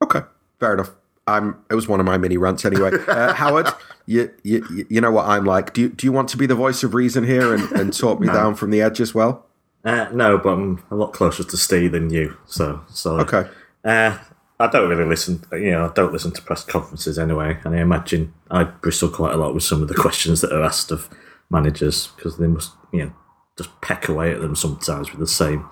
Okay, 0.03 0.21
fair 0.61 0.75
enough. 0.75 0.93
I'm. 1.27 1.57
It 1.69 1.75
was 1.75 1.89
one 1.89 1.99
of 1.99 2.07
my 2.07 2.19
mini 2.19 2.37
rants 2.37 2.65
anyway. 2.65 2.93
Uh, 3.09 3.33
Howard, 3.33 3.67
you, 4.07 4.33
you 4.45 4.87
you 4.89 5.01
know 5.01 5.11
what 5.11 5.27
I'm 5.27 5.45
like. 5.45 5.73
Do 5.73 5.81
you, 5.81 5.89
do 5.89 6.07
you 6.07 6.13
want 6.13 6.29
to 6.29 6.37
be 6.37 6.47
the 6.47 6.55
voice 6.55 6.85
of 6.85 6.95
reason 6.95 7.25
here 7.25 7.53
and, 7.53 7.73
and 7.73 7.93
talk 7.93 8.21
me 8.21 8.29
down 8.29 8.55
from 8.55 8.71
the 8.71 8.81
edge 8.81 9.01
as 9.01 9.13
well? 9.13 9.46
Uh, 9.87 10.09
no, 10.13 10.37
but 10.37 10.49
I'm 10.51 10.83
a 10.91 10.97
lot 10.97 11.13
closer 11.13 11.45
to 11.45 11.57
Steve 11.57 11.93
than 11.93 12.11
you. 12.11 12.37
So, 12.47 12.83
so 12.89 13.21
Okay. 13.21 13.49
Uh, 13.85 14.19
I 14.59 14.67
don't 14.67 14.91
really 14.91 15.09
listen. 15.09 15.45
You 15.53 15.71
know, 15.71 15.87
I 15.87 15.93
don't 15.93 16.13
listen 16.13 16.33
to 16.33 16.43
press 16.43 16.65
conferences 16.65 17.19
anyway, 17.19 17.59
and 17.63 17.75
I 17.75 17.79
imagine 17.79 18.35
I 18.51 18.65
bristle 18.65 19.09
quite 19.11 19.35
a 19.35 19.37
lot 19.37 19.55
with 19.55 19.63
some 19.63 19.83
of 19.83 19.89
the 19.89 19.95
questions 19.95 20.41
that 20.41 20.53
are 20.53 20.63
asked 20.63 20.91
of 20.91 21.09
managers 21.51 22.09
because 22.17 22.39
they 22.39 22.49
must, 22.49 22.73
you 22.93 23.05
know, 23.05 23.13
just 23.57 23.81
peck 23.81 24.09
away 24.09 24.33
at 24.33 24.41
them 24.41 24.57
sometimes 24.57 25.11
with 25.11 25.21
the 25.21 25.27
same 25.27 25.69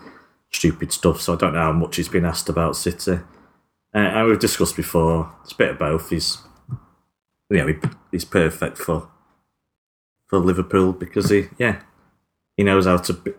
stupid 0.52 0.92
stuff. 0.92 1.20
So 1.20 1.32
I 1.32 1.36
don't 1.36 1.54
know 1.54 1.60
how 1.60 1.72
much 1.72 1.96
he's 1.96 2.08
been 2.08 2.24
asked 2.24 2.48
about 2.48 2.76
City. 2.76 3.18
Uh, 3.94 3.98
and 3.98 4.28
we've 4.28 4.38
discussed 4.38 4.76
before. 4.76 5.34
It's 5.42 5.52
a 5.52 5.56
bit 5.56 5.70
of 5.70 5.78
both. 5.78 6.10
He's, 6.10 6.38
you 7.50 7.56
know, 7.56 7.66
he, 7.66 7.74
he's 8.12 8.24
perfect 8.24 8.78
for 8.78 9.08
for 10.26 10.38
Liverpool 10.38 10.92
because 10.92 11.30
he, 11.30 11.48
yeah, 11.58 11.80
he 12.56 12.62
knows 12.62 12.86
how 12.86 12.98
to 12.98 13.34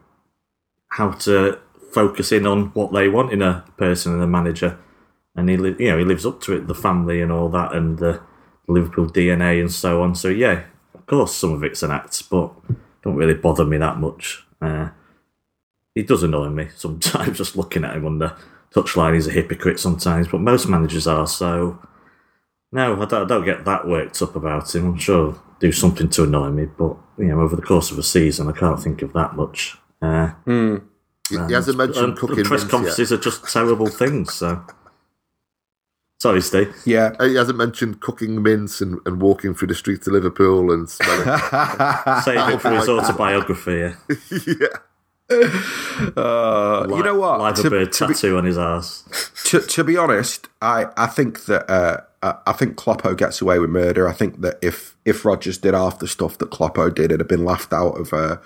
how 0.90 1.12
to 1.12 1.60
focus 1.92 2.32
in 2.32 2.46
on 2.46 2.68
what 2.68 2.92
they 2.94 3.08
want 3.08 3.32
in 3.32 3.42
a 3.42 3.64
person 3.78 4.14
and 4.14 4.24
a 4.24 4.28
manager, 4.28 4.78
and 5.36 5.50
he, 5.50 5.58
li- 5.58 5.76
you 5.80 5.90
know, 5.90 5.98
he 5.98 6.06
lives 6.06 6.26
up 6.26 6.42
to 6.42 6.54
it, 6.54 6.68
the 6.68 6.76
family 6.76 7.22
and 7.22 7.32
all 7.32 7.50
that, 7.50 7.74
and 7.74 8.00
the 8.00 8.22
Liverpool 8.68 9.08
DNA 9.08 9.60
and 9.60 9.72
so 9.72 10.02
on. 10.02 10.16
So 10.16 10.30
yeah, 10.30 10.64
of 10.94 11.06
course, 11.06 11.36
some 11.36 11.54
of 11.54 11.64
it's 11.64 11.84
an 11.84 11.92
act, 11.92 12.30
but 12.30 12.52
don't 13.04 13.16
really 13.16 13.34
bother 13.34 13.66
me 13.66 13.78
that 13.78 13.98
much. 13.98 14.46
Uh, 14.62 14.90
he 15.94 16.04
does 16.04 16.24
annoy 16.24 16.50
me 16.50 16.70
sometimes, 16.76 17.38
just 17.38 17.56
looking 17.56 17.86
at 17.86 17.96
him 17.96 18.06
on 18.06 18.20
the 18.20 18.36
touchline. 18.74 19.14
He's 19.14 19.28
a 19.28 19.32
hypocrite 19.32 19.80
sometimes, 19.80 20.28
but 20.28 20.42
most 20.42 20.68
managers 20.68 21.08
are. 21.08 21.28
So 21.28 21.80
no, 22.72 23.02
I 23.02 23.06
don't, 23.06 23.24
I 23.24 23.26
don't 23.26 23.46
get 23.46 23.64
that 23.66 23.88
worked 23.88 24.22
up 24.22 24.36
about 24.36 24.74
him. 24.74 24.86
I'm 24.86 24.98
sure 24.98 25.40
do 25.60 25.72
something 25.72 26.10
to 26.10 26.24
annoy 26.24 26.50
me, 26.50 26.66
but 26.66 26.98
you 27.18 27.26
know, 27.26 27.40
over 27.40 27.56
the 27.56 27.62
course 27.62 27.92
of 27.92 27.98
a 27.98 28.04
season, 28.04 28.50
I 28.50 28.52
can't 28.52 28.82
think 28.82 29.02
of 29.02 29.14
that 29.14 29.36
much. 29.36 29.78
Uh, 30.06 30.80
He, 31.30 31.38
he 31.48 31.54
hasn't 31.54 31.78
mentioned 31.78 32.06
and 32.10 32.18
cooking 32.18 32.44
press 32.46 32.62
mince 32.62 32.72
conferences 32.72 33.12
are 33.12 33.18
just 33.18 33.52
terrible 33.52 33.88
things. 33.88 34.34
So, 34.34 34.62
sorry, 36.22 36.42
Steve. 36.42 36.76
Yeah. 36.86 37.16
He 37.20 37.34
hasn't 37.36 37.58
mentioned 37.58 38.00
cooking 38.00 38.44
mince 38.44 38.80
and, 38.82 39.00
and 39.08 39.20
walking 39.22 39.56
through 39.56 39.70
the 39.70 39.76
streets 39.76 40.06
of 40.08 40.14
Liverpool 40.14 40.72
and 40.72 40.88
smelling. 40.88 41.24
Save 42.24 42.50
it 42.56 42.62
for 42.62 42.72
his 42.72 42.88
autobiography. 42.88 43.74
Yeah. 43.74 43.96
yeah. 44.48 44.68
Uh, 46.16 46.86
you 46.90 47.04
know 47.04 47.16
what? 47.20 47.40
Live 47.40 47.56
To- 47.56 47.68
a 47.68 47.70
bird 47.72 47.92
to 47.94 48.08
be- 48.08 48.14
tattoo 48.14 48.38
on 48.38 48.46
his 48.46 48.58
ass. 48.58 49.32
to, 49.46 49.60
to 49.62 49.84
be 49.84 49.98
honest, 49.98 50.48
I, 50.62 50.86
I 50.98 51.08
think 51.08 51.46
that 51.46 51.68
uh, 51.70 52.02
I 52.22 52.36
I 52.48 52.54
think 52.54 52.76
Kloppo 52.76 53.18
gets 53.18 53.42
away 53.42 53.58
with 53.58 53.72
murder. 53.72 54.08
I 54.08 54.14
think 54.14 54.42
that 54.42 54.60
if 54.62 54.96
if 55.06 55.26
Rodgers 55.26 55.58
did 55.58 55.74
half 55.74 55.98
the 55.98 56.08
stuff 56.08 56.38
that 56.38 56.52
Kloppo 56.52 56.94
did, 56.94 57.06
it'd 57.06 57.22
have 57.22 57.28
been 57.28 57.44
laughed 57.46 57.74
out 57.74 57.94
of 58.00 58.14
uh, 58.14 58.38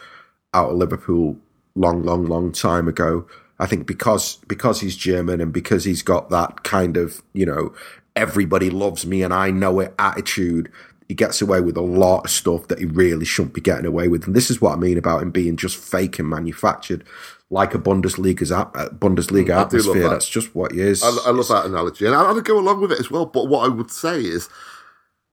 out 0.54 0.70
of 0.72 0.78
Liverpool 0.78 1.38
long, 1.76 2.04
long, 2.04 2.26
long 2.26 2.52
time 2.52 2.88
ago. 2.88 3.28
I 3.60 3.66
think 3.66 3.86
because 3.86 4.38
because 4.48 4.80
he's 4.82 4.96
German 4.96 5.42
and 5.42 5.52
because 5.52 5.84
he's 5.84 6.02
got 6.02 6.30
that 6.30 6.64
kind 6.64 6.96
of 6.96 7.22
you 7.34 7.46
know 7.46 7.74
everybody 8.16 8.70
loves 8.70 9.06
me 9.06 9.24
and 9.24 9.34
I 9.34 9.52
know 9.52 9.80
it 9.80 9.94
attitude. 10.00 10.72
He 11.08 11.16
gets 11.16 11.42
away 11.42 11.60
with 11.60 11.76
a 11.76 11.82
lot 11.82 12.26
of 12.26 12.30
stuff 12.30 12.68
that 12.68 12.78
he 12.78 12.86
really 12.86 13.26
shouldn't 13.26 13.56
be 13.56 13.62
getting 13.62 13.88
away 13.88 14.08
with, 14.08 14.28
and 14.28 14.36
this 14.36 14.52
is 14.52 14.62
what 14.62 14.74
I 14.74 14.76
mean 14.76 14.98
about 14.98 15.24
him 15.24 15.32
being 15.32 15.58
just 15.58 15.76
fake 15.76 16.20
and 16.20 16.30
manufactured, 16.30 17.04
like 17.50 17.74
a 17.74 17.80
Bundesliga's 17.80 18.52
ap- 18.52 18.78
uh, 18.78 18.90
Bundesliga 18.90 19.50
love 19.50 19.68
atmosphere. 19.68 20.04
that. 20.04 20.10
That's 20.10 20.30
just 20.30 20.54
what 20.54 20.72
he 20.72 20.82
is. 20.82 21.02
I, 21.02 21.08
I 21.08 21.32
love 21.32 21.48
that 21.48 21.66
analogy, 21.66 22.06
and 22.06 22.14
I, 22.14 22.30
I'd 22.30 22.46
go 22.46 22.60
along 22.60 22.82
with 22.82 22.92
it 22.92 23.00
as 23.00 23.10
well. 23.10 23.26
But 23.26 23.48
what 23.48 23.66
I 23.66 23.70
would 23.70 23.90
say 23.90 24.22
is, 24.22 24.50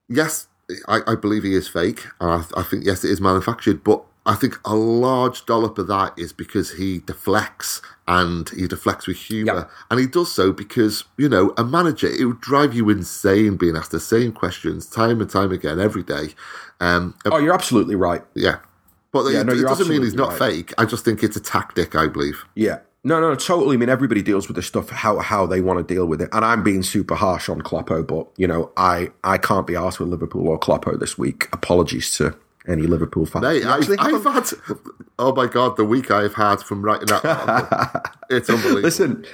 yes, 0.08 0.48
I, 0.88 1.00
I 1.06 1.14
believe 1.14 1.42
he 1.42 1.54
is 1.54 1.68
fake, 1.68 2.06
and 2.20 2.30
I, 2.30 2.60
I 2.60 2.62
think 2.62 2.86
yes, 2.86 3.04
it 3.04 3.10
is 3.10 3.20
manufactured. 3.20 3.84
But 3.84 4.02
I 4.26 4.34
think 4.34 4.58
a 4.64 4.74
large 4.74 5.46
dollop 5.46 5.78
of 5.78 5.86
that 5.86 6.12
is 6.18 6.32
because 6.32 6.72
he 6.72 6.98
deflects, 6.98 7.80
and 8.08 8.48
he 8.50 8.66
deflects 8.66 9.06
with 9.06 9.16
humour, 9.16 9.54
Yep. 9.54 9.70
and 9.90 10.00
he 10.00 10.06
does 10.06 10.32
so 10.32 10.52
because 10.52 11.04
you 11.16 11.28
know 11.28 11.54
a 11.56 11.64
manager 11.64 12.08
it 12.08 12.24
would 12.24 12.40
drive 12.40 12.74
you 12.74 12.90
insane 12.90 13.56
being 13.56 13.76
asked 13.76 13.92
the 13.92 14.00
same 14.00 14.32
questions 14.32 14.86
time 14.86 15.20
and 15.20 15.30
time 15.30 15.52
again 15.52 15.78
every 15.80 16.02
day. 16.02 16.34
Um, 16.80 17.14
Oh, 17.24 17.38
you're 17.38 17.54
absolutely 17.54 17.94
right. 17.96 18.22
yeah. 18.34 18.56
But 19.12 19.32
Yeah, 19.32 19.40
it, 19.40 19.46
no, 19.46 19.52
it 19.54 19.62
doesn't 19.62 19.88
mean 19.88 20.02
he's 20.02 20.14
not 20.14 20.32
absolutely 20.32 20.62
fake. 20.64 20.74
I 20.76 20.84
just 20.84 21.04
think 21.04 21.22
it's 21.22 21.36
a 21.36 21.40
tactic, 21.40 21.94
I 21.94 22.06
believe. 22.06 22.44
Yeah. 22.54 22.80
No, 23.04 23.20
no, 23.20 23.34
totally. 23.36 23.76
I 23.76 23.78
mean, 23.78 23.88
everybody 23.88 24.20
deals 24.20 24.48
with 24.48 24.56
this 24.56 24.66
stuff 24.66 24.90
how 24.90 25.20
how 25.20 25.46
they 25.46 25.60
want 25.60 25.78
to 25.78 25.94
deal 25.94 26.06
with 26.06 26.20
it, 26.20 26.28
and 26.32 26.44
I'm 26.44 26.64
being 26.64 26.82
super 26.82 27.14
harsh 27.14 27.48
on 27.48 27.62
Kloppo, 27.62 28.04
but 28.04 28.26
you 28.36 28.48
know, 28.48 28.72
I 28.76 29.12
I 29.22 29.38
can't 29.38 29.66
be 29.66 29.76
asked 29.76 30.00
with 30.00 30.08
Liverpool 30.08 30.48
or 30.48 30.58
Kloppo 30.58 30.98
this 30.98 31.16
week. 31.16 31.48
Apologies 31.52 32.16
to 32.16 32.34
any 32.68 32.82
Liverpool 32.82 33.26
fans. 33.26 33.42
Mate, 33.42 33.64
I've, 33.64 33.90
I've 33.98 34.24
had, 34.24 34.48
oh 35.18 35.34
my 35.34 35.46
God, 35.46 35.76
the 35.76 35.84
week 35.84 36.10
I've 36.10 36.34
had 36.34 36.60
from 36.60 36.82
writing 36.82 37.06
that. 37.06 38.12
it's 38.30 38.48
unbelievable. 38.48 38.82
Listen, 38.82 39.24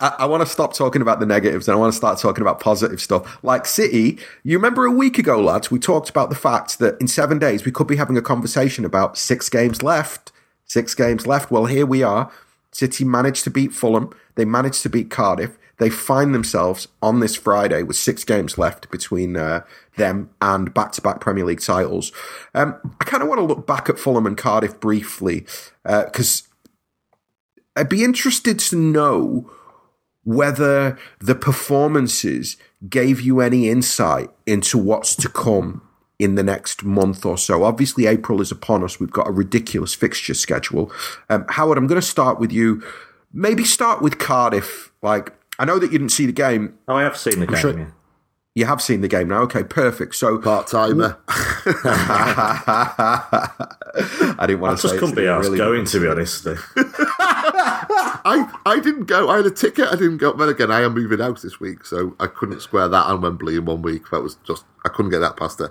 I, 0.00 0.14
I 0.20 0.26
want 0.26 0.42
to 0.42 0.46
stop 0.46 0.74
talking 0.74 1.02
about 1.02 1.20
the 1.20 1.26
negatives 1.26 1.68
and 1.68 1.76
I 1.76 1.78
want 1.78 1.92
to 1.92 1.96
start 1.96 2.18
talking 2.18 2.42
about 2.42 2.60
positive 2.60 3.00
stuff. 3.00 3.42
Like 3.42 3.66
City, 3.66 4.18
you 4.42 4.58
remember 4.58 4.84
a 4.84 4.90
week 4.90 5.18
ago, 5.18 5.40
lads, 5.40 5.70
we 5.70 5.78
talked 5.78 6.10
about 6.10 6.30
the 6.30 6.36
fact 6.36 6.78
that 6.78 7.00
in 7.00 7.08
seven 7.08 7.38
days 7.38 7.64
we 7.64 7.72
could 7.72 7.86
be 7.86 7.96
having 7.96 8.16
a 8.16 8.22
conversation 8.22 8.84
about 8.84 9.16
six 9.16 9.48
games 9.48 9.82
left. 9.82 10.32
Six 10.66 10.94
games 10.94 11.26
left. 11.26 11.50
Well, 11.50 11.66
here 11.66 11.86
we 11.86 12.02
are. 12.02 12.30
City 12.72 13.04
managed 13.04 13.44
to 13.44 13.50
beat 13.50 13.72
Fulham. 13.72 14.10
They 14.34 14.44
managed 14.44 14.82
to 14.82 14.88
beat 14.88 15.10
Cardiff. 15.10 15.56
They 15.78 15.90
find 15.90 16.34
themselves 16.34 16.88
on 17.02 17.20
this 17.20 17.36
Friday 17.36 17.82
with 17.82 17.96
six 17.96 18.24
games 18.24 18.56
left 18.58 18.90
between 18.90 19.36
uh, 19.36 19.64
them 19.96 20.30
and 20.40 20.72
back-to-back 20.72 21.20
Premier 21.20 21.44
League 21.44 21.60
titles. 21.60 22.12
Um, 22.54 22.76
I 23.00 23.04
kind 23.04 23.22
of 23.22 23.28
want 23.28 23.40
to 23.40 23.44
look 23.44 23.66
back 23.66 23.88
at 23.88 23.98
Fulham 23.98 24.26
and 24.26 24.36
Cardiff 24.36 24.78
briefly 24.78 25.46
because 25.82 26.48
I'd 27.76 27.88
be 27.88 28.04
interested 28.04 28.58
to 28.60 28.76
know 28.76 29.50
whether 30.22 30.98
the 31.20 31.34
performances 31.34 32.56
gave 32.88 33.20
you 33.20 33.40
any 33.40 33.68
insight 33.68 34.30
into 34.46 34.78
what's 34.78 35.14
to 35.16 35.28
come 35.28 35.82
in 36.18 36.36
the 36.36 36.42
next 36.42 36.84
month 36.84 37.26
or 37.26 37.36
so. 37.36 37.64
Obviously, 37.64 38.06
April 38.06 38.40
is 38.40 38.52
upon 38.52 38.84
us. 38.84 39.00
We've 39.00 39.10
got 39.10 39.26
a 39.26 39.32
ridiculous 39.32 39.94
fixture 39.94 40.34
schedule. 40.34 40.92
Um, 41.28 41.44
Howard, 41.48 41.76
I'm 41.76 41.88
going 41.88 42.00
to 42.00 42.06
start 42.06 42.38
with 42.38 42.52
you. 42.52 42.82
Maybe 43.32 43.64
start 43.64 44.00
with 44.00 44.18
Cardiff. 44.18 44.92
Like, 45.02 45.32
I 45.58 45.64
know 45.64 45.78
that 45.78 45.86
you 45.92 45.98
didn't 45.98 46.10
see 46.12 46.26
the 46.26 46.32
game. 46.32 46.74
Oh, 46.88 46.96
I 46.96 47.02
have 47.02 47.16
seen 47.16 47.40
the 47.40 47.46
game. 47.46 47.56
sure- 47.56 47.78
yeah. 47.78 47.86
You 48.56 48.66
have 48.66 48.80
seen 48.80 49.00
the 49.00 49.08
game 49.08 49.28
now. 49.28 49.40
Okay, 49.42 49.64
perfect. 49.64 50.14
So 50.14 50.38
Part 50.38 50.68
timer. 50.68 51.18
I 54.36 54.44
didn't 54.46 54.60
want 54.60 54.72
I 54.72 54.76
to 54.76 54.82
just 54.82 54.94
say 54.94 54.98
couldn't 55.00 55.14
be 55.16 55.26
asked 55.26 55.44
really- 55.46 55.58
going, 55.58 55.84
to 55.86 56.00
be 56.00 56.06
honest. 56.08 56.46
I, 58.26 58.50
I 58.64 58.80
didn't 58.80 59.04
go. 59.06 59.28
I 59.28 59.36
had 59.38 59.46
a 59.46 59.50
ticket. 59.50 59.88
I 59.88 59.96
didn't 59.96 60.18
go. 60.18 60.32
But 60.32 60.48
again, 60.48 60.70
I 60.70 60.82
am 60.82 60.94
moving 60.94 61.20
out 61.20 61.42
this 61.42 61.58
week, 61.60 61.84
so 61.84 62.14
I 62.20 62.26
couldn't 62.26 62.60
square 62.60 62.88
that 62.88 63.10
and 63.10 63.22
Wembley 63.22 63.56
in 63.56 63.64
one 63.64 63.82
week. 63.82 64.10
That 64.10 64.22
was 64.22 64.36
just 64.46 64.64
I 64.84 64.88
couldn't 64.88 65.10
get 65.10 65.18
that 65.20 65.36
past 65.36 65.60
it. 65.60 65.70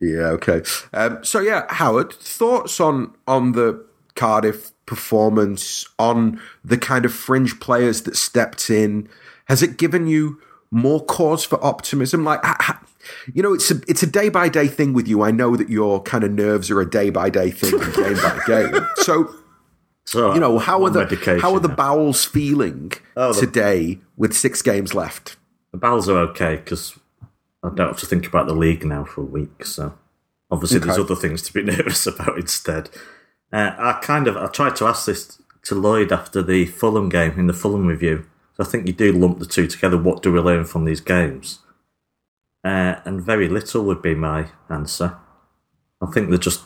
Yeah, 0.00 0.28
okay. 0.32 0.62
Um, 0.92 1.24
so 1.24 1.40
yeah, 1.40 1.64
Howard, 1.72 2.12
thoughts 2.12 2.78
on 2.80 3.14
on 3.26 3.52
the 3.52 3.84
Cardiff 4.14 4.72
performance, 4.86 5.86
on 5.98 6.40
the 6.64 6.78
kind 6.78 7.04
of 7.04 7.12
fringe 7.12 7.58
players 7.60 8.02
that 8.02 8.16
stepped 8.16 8.70
in. 8.70 9.08
Has 9.46 9.62
it 9.62 9.76
given 9.76 10.06
you 10.06 10.40
more 10.70 11.04
cause 11.04 11.44
for 11.44 11.62
optimism? 11.64 12.24
Like, 12.24 12.40
you 13.34 13.42
know, 13.42 13.52
it's 13.52 13.70
a 13.70 13.80
it's 13.88 14.02
a 14.02 14.06
day 14.06 14.28
by 14.28 14.48
day 14.48 14.66
thing 14.68 14.92
with 14.92 15.08
you. 15.08 15.22
I 15.22 15.30
know 15.30 15.56
that 15.56 15.68
your 15.68 16.02
kind 16.02 16.24
of 16.24 16.30
nerves 16.32 16.70
are 16.70 16.80
a 16.80 16.88
day 16.88 17.10
by 17.10 17.30
day 17.30 17.50
thing, 17.50 17.72
game 17.92 18.14
by 18.16 18.40
game. 18.46 18.86
So 18.96 19.34
So, 20.04 20.34
you 20.34 20.40
know, 20.40 20.58
how 20.58 20.84
are 20.84 20.90
the 20.90 21.38
how 21.40 21.54
are 21.54 21.60
the 21.60 21.68
bowels 21.68 22.24
feeling 22.24 22.92
Oh, 23.16 23.32
the- 23.32 23.40
today 23.40 23.98
with 24.16 24.32
six 24.34 24.62
games 24.62 24.94
left? 24.94 25.36
The 25.72 25.78
bowels 25.78 26.08
are 26.08 26.18
okay 26.30 26.56
because 26.56 26.98
I 27.64 27.68
don't 27.74 27.88
have 27.88 27.98
to 28.00 28.06
think 28.06 28.26
about 28.26 28.46
the 28.46 28.54
league 28.54 28.84
now 28.84 29.04
for 29.04 29.22
a 29.22 29.24
week. 29.24 29.64
So 29.64 29.94
obviously, 30.50 30.80
there's 30.80 30.98
other 30.98 31.16
things 31.16 31.42
to 31.42 31.52
be 31.52 31.62
nervous 31.72 32.06
about 32.06 32.36
instead. 32.38 32.90
Uh, 33.52 33.74
I 33.78 34.00
kind 34.02 34.26
of 34.26 34.36
I 34.36 34.46
tried 34.46 34.76
to 34.76 34.86
ask 34.86 35.06
this 35.06 35.40
to 35.64 35.74
Lloyd 35.74 36.10
after 36.10 36.42
the 36.42 36.66
Fulham 36.66 37.08
game 37.08 37.38
in 37.38 37.46
the 37.46 37.52
Fulham 37.52 37.86
review. 37.86 38.26
So 38.56 38.64
I 38.64 38.66
think 38.66 38.86
you 38.86 38.92
do 38.92 39.12
lump 39.12 39.38
the 39.38 39.46
two 39.46 39.66
together. 39.66 39.98
What 39.98 40.22
do 40.22 40.32
we 40.32 40.40
learn 40.40 40.64
from 40.64 40.84
these 40.84 41.00
games? 41.00 41.60
Uh, 42.64 42.96
and 43.04 43.20
very 43.20 43.48
little 43.48 43.84
would 43.84 44.02
be 44.02 44.14
my 44.14 44.48
answer. 44.68 45.16
I 46.00 46.06
think 46.06 46.28
they're 46.28 46.38
just. 46.38 46.62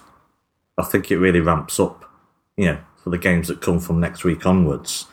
I 0.78 0.84
think 0.84 1.11
it 1.11 1.18
really 1.18 1.41
ramps 1.41 1.80
up, 1.80 2.05
you 2.57 2.66
know, 2.66 2.78
for 3.03 3.11
the 3.11 3.18
games 3.18 3.49
that 3.49 3.62
come 3.62 3.80
from 3.80 3.99
next 3.99 4.24
week 4.24 4.45
onwards. 4.45 5.07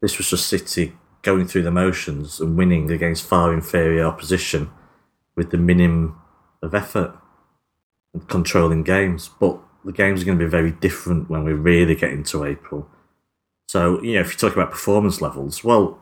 This 0.00 0.18
was 0.18 0.28
just 0.30 0.48
City 0.48 0.92
going 1.22 1.46
through 1.46 1.62
the 1.62 1.70
motions 1.70 2.40
and 2.40 2.56
winning 2.56 2.90
against 2.90 3.24
far 3.24 3.52
inferior 3.52 4.04
opposition 4.04 4.70
with 5.34 5.50
the 5.50 5.56
minimum 5.56 6.20
of 6.62 6.74
effort 6.74 7.16
and 8.12 8.28
controlling 8.28 8.82
games. 8.82 9.30
But 9.40 9.58
the 9.84 9.92
games 9.92 10.22
are 10.22 10.24
going 10.24 10.38
to 10.38 10.44
be 10.44 10.50
very 10.50 10.72
different 10.72 11.30
when 11.30 11.44
we 11.44 11.52
really 11.52 11.94
get 11.94 12.10
into 12.10 12.44
April. 12.44 12.88
So, 13.68 14.02
you 14.02 14.14
know, 14.14 14.20
if 14.20 14.32
you 14.32 14.38
talk 14.38 14.54
about 14.54 14.70
performance 14.70 15.20
levels, 15.20 15.62
well, 15.62 16.00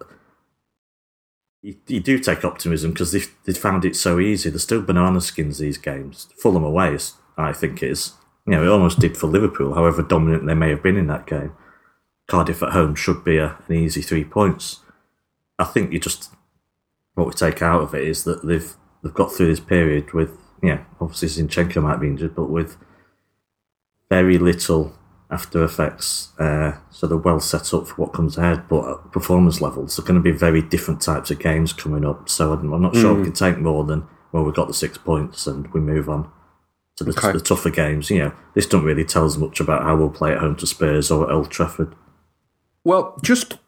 you, 1.62 1.77
you 1.89 2.01
do 2.01 2.18
take 2.18 2.45
optimism 2.45 2.93
because 2.93 3.12
they 3.12 3.22
they 3.45 3.53
found 3.53 3.85
it 3.85 3.97
so 3.97 4.20
easy. 4.20 4.51
They're 4.51 4.59
still 4.61 4.83
banana 4.83 5.20
skins 5.20 5.59
these 5.59 5.79
games. 5.79 6.29
Fulham 6.39 6.62
away, 6.62 6.97
I 7.37 7.53
think, 7.53 7.83
is 7.83 8.12
you 8.47 8.53
know 8.53 8.62
it 8.62 8.68
almost 8.68 9.01
did 9.01 9.16
for 9.16 9.27
Liverpool. 9.27 9.74
However 9.74 10.03
dominant 10.03 10.47
they 10.47 10.55
may 10.55 10.70
have 10.70 10.83
been 10.83 10.97
in 10.97 11.09
that 11.09 11.27
game, 11.27 11.53
Cardiff 12.29 12.62
at 12.62 12.72
home 12.72 12.95
should 12.95 13.24
be 13.24 13.39
a, 13.39 13.57
an 13.66 13.74
easy 13.74 14.01
three 14.01 14.24
points. 14.24 14.81
I 15.59 15.64
think 15.64 15.93
you 15.93 15.99
just 15.99 16.31
what 17.14 17.27
we 17.27 17.33
take 17.33 17.62
out 17.62 17.83
of 17.83 17.95
it 17.95 18.05
is 18.05 18.22
that 18.24 18.47
they've 18.47 18.72
they've 19.03 19.14
got 19.14 19.33
through 19.33 19.49
this 19.49 19.61
period 19.61 20.12
with 20.12 20.39
yeah 20.62 20.85
obviously 21.01 21.29
Zinchenko 21.29 21.83
might 21.83 22.01
be 22.01 22.07
injured, 22.07 22.37
but 22.37 22.49
with 22.49 22.77
very 24.09 24.38
little 24.38 24.92
after 25.30 25.64
effects. 25.64 26.30
Uh, 26.38 26.72
so 26.90 27.07
they're 27.07 27.16
well 27.16 27.40
set 27.40 27.74
up 27.74 27.88
for 27.88 27.94
what 27.94 28.12
comes 28.12 28.36
ahead. 28.38 28.68
But 28.68 28.88
at 28.88 29.12
performance 29.12 29.61
levels, 29.61 29.98
are 29.98 30.02
going 30.02 30.14
to 30.14 30.20
be 30.20 30.30
very 30.36 30.62
different 30.62 31.00
types 31.00 31.30
of 31.30 31.38
games 31.38 31.72
coming 31.72 32.04
up. 32.04 32.28
So 32.28 32.52
I'm, 32.52 32.72
I'm 32.72 32.82
not 32.82 32.94
sure 32.94 33.14
we 33.14 33.24
can 33.24 33.32
take 33.32 33.59
more 33.59 33.84
than 33.84 34.07
well, 34.32 34.44
we 34.44 34.52
got 34.52 34.68
the 34.68 34.74
six 34.74 34.98
points 34.98 35.46
and 35.46 35.66
we 35.72 35.80
move 35.80 36.09
on 36.11 36.30
to 36.96 37.04
the, 37.04 37.11
Okay. 37.12 37.32
the 37.32 37.40
tougher 37.40 37.70
games. 37.70 38.11
You 38.11 38.18
know, 38.18 38.32
this 38.54 38.66
doesn't 38.66 38.86
really 38.86 39.04
tell 39.04 39.24
us 39.24 39.36
much 39.36 39.61
about 39.61 39.82
how 39.82 39.96
we'll 39.96 40.11
play 40.11 40.32
at 40.32 40.38
home 40.38 40.57
to 40.57 40.66
Spurs 40.66 41.11
or 41.11 41.24
at 41.28 41.32
Old 41.34 41.50
Trafford. 41.50 41.94
Well, 42.84 43.18
just 43.22 43.59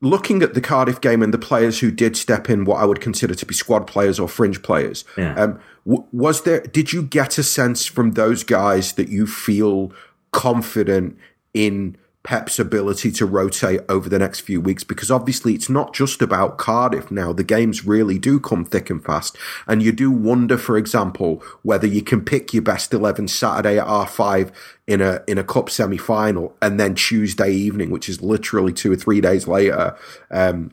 looking 0.00 0.42
at 0.42 0.54
the 0.54 0.60
Cardiff 0.60 1.00
game 1.00 1.22
and 1.22 1.32
the 1.34 1.38
players 1.38 1.80
who 1.80 1.90
did 1.90 2.16
step 2.16 2.48
in, 2.50 2.64
what 2.64 2.76
I 2.80 2.84
would 2.84 3.00
consider 3.00 3.34
to 3.34 3.46
be 3.46 3.54
squad 3.54 3.86
players 3.86 4.18
or 4.20 4.28
fringe 4.28 4.62
players, 4.62 5.04
Yeah. 5.16 5.34
um, 5.34 5.58
w- 5.86 6.04
was 6.12 6.42
there? 6.42 6.60
Did 6.60 6.92
you 6.92 7.02
get 7.02 7.38
a 7.38 7.42
sense 7.42 7.86
from 7.86 8.12
those 8.12 8.44
guys 8.44 8.92
that 8.94 9.08
you 9.08 9.26
feel 9.26 9.92
confident 10.32 11.16
in 11.54 11.96
Pep's 12.24 12.58
ability 12.58 13.10
to 13.10 13.26
rotate 13.26 13.80
over 13.88 14.08
the 14.08 14.18
next 14.18 14.40
few 14.40 14.60
weeks? 14.60 14.84
Because 14.84 15.10
obviously, 15.10 15.54
it's 15.54 15.68
not 15.68 15.92
just 15.92 16.22
about 16.22 16.56
Cardiff 16.56 17.10
now. 17.10 17.32
The 17.32 17.42
games 17.42 17.84
really 17.84 18.18
do 18.18 18.38
come 18.38 18.64
thick 18.64 18.90
and 18.90 19.04
fast, 19.04 19.36
and 19.66 19.82
you 19.82 19.90
do 19.90 20.10
wonder, 20.10 20.56
for 20.56 20.76
example, 20.76 21.42
whether 21.62 21.86
you 21.86 22.02
can 22.02 22.24
pick 22.24 22.54
your 22.54 22.62
best 22.62 22.94
eleven 22.94 23.26
Saturday 23.26 23.78
at 23.78 23.86
R 23.86 24.06
five 24.06 24.52
in 24.86 25.00
a 25.00 25.22
in 25.26 25.36
a 25.38 25.44
cup 25.44 25.68
semi 25.68 25.98
final, 25.98 26.56
and 26.62 26.78
then 26.78 26.94
Tuesday 26.94 27.50
evening, 27.50 27.90
which 27.90 28.08
is 28.08 28.22
literally 28.22 28.72
two 28.72 28.92
or 28.92 28.96
three 28.96 29.20
days 29.20 29.48
later. 29.48 29.96
Um, 30.30 30.72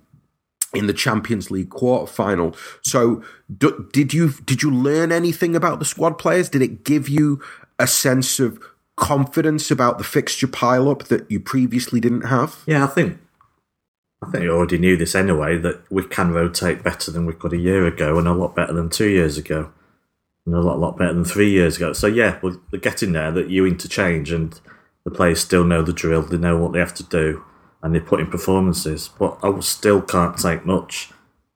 in 0.72 0.86
the 0.86 0.94
Champions 0.94 1.50
League 1.50 1.72
quarter 1.72 2.06
final. 2.06 2.56
So, 2.84 3.24
d- 3.58 3.72
did 3.92 4.14
you 4.14 4.34
did 4.46 4.62
you 4.62 4.72
learn 4.72 5.12
anything 5.12 5.56
about 5.56 5.80
the 5.80 5.86
squad 5.86 6.20
players? 6.20 6.48
Did 6.48 6.62
it 6.62 6.84
give 6.84 7.10
you 7.10 7.42
a 7.80 7.88
sense 7.88 8.40
of 8.40 8.60
confidence 9.00 9.72
about 9.72 9.98
the 9.98 10.04
fixture 10.04 10.48
pileup 10.48 11.06
that 11.06 11.30
you 11.32 11.40
previously 11.40 12.00
didn't 12.00 12.26
have? 12.26 12.58
Yeah, 12.68 12.84
I 12.84 12.88
think 12.88 13.18
I 14.22 14.30
think 14.30 14.44
you 14.44 14.52
already 14.52 14.78
knew 14.78 14.98
this 14.98 15.16
anyway 15.16 15.58
that 15.58 15.82
we 15.90 16.04
can 16.04 16.32
rotate 16.32 16.84
better 16.84 17.10
than 17.10 17.26
we 17.26 17.34
could 17.34 17.54
a 17.54 17.58
year 17.58 17.88
ago, 17.88 18.20
and 18.20 18.28
a 18.28 18.34
lot 18.34 18.56
better 18.56 18.74
than 18.74 18.90
two 18.90 19.08
years 19.08 19.38
ago, 19.38 19.72
and 20.46 20.54
a 20.54 20.60
lot 20.60 20.80
lot 20.80 20.98
better 20.98 21.14
than 21.14 21.26
three 21.26 21.50
years 21.50 21.78
ago. 21.78 21.94
So 21.94 22.08
yeah, 22.08 22.38
we're 22.42 22.58
we're 22.72 22.80
getting 22.80 23.14
there 23.14 23.32
that 23.32 23.50
you 23.50 23.66
interchange, 23.66 24.32
and 24.32 24.60
the 25.06 25.12
players 25.12 25.40
still 25.40 25.64
know 25.64 25.82
the 25.82 25.94
drill. 25.94 26.22
They 26.22 26.38
know 26.38 26.58
what 26.58 26.74
they 26.74 26.80
have 26.80 26.96
to 26.96 27.04
do, 27.04 27.44
and 27.82 27.96
they 27.96 28.02
put 28.02 28.20
in 28.20 28.28
performances. 28.28 29.10
But 29.18 29.40
I 29.42 29.58
still 29.62 30.02
can't 30.02 30.38
take 30.38 30.66
much 30.66 31.12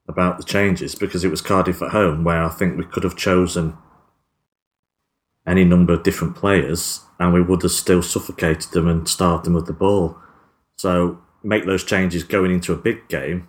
about 0.08 0.38
the 0.38 0.44
changes 0.44 0.96
because 0.96 1.24
it 1.24 1.32
was 1.32 1.42
Cardiff 1.42 1.82
at 1.82 1.92
home 1.92 2.24
where 2.24 2.44
I 2.44 2.50
think 2.50 2.78
we 2.78 2.86
could 2.86 3.04
have 3.04 3.16
chosen 3.16 3.78
any 5.46 5.64
number 5.64 5.94
of 5.94 6.04
different 6.04 6.36
players 6.36 7.02
and 7.20 7.34
we 7.34 7.42
would 7.42 7.62
have 7.62 7.72
still 7.72 8.02
suffocated 8.02 8.72
them 8.72 8.88
and 8.88 9.08
starved 9.08 9.46
them 9.46 9.54
with 9.54 9.66
the 9.66 9.74
ball. 9.74 10.18
So 10.78 11.20
make 11.44 11.66
those 11.66 11.84
changes 11.84 12.24
going 12.24 12.52
into 12.52 12.74
a 12.74 12.78
big 12.78 13.08
game. 13.08 13.48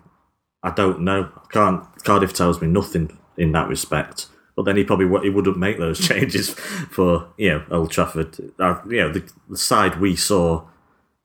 I 0.62 0.70
don't 0.70 1.00
know. 1.00 1.30
I 1.36 1.46
can't. 1.52 1.84
Cardiff 2.04 2.32
tells 2.32 2.60
me 2.60 2.68
nothing 2.68 3.18
in 3.36 3.52
that 3.52 3.68
respect. 3.68 4.28
But 4.56 4.64
then 4.64 4.76
he 4.76 4.84
probably 4.84 5.06
he 5.22 5.30
wouldn't 5.30 5.58
make 5.58 5.78
those 5.78 5.98
changes 6.08 6.50
for 6.50 7.28
you 7.36 7.50
know 7.50 7.64
Old 7.70 7.90
Trafford. 7.90 8.36
Uh, 8.58 8.80
you 8.88 9.00
know 9.00 9.12
the, 9.12 9.28
the 9.48 9.58
side 9.58 10.00
we 10.00 10.16
saw 10.16 10.66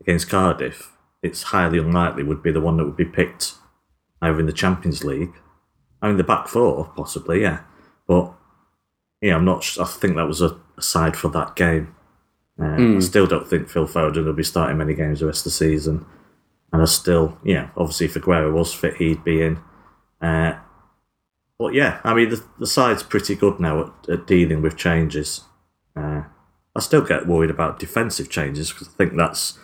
against 0.02 0.30
Cardiff. 0.30 0.92
It's 1.22 1.44
highly 1.44 1.78
unlikely 1.78 2.24
would 2.24 2.42
be 2.42 2.52
the 2.52 2.62
one 2.62 2.78
that 2.78 2.86
would 2.86 2.98
be 2.98 3.06
picked 3.06 3.54
either 4.22 4.40
in 4.40 4.46
the 4.46 4.54
Champions 4.54 5.04
League. 5.04 5.34
I 6.02 6.08
mean 6.08 6.18
the 6.18 6.24
back 6.24 6.48
four 6.48 6.92
possibly, 6.96 7.42
yeah. 7.42 7.62
But 8.08 8.34
yeah, 9.22 9.36
I'm 9.36 9.46
not. 9.46 9.78
I 9.80 9.86
think 9.86 10.16
that 10.16 10.28
was 10.28 10.42
a, 10.42 10.58
a 10.78 10.82
side 10.82 11.18
for 11.18 11.30
that 11.30 11.56
game. 11.56 11.96
Uh, 12.62 12.98
I 12.98 13.00
still 13.00 13.26
don't 13.26 13.48
think 13.48 13.70
Phil 13.70 13.88
Foden 13.88 14.26
will 14.26 14.34
be 14.34 14.44
starting 14.44 14.78
many 14.78 14.94
games 14.94 15.22
the 15.22 15.28
rest 15.28 15.42
of 15.42 15.44
the 15.46 15.52
season. 15.52 16.06
And 16.74 16.82
I 16.82 16.86
still, 16.86 17.38
yeah, 17.44 17.70
obviously 17.78 18.08
if 18.08 18.16
Aguero 18.16 18.54
was 18.54 18.74
fit, 18.74 18.98
he'd 18.98 19.24
be 19.24 19.42
in. 19.42 19.60
Uh, 20.22 20.56
but 21.58 21.74
yeah, 21.74 22.00
I 22.04 22.14
mean, 22.14 22.30
the, 22.30 22.44
the 22.60 22.68
side's 22.68 23.02
pretty 23.04 23.36
good 23.36 23.60
now 23.60 23.82
at, 23.82 24.10
at 24.10 24.28
dealing 24.28 24.62
with 24.62 24.78
changes. 24.78 25.42
Uh, 25.96 26.24
I 26.76 26.80
still 26.80 27.02
get 27.02 27.28
worried 27.28 27.50
about 27.50 27.80
defensive 27.80 28.30
changes 28.30 28.72
because 28.72 28.90
I 28.90 28.92
think 28.92 29.16
that's 29.16 29.58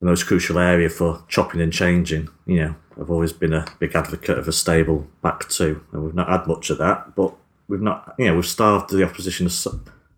the 0.00 0.06
most 0.06 0.26
crucial 0.26 0.58
area 0.58 0.88
for 0.88 1.24
chopping 1.28 1.60
and 1.60 1.72
changing. 1.72 2.28
You 2.46 2.56
know, 2.56 2.74
I've 3.00 3.10
always 3.10 3.32
been 3.32 3.52
a 3.52 3.66
big 3.78 3.94
advocate 3.94 4.38
of 4.38 4.48
a 4.48 4.52
stable 4.52 5.08
back 5.22 5.48
two, 5.48 5.84
and 5.92 6.02
we've 6.02 6.14
not 6.14 6.28
had 6.28 6.46
much 6.46 6.70
of 6.70 6.78
that. 6.78 7.14
But 7.14 7.34
we've 7.68 7.80
not, 7.80 8.14
you 8.18 8.26
know, 8.26 8.36
we've 8.36 8.46
starved 8.46 8.90
the 8.90 9.04
opposition 9.04 9.48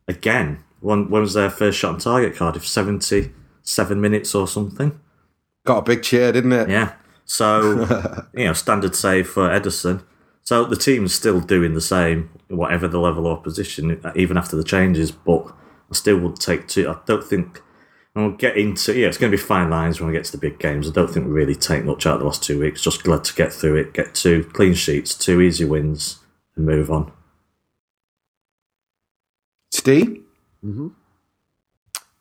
again. 0.08 0.64
When, 0.80 1.08
when 1.08 1.22
was 1.22 1.34
their 1.34 1.50
first 1.50 1.78
shot 1.78 1.94
on 1.94 2.00
target? 2.00 2.36
Cardiff, 2.36 2.66
seventy-seven 2.66 4.00
minutes 4.00 4.34
or 4.34 4.46
something. 4.46 5.00
Got 5.64 5.78
a 5.78 5.82
big 5.82 6.02
cheer, 6.02 6.30
didn't 6.32 6.52
it? 6.52 6.68
Yeah. 6.68 6.94
So, 7.24 8.26
you 8.34 8.44
know, 8.44 8.52
standard 8.52 8.94
save 8.94 9.28
for 9.28 9.48
Ederson. 9.48 10.04
So 10.42 10.64
the 10.64 10.76
team's 10.76 11.14
still 11.14 11.40
doing 11.40 11.72
the 11.72 11.80
same, 11.80 12.28
whatever 12.48 12.86
the 12.86 13.00
level 13.00 13.26
of 13.26 13.38
opposition, 13.38 14.00
even 14.14 14.36
after 14.36 14.56
the 14.56 14.64
changes. 14.64 15.10
But 15.10 15.46
I 15.90 15.94
still 15.94 16.18
would 16.18 16.36
take 16.36 16.68
two. 16.68 16.88
I 16.88 16.98
don't 17.06 17.24
think. 17.24 17.62
And 18.14 18.26
we'll 18.26 18.36
get 18.36 18.56
into 18.56 18.96
yeah, 18.96 19.08
it's 19.08 19.18
going 19.18 19.32
to 19.32 19.36
be 19.36 19.42
fine 19.42 19.70
lines 19.70 19.98
when 19.98 20.08
we 20.08 20.12
get 20.12 20.26
to 20.26 20.32
the 20.32 20.38
big 20.38 20.58
games. 20.58 20.88
I 20.88 20.92
don't 20.92 21.10
think 21.10 21.26
we 21.26 21.32
really 21.32 21.56
take 21.56 21.84
much 21.84 22.06
out 22.06 22.14
of 22.14 22.20
the 22.20 22.26
last 22.26 22.44
two 22.44 22.60
weeks. 22.60 22.82
Just 22.82 23.02
glad 23.02 23.24
to 23.24 23.34
get 23.34 23.52
through 23.52 23.76
it, 23.76 23.94
get 23.94 24.14
two 24.14 24.44
clean 24.52 24.74
sheets, 24.74 25.14
two 25.14 25.40
easy 25.40 25.64
wins, 25.64 26.20
and 26.54 26.66
move 26.66 26.90
on. 26.90 27.10
Steve? 29.74 30.22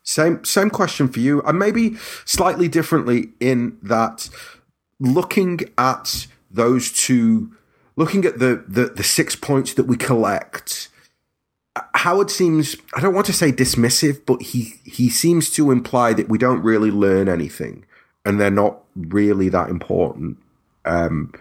Same 0.03 0.43
same 0.43 0.69
question 0.69 1.07
for 1.07 1.19
you, 1.19 1.41
and 1.43 1.57
maybe 1.57 1.95
slightly 2.25 2.67
differently 2.67 3.29
in 3.39 3.77
that 3.81 4.29
looking 4.99 5.61
at 5.77 6.27
those 6.51 6.91
two, 6.91 7.51
looking 7.95 8.25
at 8.25 8.39
the 8.39 8.63
the, 8.67 8.85
the 8.85 9.03
six 9.03 9.35
points 9.35 9.73
that 9.75 9.85
we 9.85 9.95
collect. 9.95 10.89
Howard 11.95 12.29
seems 12.29 12.75
I 12.95 12.99
don't 12.99 13.13
want 13.13 13.27
to 13.27 13.33
say 13.33 13.51
dismissive, 13.51 14.25
but 14.25 14.41
he 14.41 14.75
he 14.83 15.09
seems 15.09 15.49
to 15.51 15.71
imply 15.71 16.13
that 16.13 16.27
we 16.29 16.37
don't 16.37 16.61
really 16.61 16.91
learn 16.91 17.29
anything 17.29 17.85
and 18.25 18.39
they're 18.39 18.51
not 18.51 18.79
really 18.95 19.49
that 19.49 19.69
important. 19.69 20.37
Um, 20.85 21.33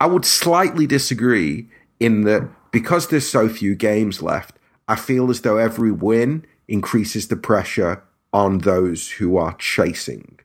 I 0.00 0.06
would 0.06 0.24
slightly 0.24 0.86
disagree 0.86 1.68
in 2.00 2.22
that 2.22 2.48
because 2.72 3.08
there's 3.08 3.28
so 3.28 3.48
few 3.48 3.74
games 3.74 4.22
left, 4.22 4.58
I 4.88 4.96
feel 4.96 5.30
as 5.30 5.40
though 5.42 5.56
every 5.56 5.92
win 5.92 6.44
increases 6.68 7.28
the 7.28 7.36
pressure 7.36 8.02
on 8.32 8.58
those 8.58 9.10
who 9.12 9.36
are 9.36 9.54
chasing. 9.56 10.38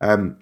Um, 0.00 0.38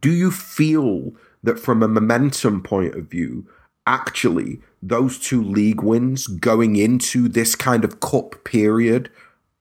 do 0.00 0.10
you 0.10 0.30
feel 0.30 1.12
that 1.42 1.58
from 1.58 1.82
a 1.82 1.88
momentum 1.88 2.62
point 2.62 2.94
of 2.94 3.10
view, 3.10 3.46
actually, 3.86 4.60
those 4.82 5.18
two 5.18 5.42
league 5.42 5.82
wins 5.82 6.26
going 6.26 6.76
into 6.76 7.28
this 7.28 7.54
kind 7.54 7.84
of 7.84 8.00
cup 8.00 8.44
period 8.44 9.10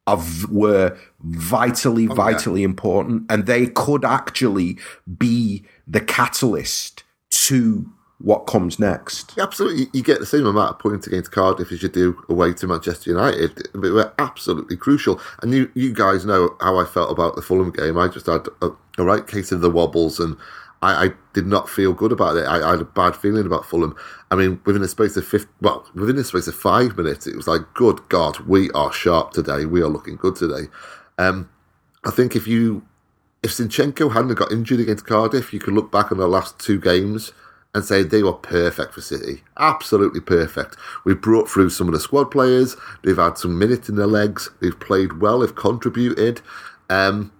of 0.07 0.49
were 0.51 0.97
vitally, 1.21 2.05
vitally 2.05 2.63
important, 2.63 3.25
and 3.29 3.45
they 3.45 3.67
could 3.67 4.05
actually 4.05 4.77
be 5.17 5.63
the 5.87 6.01
catalyst 6.01 7.03
to 7.31 7.91
what 8.19 8.47
comes 8.47 8.79
next. 8.79 9.37
Absolutely, 9.37 9.87
you 9.93 10.01
get 10.01 10.19
the 10.19 10.25
same 10.25 10.45
amount 10.45 10.71
of 10.71 10.79
points 10.79 11.05
against 11.05 11.31
Cardiff 11.31 11.71
as 11.71 11.83
you 11.83 11.89
do 11.89 12.23
away 12.29 12.53
to 12.53 12.67
Manchester 12.67 13.11
United. 13.11 13.67
They 13.73 13.89
were 13.89 14.13
absolutely 14.19 14.77
crucial, 14.77 15.19
and 15.41 15.53
you 15.53 15.71
you 15.75 15.93
guys 15.93 16.25
know 16.25 16.55
how 16.61 16.77
I 16.77 16.85
felt 16.85 17.11
about 17.11 17.35
the 17.35 17.41
Fulham 17.41 17.71
game. 17.71 17.97
I 17.97 18.07
just 18.07 18.27
had 18.27 18.47
a, 18.61 18.71
a 18.97 19.03
right 19.03 19.27
case 19.27 19.51
of 19.51 19.61
the 19.61 19.69
wobbles, 19.69 20.19
and 20.19 20.37
I, 20.81 21.05
I, 21.05 21.09
did 21.33 21.45
not 21.45 21.69
feel 21.69 21.93
good 21.93 22.11
about 22.11 22.37
it. 22.37 22.45
I, 22.45 22.65
I, 22.65 22.71
had 22.71 22.81
a 22.81 22.85
bad 22.85 23.15
feeling 23.15 23.45
about 23.45 23.65
Fulham. 23.65 23.95
I 24.31 24.35
mean, 24.35 24.61
within 24.65 24.81
the 24.81 24.87
space 24.87 25.17
of 25.17 25.25
fifth, 25.25 25.47
well, 25.61 25.85
within 25.93 26.15
the 26.15 26.23
space 26.23 26.47
of 26.47 26.55
five 26.55 26.95
minutes, 26.95 27.27
it 27.27 27.35
was 27.35 27.47
like, 27.47 27.61
good 27.73 28.07
God, 28.07 28.39
we 28.41 28.71
are 28.71 28.93
sharp 28.93 29.31
today. 29.31 29.65
We 29.65 29.81
are 29.81 29.89
looking 29.89 30.15
good 30.15 30.35
today. 30.35 30.69
Um, 31.17 31.49
I 32.05 32.11
think 32.11 32.35
if 32.35 32.47
you 32.47 32.85
if 33.43 33.51
Zinchenko 33.51 34.13
hadn't 34.13 34.35
got 34.35 34.51
injured 34.51 34.79
against 34.79 35.05
Cardiff, 35.05 35.53
you 35.53 35.59
could 35.59 35.73
look 35.73 35.91
back 35.91 36.11
on 36.11 36.17
the 36.17 36.27
last 36.27 36.57
two 36.59 36.79
games 36.79 37.33
and 37.75 37.83
say 37.83 38.01
they 38.01 38.23
were 38.23 38.33
perfect 38.33 38.93
for 38.93 39.01
City. 39.01 39.43
Absolutely 39.59 40.21
perfect. 40.21 40.77
We've 41.03 41.19
brought 41.19 41.49
through 41.49 41.69
some 41.71 41.87
of 41.87 41.93
the 41.93 41.99
squad 41.99 42.31
players. 42.31 42.77
They've 43.03 43.17
had 43.17 43.37
some 43.37 43.59
minutes 43.59 43.89
in 43.89 43.97
their 43.97 44.07
legs. 44.07 44.49
They've 44.61 44.79
played 44.79 45.19
well. 45.19 45.39
They've 45.39 45.53
contributed. 45.53 46.41
Um, 46.89 47.33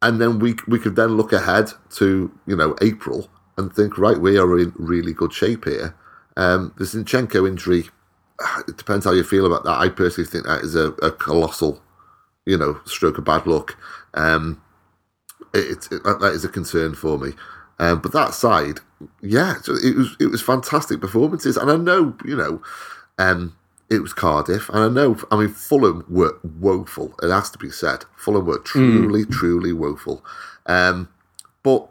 and 0.00 0.20
then 0.20 0.38
we 0.38 0.56
we 0.66 0.78
could 0.78 0.96
then 0.96 1.16
look 1.18 1.32
ahead 1.32 1.70
to 1.96 2.32
you 2.46 2.56
know 2.56 2.74
April 2.80 3.28
and 3.58 3.72
think 3.72 3.98
right 3.98 4.18
we 4.18 4.38
are 4.38 4.58
in 4.58 4.72
really 4.76 5.12
good 5.12 5.34
shape 5.34 5.66
here. 5.66 5.94
Um, 6.36 6.72
the 6.78 6.84
Zinchenko 6.84 7.46
injury, 7.46 7.90
it 8.66 8.78
depends 8.78 9.04
how 9.04 9.12
you 9.12 9.22
feel 9.22 9.46
about 9.46 9.64
that. 9.64 9.78
I 9.78 9.90
personally 9.90 10.28
think 10.28 10.46
that 10.46 10.62
is 10.62 10.74
a, 10.74 10.88
a 11.02 11.12
colossal, 11.12 11.82
you 12.46 12.56
know, 12.56 12.80
stroke 12.86 13.18
of 13.18 13.24
bad 13.24 13.46
luck. 13.46 13.76
Um, 14.14 14.62
it, 15.52 15.86
it, 15.92 16.02
that 16.02 16.32
is 16.34 16.44
a 16.44 16.48
concern 16.48 16.94
for 16.94 17.18
me. 17.18 17.32
Um, 17.78 18.00
but 18.00 18.12
that 18.12 18.34
side, 18.34 18.80
yeah, 19.22 19.56
it 19.66 19.96
was 19.96 20.16
it 20.20 20.26
was 20.26 20.42
fantastic 20.42 21.00
performances, 21.00 21.56
and 21.56 21.70
I 21.70 21.76
know 21.76 22.16
you 22.24 22.36
know, 22.36 22.62
um, 23.18 23.56
it 23.90 24.00
was 24.00 24.12
Cardiff, 24.12 24.68
and 24.68 24.78
I 24.78 24.88
know 24.88 25.16
I 25.30 25.36
mean 25.36 25.48
Fulham 25.48 26.04
were 26.08 26.38
woeful. 26.60 27.14
It 27.22 27.30
has 27.30 27.50
to 27.50 27.58
be 27.58 27.70
said, 27.70 28.04
Fulham 28.16 28.46
were 28.46 28.58
truly, 28.58 29.24
mm. 29.24 29.30
truly 29.30 29.72
woeful. 29.72 30.24
Um, 30.66 31.08
but 31.62 31.88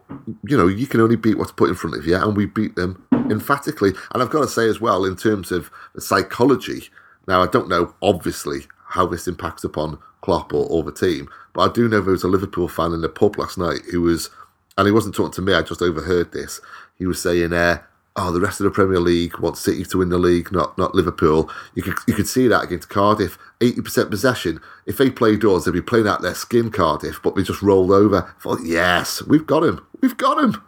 you 0.48 0.56
know, 0.56 0.68
you 0.68 0.88
can 0.88 1.02
only 1.02 1.16
beat 1.16 1.38
what's 1.38 1.52
put 1.52 1.70
in 1.70 1.76
front 1.76 1.98
of 1.98 2.06
you, 2.06 2.16
and 2.16 2.38
we 2.38 2.46
beat 2.46 2.76
them 2.76 3.06
emphatically. 3.12 3.92
And 4.14 4.22
I've 4.22 4.30
got 4.30 4.42
to 4.42 4.48
say 4.48 4.68
as 4.68 4.80
well, 4.80 5.04
in 5.04 5.16
terms 5.16 5.52
of 5.52 5.72
psychology, 5.98 6.90
now 7.28 7.42
I 7.42 7.48
don't 7.48 7.70
know 7.70 7.94
obviously 8.02 8.62
how 8.90 9.08
this 9.08 9.28
impacts 9.28 9.64
upon 9.64 9.98
Klopp 10.22 10.54
or, 10.54 10.68
or 10.68 10.84
the 10.84 10.94
team, 10.94 11.28
but 11.54 11.70
I 11.70 11.74
do 11.74 11.90
know 11.90 12.02
there 12.02 12.12
was 12.12 12.24
a 12.24 12.28
Liverpool 12.28 12.68
fan 12.68 12.94
in 12.94 13.02
the 13.02 13.10
pub 13.10 13.38
last 13.38 13.58
night 13.58 13.82
who 13.92 14.02
was 14.02 14.30
and 14.78 14.88
he 14.88 14.92
wasn't 14.92 15.16
talking 15.16 15.34
to 15.34 15.42
me. 15.42 15.54
I 15.54 15.62
just 15.62 15.82
overheard 15.82 16.32
this. 16.32 16.60
He 16.98 17.06
was 17.06 17.22
saying, 17.22 17.54
uh, 17.54 17.80
"Oh, 18.16 18.32
the 18.32 18.40
rest 18.40 18.60
of 18.60 18.66
the 18.66 18.72
Premier 18.72 19.00
League 19.00 19.40
want 19.40 19.58
City 19.58 19.84
to 19.84 19.98
win 19.98 20.10
the 20.10 20.18
league, 20.18 20.52
not 20.52 20.78
not 20.78 20.96
Liverpool." 20.96 21.50
You 21.76 21.84
could 21.84 21.96
you 22.08 22.14
could 22.14 22.28
see 22.28 22.48
that 22.48 22.64
against 22.64 22.90
Cardiff, 22.90 23.38
eighty 23.62 23.82
percent 23.82 24.10
possession. 24.10 24.60
If 24.86 24.98
they 24.98 25.10
played 25.10 25.44
us, 25.46 25.66
they'd 25.66 25.72
be 25.72 25.82
playing 25.82 26.08
out 26.08 26.22
their 26.22 26.36
skin, 26.36 26.72
Cardiff. 26.72 27.22
But 27.22 27.36
we 27.36 27.44
just 27.44 27.62
rolled 27.62 27.92
over. 27.92 28.34
I 28.38 28.42
thought, 28.42 28.60
yes, 28.64 29.22
we've 29.24 29.46
got 29.46 29.64
him. 29.64 29.86
We've 30.02 30.18
got 30.18 30.44
him. 30.44 30.62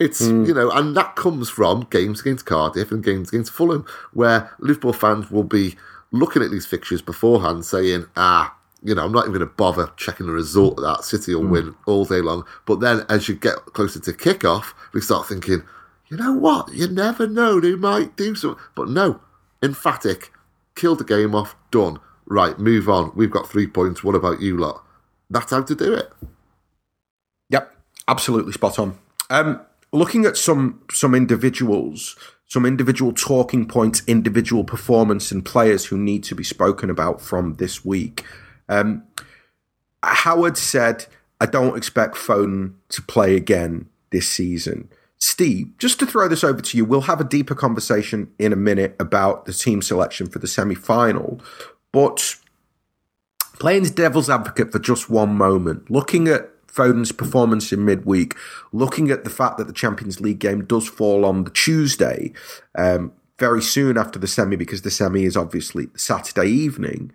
It's 0.00 0.22
mm. 0.22 0.46
you 0.46 0.54
know, 0.54 0.70
and 0.70 0.96
that 0.96 1.16
comes 1.16 1.50
from 1.50 1.86
games 1.90 2.20
against 2.20 2.46
Cardiff 2.46 2.92
and 2.92 3.02
games 3.02 3.28
against 3.28 3.52
Fulham, 3.52 3.84
where 4.12 4.50
Liverpool 4.58 4.92
fans 4.92 5.30
will 5.30 5.44
be 5.44 5.76
looking 6.12 6.42
at 6.42 6.50
these 6.50 6.66
fixtures 6.66 7.02
beforehand, 7.02 7.64
saying, 7.64 8.06
"Ah, 8.16 8.56
you 8.82 8.94
know, 8.94 9.04
I'm 9.04 9.12
not 9.12 9.22
even 9.22 9.32
going 9.32 9.48
to 9.48 9.54
bother 9.54 9.90
checking 9.96 10.26
the 10.26 10.32
result 10.32 10.78
of 10.78 10.84
that. 10.84 11.04
City 11.04 11.34
will 11.34 11.42
mm. 11.42 11.50
win 11.50 11.74
all 11.86 12.04
day 12.04 12.20
long. 12.20 12.44
But 12.64 12.80
then 12.80 13.04
as 13.08 13.28
you 13.28 13.34
get 13.34 13.56
closer 13.66 14.00
to 14.00 14.12
kickoff, 14.12 14.72
we 14.92 15.00
start 15.00 15.26
thinking, 15.26 15.62
you 16.08 16.16
know 16.16 16.32
what? 16.32 16.72
You 16.72 16.88
never 16.88 17.26
know. 17.26 17.60
They 17.60 17.74
might 17.74 18.16
do 18.16 18.34
something. 18.34 18.62
But 18.74 18.88
no, 18.88 19.20
emphatic. 19.62 20.32
Killed 20.74 20.98
the 20.98 21.04
game 21.04 21.34
off. 21.34 21.56
Done. 21.70 21.98
Right, 22.26 22.58
move 22.58 22.88
on. 22.88 23.12
We've 23.14 23.30
got 23.30 23.48
three 23.48 23.66
points. 23.66 24.04
What 24.04 24.14
about 24.14 24.40
you 24.40 24.56
lot? 24.56 24.84
That's 25.30 25.50
how 25.50 25.62
to 25.62 25.74
do 25.74 25.94
it. 25.94 26.12
Yep, 27.50 27.74
absolutely 28.06 28.52
spot 28.52 28.78
on. 28.78 28.98
Um, 29.30 29.60
looking 29.92 30.24
at 30.24 30.36
some 30.36 30.82
some 30.90 31.14
individuals, 31.14 32.16
some 32.46 32.66
individual 32.66 33.12
talking 33.12 33.66
points, 33.66 34.02
individual 34.06 34.64
performance, 34.64 35.32
and 35.32 35.44
players 35.44 35.86
who 35.86 35.98
need 35.98 36.22
to 36.24 36.34
be 36.34 36.44
spoken 36.44 36.90
about 36.90 37.20
from 37.20 37.54
this 37.54 37.84
week. 37.84 38.24
Um, 38.68 39.04
Howard 40.02 40.56
said, 40.56 41.06
I 41.40 41.46
don't 41.46 41.76
expect 41.76 42.16
Foden 42.16 42.74
to 42.90 43.02
play 43.02 43.36
again 43.36 43.88
this 44.10 44.28
season. 44.28 44.88
Steve, 45.18 45.72
just 45.78 45.98
to 45.98 46.06
throw 46.06 46.28
this 46.28 46.44
over 46.44 46.60
to 46.60 46.76
you, 46.76 46.84
we'll 46.84 47.02
have 47.02 47.20
a 47.20 47.24
deeper 47.24 47.54
conversation 47.54 48.30
in 48.38 48.52
a 48.52 48.56
minute 48.56 48.94
about 49.00 49.44
the 49.44 49.52
team 49.52 49.82
selection 49.82 50.28
for 50.28 50.38
the 50.38 50.46
semi 50.46 50.76
final. 50.76 51.40
But 51.92 52.36
playing 53.58 53.82
the 53.84 53.90
devil's 53.90 54.30
advocate 54.30 54.70
for 54.70 54.78
just 54.78 55.10
one 55.10 55.34
moment, 55.34 55.90
looking 55.90 56.28
at 56.28 56.50
Foden's 56.68 57.10
performance 57.10 57.72
in 57.72 57.84
midweek, 57.84 58.36
looking 58.72 59.10
at 59.10 59.24
the 59.24 59.30
fact 59.30 59.58
that 59.58 59.66
the 59.66 59.72
Champions 59.72 60.20
League 60.20 60.38
game 60.38 60.64
does 60.64 60.86
fall 60.86 61.24
on 61.24 61.42
the 61.42 61.50
Tuesday, 61.50 62.32
um, 62.76 63.12
very 63.38 63.62
soon 63.62 63.98
after 63.98 64.18
the 64.18 64.28
semi, 64.28 64.54
because 64.54 64.82
the 64.82 64.90
semi 64.90 65.24
is 65.24 65.36
obviously 65.36 65.88
Saturday 65.96 66.48
evening. 66.48 67.10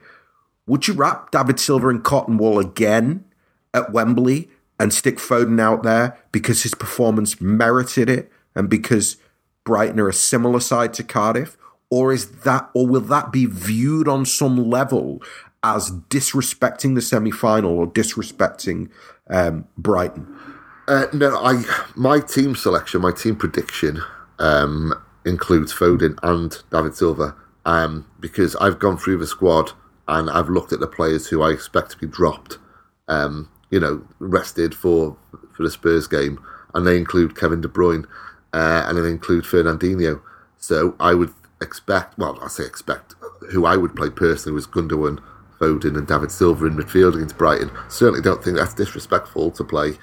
Would 0.65 0.87
you 0.87 0.93
wrap 0.93 1.31
David 1.31 1.59
Silva 1.59 1.89
in 1.89 2.01
cotton 2.01 2.37
wool 2.37 2.59
again 2.59 3.25
at 3.73 3.91
Wembley 3.91 4.49
and 4.79 4.93
stick 4.93 5.17
Foden 5.17 5.59
out 5.59 5.83
there 5.83 6.17
because 6.31 6.63
his 6.63 6.73
performance 6.73 7.41
merited 7.41 8.09
it 8.09 8.31
and 8.55 8.69
because 8.69 9.17
Brighton 9.63 9.99
are 9.99 10.09
a 10.09 10.13
similar 10.13 10.59
side 10.59 10.93
to 10.95 11.03
Cardiff? 11.03 11.57
Or 11.89 12.11
is 12.11 12.41
that, 12.41 12.69
or 12.73 12.87
will 12.87 13.01
that 13.01 13.31
be 13.31 13.45
viewed 13.45 14.07
on 14.07 14.25
some 14.25 14.69
level 14.69 15.21
as 15.63 15.91
disrespecting 16.09 16.95
the 16.95 17.01
semi 17.01 17.31
final 17.31 17.77
or 17.77 17.87
disrespecting 17.87 18.89
um, 19.29 19.67
Brighton? 19.77 20.35
Uh, 20.87 21.05
no, 21.13 21.37
I 21.37 21.63
my 21.95 22.19
team 22.19 22.55
selection, 22.55 23.01
my 23.01 23.11
team 23.11 23.35
prediction 23.35 24.01
um, 24.39 24.93
includes 25.23 25.73
Foden 25.73 26.17
and 26.23 26.61
David 26.71 26.95
Silva 26.95 27.35
um, 27.65 28.05
because 28.19 28.55
I've 28.57 28.79
gone 28.79 28.97
through 28.97 29.17
the 29.17 29.27
squad 29.27 29.71
and 30.07 30.29
I've 30.29 30.49
looked 30.49 30.73
at 30.73 30.79
the 30.79 30.87
players 30.87 31.27
who 31.27 31.41
I 31.41 31.51
expect 31.51 31.91
to 31.91 31.97
be 31.97 32.07
dropped, 32.07 32.57
um, 33.07 33.49
you 33.69 33.79
know, 33.79 34.05
rested 34.19 34.75
for 34.75 35.17
for 35.53 35.63
the 35.63 35.71
Spurs 35.71 36.07
game, 36.07 36.43
and 36.73 36.85
they 36.85 36.97
include 36.97 37.37
Kevin 37.37 37.61
De 37.61 37.67
Bruyne, 37.67 38.05
uh, 38.53 38.85
and 38.87 38.97
they 38.97 39.09
include 39.09 39.43
Fernandinho. 39.43 40.21
So 40.57 40.95
I 40.99 41.13
would 41.13 41.33
expect, 41.61 42.17
well, 42.17 42.39
I 42.41 42.47
say 42.47 42.65
expect, 42.65 43.15
who 43.51 43.65
I 43.65 43.77
would 43.77 43.95
play 43.95 44.09
personally 44.09 44.55
was 44.55 44.67
Gundogan, 44.67 45.19
Foden, 45.59 45.97
and 45.97 46.07
David 46.07 46.31
Silva 46.31 46.65
in 46.65 46.75
midfield 46.75 47.15
against 47.15 47.37
Brighton. 47.37 47.71
Certainly 47.89 48.21
don't 48.21 48.43
think 48.43 48.57
that's 48.57 48.73
disrespectful 48.73 49.51
to 49.51 49.63
play, 49.63 49.93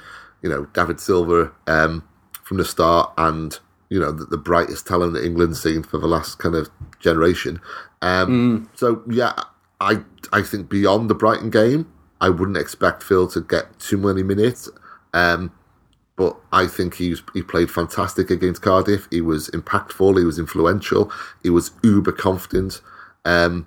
you 0.42 0.48
know, 0.48 0.66
David 0.72 1.00
Silva 1.00 1.52
um, 1.66 2.06
from 2.44 2.58
the 2.58 2.64
start 2.64 3.12
and 3.16 3.58
you 3.90 3.98
know 3.98 4.12
the, 4.12 4.24
the, 4.24 4.38
brightest 4.38 4.86
talent 4.86 5.12
that 5.14 5.24
England's 5.24 5.60
seen 5.60 5.82
for 5.82 5.98
the 5.98 6.06
last 6.06 6.38
kind 6.38 6.54
of 6.54 6.70
generation. 7.00 7.60
Um, 8.02 8.68
mm. 8.68 8.78
So 8.78 9.02
yeah, 9.08 9.34
I 9.80 10.02
I 10.32 10.42
think 10.42 10.68
beyond 10.68 11.08
the 11.10 11.14
Brighton 11.14 11.50
game, 11.50 11.90
I 12.20 12.28
wouldn't 12.28 12.58
expect 12.58 13.02
Phil 13.02 13.28
to 13.28 13.40
get 13.40 13.78
too 13.78 13.96
many 13.96 14.22
minutes. 14.22 14.68
Um, 15.12 15.52
but 16.16 16.36
I 16.52 16.66
think 16.66 16.94
he's 16.96 17.22
he 17.32 17.42
played 17.42 17.70
fantastic 17.70 18.30
against 18.30 18.60
Cardiff. 18.60 19.08
He 19.10 19.22
was 19.22 19.48
impactful. 19.50 20.18
He 20.18 20.24
was 20.24 20.38
influential. 20.38 21.10
He 21.42 21.48
was 21.48 21.70
uber 21.82 22.12
confident, 22.12 22.82
um, 23.24 23.66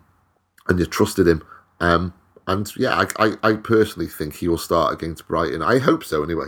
and 0.67 0.79
you 0.79 0.85
trusted 0.85 1.27
him. 1.27 1.43
Um, 1.79 2.13
and 2.45 2.71
yeah, 2.77 3.05
I, 3.17 3.25
I, 3.25 3.33
I 3.41 3.53
personally 3.55 4.07
think 4.07 4.35
he 4.35 4.47
will 4.47 4.57
start 4.57 4.93
against 4.93 5.27
Brighton. 5.27 5.63
I 5.63 5.79
hope 5.79 6.03
so, 6.03 6.23
anyway. 6.23 6.47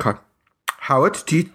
Okay, 0.00 0.18
Howard, 0.80 1.18
do 1.26 1.36
you 1.36 1.50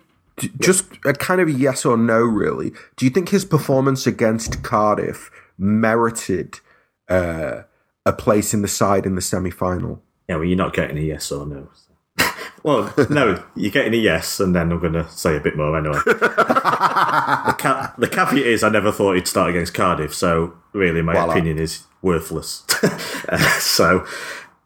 just 0.58 0.86
a 1.04 1.12
kind 1.12 1.42
of 1.42 1.50
yes 1.50 1.86
or 1.86 1.98
no? 1.98 2.20
Really, 2.20 2.72
do 2.96 3.06
you 3.06 3.12
think 3.12 3.30
his 3.30 3.44
performance 3.44 4.08
against 4.08 4.64
Cardiff 4.64 5.30
merited? 5.58 6.62
Uh, 7.10 7.64
a 8.06 8.14
place 8.14 8.54
in 8.54 8.62
the 8.62 8.68
side 8.68 9.06
in 9.06 9.16
the 9.16 9.22
semi 9.22 9.52
final. 9.52 10.02
Yeah, 10.28 10.36
well, 10.36 10.46
you're 10.46 10.58
not 10.58 10.74
getting 10.74 10.98
a 10.98 11.02
yes 11.02 11.32
or 11.32 11.46
no. 11.46 11.70
well, 12.64 12.94
no, 13.10 13.44
you're 13.56 13.72
getting 13.72 13.94
a 13.94 13.98
yes, 13.98 14.40
and 14.40 14.56
then 14.56 14.72
I'm 14.72 14.80
going 14.80 14.94
to 14.94 15.10
say 15.10 15.36
a 15.36 15.40
bit 15.40 15.58
more 15.58 15.78
anyway. 15.78 16.00
the, 16.06 17.56
ca- 17.58 17.94
the, 17.98 18.08
caveat 18.08 18.46
is 18.46 18.64
I 18.64 18.70
never 18.70 18.92
thought 18.92 19.16
he'd 19.16 19.28
start 19.28 19.50
against 19.50 19.74
Cardiff, 19.74 20.14
so 20.14 20.54
really 20.74 21.02
my 21.02 21.14
Voila. 21.14 21.32
opinion 21.32 21.58
is 21.58 21.86
worthless. 22.02 22.64
uh, 23.30 23.38
so, 23.60 24.06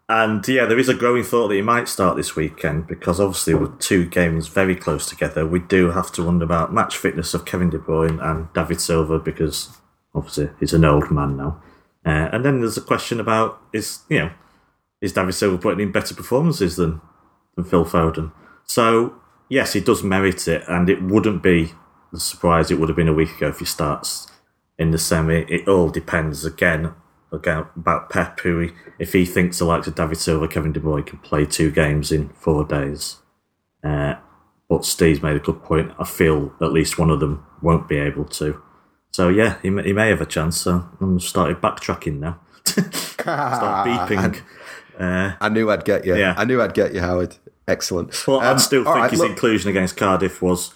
and 0.08 0.46
yeah, 0.46 0.66
there 0.66 0.78
is 0.78 0.88
a 0.88 0.94
growing 0.94 1.24
thought 1.24 1.48
that 1.48 1.54
he 1.54 1.62
might 1.62 1.88
start 1.88 2.16
this 2.16 2.36
weekend 2.36 2.86
because 2.86 3.20
obviously 3.20 3.54
with 3.54 3.78
two 3.78 4.06
games 4.06 4.48
very 4.48 4.76
close 4.76 5.06
together, 5.06 5.46
we 5.46 5.60
do 5.60 5.90
have 5.92 6.12
to 6.12 6.24
wonder 6.24 6.44
about 6.44 6.74
match 6.74 6.96
fitness 6.96 7.32
of 7.32 7.44
Kevin 7.44 7.70
De 7.70 7.78
Bruyne 7.78 8.22
and 8.22 8.52
David 8.52 8.80
Silva 8.80 9.18
because 9.18 9.70
obviously 10.14 10.50
he's 10.60 10.74
an 10.74 10.84
old 10.84 11.10
man 11.10 11.36
now. 11.36 11.62
Uh, 12.04 12.28
and 12.32 12.44
then 12.44 12.60
there's 12.60 12.76
a 12.76 12.82
question 12.82 13.18
about 13.18 13.60
is 13.72 14.00
you 14.08 14.18
know 14.18 14.30
is 15.00 15.12
David 15.12 15.34
Silva 15.34 15.58
putting 15.58 15.80
in 15.80 15.92
better 15.92 16.14
performances 16.14 16.76
than 16.76 17.00
than 17.56 17.64
Phil 17.64 17.84
Foden? 17.84 18.32
So 18.64 19.14
yes, 19.48 19.72
he 19.72 19.80
does 19.80 20.02
merit 20.02 20.46
it, 20.48 20.64
and 20.68 20.88
it 20.88 21.02
wouldn't 21.02 21.42
be 21.42 21.72
a 22.12 22.18
surprise. 22.18 22.70
it 22.70 22.78
would 22.78 22.88
have 22.88 22.96
been 22.96 23.08
a 23.08 23.14
week 23.14 23.36
ago 23.36 23.48
if 23.48 23.58
he 23.58 23.64
starts 23.64 24.30
in 24.78 24.90
the 24.90 24.98
semi. 24.98 25.42
It 25.48 25.68
all 25.68 25.90
depends 25.90 26.44
again 26.44 26.94
again 27.34 27.66
about 27.76 28.10
Pep, 28.10 28.40
who 28.40 28.60
he, 28.60 28.70
if 28.98 29.12
he 29.12 29.24
thinks 29.26 29.58
the 29.58 29.64
likes 29.64 29.86
of 29.86 29.94
David 29.94 30.18
Silva, 30.18 30.48
Kevin 30.48 30.72
De 30.72 30.80
Bruyne 30.80 31.04
can 31.04 31.18
play 31.18 31.44
two 31.44 31.70
games 31.70 32.12
in 32.12 32.28
four 32.30 32.64
days. 32.64 33.16
Uh, 33.82 34.14
but 34.68 34.84
Steve's 34.84 35.22
made 35.22 35.36
a 35.36 35.40
good 35.40 35.62
point. 35.62 35.92
I 35.98 36.04
feel 36.04 36.54
at 36.60 36.72
least 36.72 36.98
one 36.98 37.10
of 37.10 37.20
them 37.20 37.44
won't 37.60 37.88
be 37.88 37.98
able 37.98 38.24
to. 38.26 38.62
So 39.14 39.28
yeah, 39.28 39.58
he 39.62 39.70
may, 39.70 39.84
he 39.84 39.92
may 39.92 40.08
have 40.08 40.20
a 40.20 40.26
chance. 40.26 40.60
So 40.60 40.84
I'm 41.00 41.20
started 41.20 41.60
backtracking 41.60 42.18
now. 42.18 42.40
Start 42.66 43.86
beeping. 43.86 44.42
Uh, 44.98 45.34
I 45.40 45.48
knew 45.50 45.70
I'd 45.70 45.84
get 45.84 46.04
you. 46.04 46.16
Yeah. 46.16 46.34
I 46.36 46.44
knew 46.44 46.60
I'd 46.60 46.74
get 46.74 46.92
you, 46.92 47.00
Howard. 47.00 47.36
Excellent. 47.68 48.26
Well, 48.26 48.40
I 48.40 48.50
Um, 48.50 48.58
still 48.58 48.82
think 48.82 48.96
right, 48.96 49.10
his 49.12 49.20
look- 49.20 49.30
inclusion 49.30 49.70
against 49.70 49.96
Cardiff 49.96 50.42
was 50.42 50.74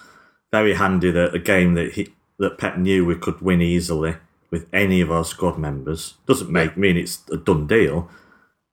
very 0.52 0.74
handy. 0.74 1.10
That 1.10 1.34
a 1.34 1.40
game 1.40 1.74
that 1.74 1.94
he 1.94 2.14
that 2.38 2.58
Pep 2.58 2.78
knew 2.78 3.04
we 3.04 3.16
could 3.16 3.40
win 3.40 3.60
easily 3.60 4.14
with 4.52 4.66
any 4.72 5.00
of 5.00 5.10
our 5.10 5.24
squad 5.24 5.58
members 5.58 6.14
doesn't 6.28 6.48
make 6.50 6.76
mean 6.76 6.96
it's 6.96 7.28
a 7.32 7.36
done 7.36 7.66
deal, 7.66 8.08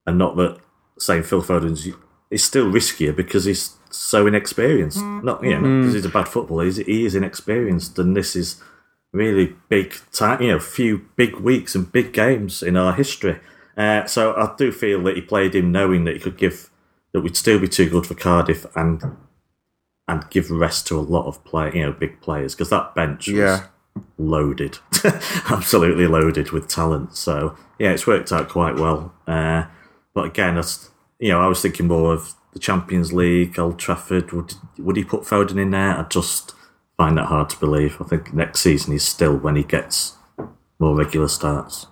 and 0.06 0.20
not 0.20 0.36
that 0.38 0.60
saying 1.00 1.24
Phil 1.24 1.42
Foden's 1.42 1.88
is 2.30 2.44
still 2.44 2.68
riskier 2.72 3.16
because 3.16 3.46
he's 3.46 3.72
so 3.90 4.28
inexperienced. 4.28 5.00
Not 5.02 5.44
you 5.44 5.50
know 5.56 5.62
not 5.62 5.80
because 5.82 5.96
he's 5.96 6.06
a 6.06 6.10
bad 6.10 6.28
footballer. 6.28 6.66
He's, 6.66 6.78
he 6.78 7.04
is 7.06 7.16
inexperienced, 7.16 7.98
and 7.98 8.16
this 8.16 8.36
is 8.36 8.62
really 9.16 9.56
big 9.70 9.96
time. 10.12 10.42
You 10.42 10.52
know, 10.54 10.60
few 10.60 11.06
big 11.16 11.36
weeks 11.38 11.74
and 11.76 11.92
big 11.92 12.14
games 12.14 12.62
in 12.62 12.76
our 12.78 12.94
history. 12.94 13.40
Uh, 13.78 14.06
so 14.06 14.34
I 14.36 14.54
do 14.58 14.72
feel 14.72 15.02
that 15.04 15.16
he 15.16 15.22
played 15.22 15.56
him 15.56 15.72
knowing 15.72 16.06
that 16.06 16.14
he 16.16 16.20
could 16.20 16.38
give 16.38 16.70
that 17.14 17.22
we'd 17.22 17.36
still 17.38 17.60
be 17.60 17.68
too 17.68 17.90
good 17.90 18.06
for 18.06 18.14
Cardiff 18.16 18.66
and 18.76 19.18
and 20.08 20.30
give 20.30 20.52
rest 20.52 20.86
to 20.88 21.00
a 21.00 21.02
lot 21.02 21.26
of 21.26 21.44
play, 21.44 21.72
you 21.74 21.82
know, 21.82 21.92
big 21.92 22.22
players 22.22 22.54
because 22.54 22.70
that 22.70 22.94
bench 22.94 23.28
was 23.28 23.36
Yeah. 23.38 23.64
loaded, 24.18 24.78
absolutely 25.50 26.08
loaded 26.08 26.52
with 26.52 26.68
talent. 26.68 27.16
So 27.16 27.56
yeah, 27.80 27.92
it's 27.92 28.08
worked 28.08 28.32
out 28.32 28.50
quite 28.50 28.76
well. 28.76 29.14
Uh, 29.28 29.66
but 30.14 30.26
again, 30.26 30.56
that's, 30.56 30.92
you 31.20 31.30
know, 31.30 31.42
I 31.42 31.48
was 31.48 31.62
thinking 31.62 31.88
more 31.88 32.14
of 32.14 32.34
the 32.54 32.60
Champions 32.60 33.12
League, 33.14 33.58
Old 33.60 33.80
Trafford. 33.80 34.32
Would 34.32 34.54
would 34.78 34.96
he 34.98 35.04
put 35.04 35.24
Foden 35.24 35.60
in 35.60 35.72
there? 35.72 35.98
I 35.98 36.04
just 36.04 36.54
find 36.98 37.18
that 37.18 37.26
hard 37.26 37.50
to 37.50 37.60
believe. 37.60 37.98
I 38.02 38.06
think 38.06 38.34
next 38.34 38.62
season 38.62 38.94
he's 38.94 39.04
still 39.04 39.36
when 39.38 39.56
he 39.56 39.64
gets 39.64 40.14
more 40.80 40.96
regular 40.96 41.28
starts. 41.28 41.88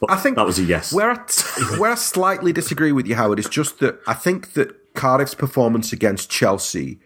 But 0.00 0.10
I 0.10 0.16
think 0.16 0.36
that 0.36 0.46
was 0.46 0.58
a 0.58 0.62
yes. 0.62 0.92
Where 0.92 1.10
I, 1.10 1.16
where 1.78 1.90
I 1.90 1.96
slightly 1.96 2.52
disagree 2.52 2.92
with 2.92 3.06
you, 3.06 3.16
Howard, 3.16 3.38
is 3.38 3.48
just 3.48 3.80
that 3.80 3.98
I 4.06 4.14
think 4.14 4.52
that 4.52 4.94
Cardiff's 4.94 5.34
performance 5.34 5.92
against 5.92 6.30
Chelsea 6.30 7.00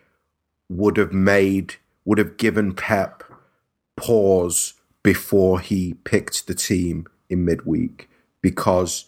would 0.68 0.96
have 0.96 1.12
made 1.12 1.76
would 2.04 2.18
have 2.18 2.36
given 2.36 2.74
Pep 2.74 3.22
pause 3.96 4.74
before 5.02 5.60
he 5.60 5.94
picked 6.04 6.46
the 6.46 6.54
team 6.54 7.06
in 7.28 7.44
midweek 7.44 8.08
because 8.40 9.06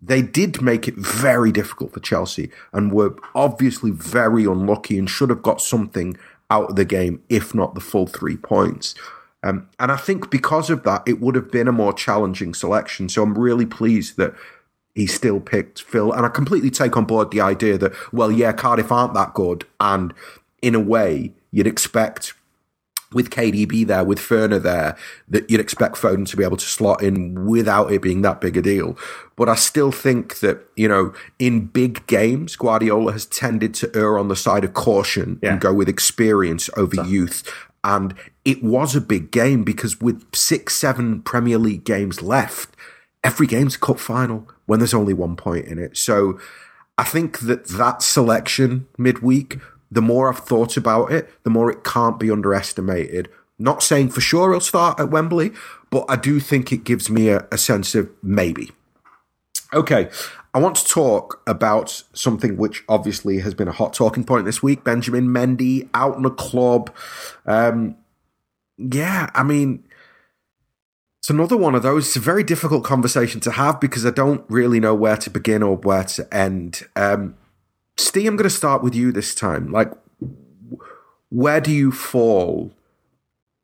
they 0.00 0.22
did 0.22 0.62
make 0.62 0.86
it 0.86 0.94
very 0.96 1.50
difficult 1.50 1.92
for 1.92 2.00
Chelsea 2.00 2.50
and 2.72 2.92
were 2.92 3.16
obviously 3.34 3.90
very 3.90 4.44
unlucky 4.44 4.98
and 4.98 5.10
should 5.10 5.30
have 5.30 5.42
got 5.42 5.60
something 5.60 6.16
out 6.50 6.70
of 6.70 6.76
the 6.76 6.84
game, 6.84 7.22
if 7.28 7.54
not 7.54 7.74
the 7.74 7.80
full 7.80 8.06
three 8.06 8.36
points. 8.36 8.94
Um, 9.42 9.68
and 9.78 9.92
I 9.92 9.96
think 9.96 10.30
because 10.30 10.70
of 10.70 10.82
that, 10.84 11.02
it 11.06 11.20
would 11.20 11.34
have 11.34 11.50
been 11.50 11.68
a 11.68 11.72
more 11.72 11.92
challenging 11.92 12.54
selection. 12.54 13.08
So 13.08 13.22
I'm 13.22 13.38
really 13.38 13.66
pleased 13.66 14.16
that 14.16 14.34
he 14.94 15.06
still 15.06 15.40
picked 15.40 15.82
Phil. 15.82 16.12
And 16.12 16.26
I 16.26 16.28
completely 16.28 16.70
take 16.70 16.96
on 16.96 17.04
board 17.04 17.30
the 17.30 17.40
idea 17.40 17.78
that, 17.78 17.92
well, 18.12 18.32
yeah, 18.32 18.52
Cardiff 18.52 18.90
aren't 18.90 19.14
that 19.14 19.34
good. 19.34 19.64
And 19.80 20.12
in 20.62 20.74
a 20.74 20.80
way, 20.80 21.32
you'd 21.50 21.66
expect 21.66 22.34
with 23.12 23.30
KDB 23.30 23.86
there, 23.86 24.04
with 24.04 24.18
Ferner 24.18 24.62
there, 24.62 24.96
that 25.28 25.50
you'd 25.50 25.60
expect 25.60 25.96
Foden 25.96 26.28
to 26.28 26.36
be 26.36 26.44
able 26.44 26.58
to 26.58 26.66
slot 26.66 27.02
in 27.02 27.46
without 27.46 27.90
it 27.90 28.02
being 28.02 28.22
that 28.22 28.40
big 28.40 28.56
a 28.56 28.62
deal. 28.62 28.98
But 29.36 29.48
I 29.48 29.54
still 29.54 29.92
think 29.92 30.40
that, 30.40 30.58
you 30.76 30.88
know, 30.88 31.14
in 31.38 31.66
big 31.66 32.06
games, 32.06 32.54
Guardiola 32.56 33.12
has 33.12 33.24
tended 33.24 33.72
to 33.74 33.90
err 33.94 34.18
on 34.18 34.28
the 34.28 34.36
side 34.36 34.64
of 34.64 34.74
caution 34.74 35.38
Yeah. 35.42 35.52
and 35.52 35.60
go 35.60 35.72
with 35.72 35.88
experience 35.88 36.68
over 36.76 37.02
youth. 37.04 37.50
And 37.82 38.14
it 38.44 38.62
was 38.62 38.94
a 38.94 39.00
big 39.00 39.30
game 39.30 39.64
because 39.64 40.00
with 40.00 40.22
six, 40.34 40.74
seven 40.74 41.22
Premier 41.22 41.58
League 41.58 41.84
games 41.84 42.20
left, 42.22 42.76
every 43.24 43.46
game's 43.46 43.76
a 43.76 43.78
cup 43.78 43.98
final 43.98 44.48
when 44.66 44.80
there's 44.80 44.92
only 44.94 45.14
one 45.14 45.36
point 45.36 45.66
in 45.66 45.78
it. 45.78 45.96
So 45.96 46.38
I 46.98 47.04
think 47.04 47.38
that 47.40 47.68
that 47.68 48.02
selection 48.02 48.86
midweek, 48.98 49.58
the 49.90 50.02
more 50.02 50.28
I've 50.28 50.40
thought 50.40 50.76
about 50.76 51.12
it, 51.12 51.30
the 51.44 51.50
more 51.50 51.70
it 51.70 51.84
can't 51.84 52.18
be 52.18 52.30
underestimated. 52.30 53.28
Not 53.58 53.82
saying 53.82 54.10
for 54.10 54.20
sure 54.20 54.52
he'll 54.52 54.60
start 54.60 55.00
at 55.00 55.10
Wembley, 55.10 55.52
but 55.90 56.04
I 56.08 56.16
do 56.16 56.40
think 56.40 56.72
it 56.72 56.84
gives 56.84 57.10
me 57.10 57.28
a, 57.28 57.46
a 57.50 57.58
sense 57.58 57.94
of 57.94 58.10
maybe. 58.22 58.70
Okay, 59.74 60.08
I 60.54 60.58
want 60.58 60.76
to 60.76 60.84
talk 60.86 61.42
about 61.46 62.02
something 62.12 62.56
which 62.56 62.84
obviously 62.88 63.40
has 63.40 63.54
been 63.54 63.68
a 63.68 63.72
hot 63.72 63.92
talking 63.92 64.24
point 64.24 64.44
this 64.44 64.62
week. 64.62 64.84
Benjamin 64.84 65.28
Mendy 65.28 65.88
out 65.92 66.16
in 66.16 66.22
the 66.22 66.30
club. 66.30 66.94
Um, 67.44 67.96
yeah, 68.78 69.30
I 69.34 69.42
mean, 69.42 69.84
it's 71.18 71.30
another 71.30 71.56
one 71.56 71.74
of 71.74 71.82
those. 71.82 72.06
It's 72.06 72.16
a 72.16 72.20
very 72.20 72.42
difficult 72.42 72.84
conversation 72.84 73.40
to 73.42 73.50
have 73.50 73.80
because 73.80 74.06
I 74.06 74.10
don't 74.10 74.44
really 74.48 74.80
know 74.80 74.94
where 74.94 75.16
to 75.18 75.28
begin 75.28 75.62
or 75.62 75.76
where 75.76 76.04
to 76.04 76.34
end. 76.34 76.82
Um, 76.96 77.36
Steve, 77.98 78.28
I'm 78.28 78.36
going 78.36 78.44
to 78.44 78.50
start 78.50 78.82
with 78.82 78.94
you 78.94 79.10
this 79.10 79.34
time. 79.34 79.72
Like, 79.72 79.92
where 81.30 81.60
do 81.60 81.72
you 81.72 81.90
fall 81.90 82.72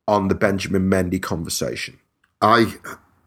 on 0.07 0.27
the 0.27 0.35
Benjamin 0.35 0.89
Mendy 0.89 1.21
conversation? 1.21 1.99
I 2.41 2.73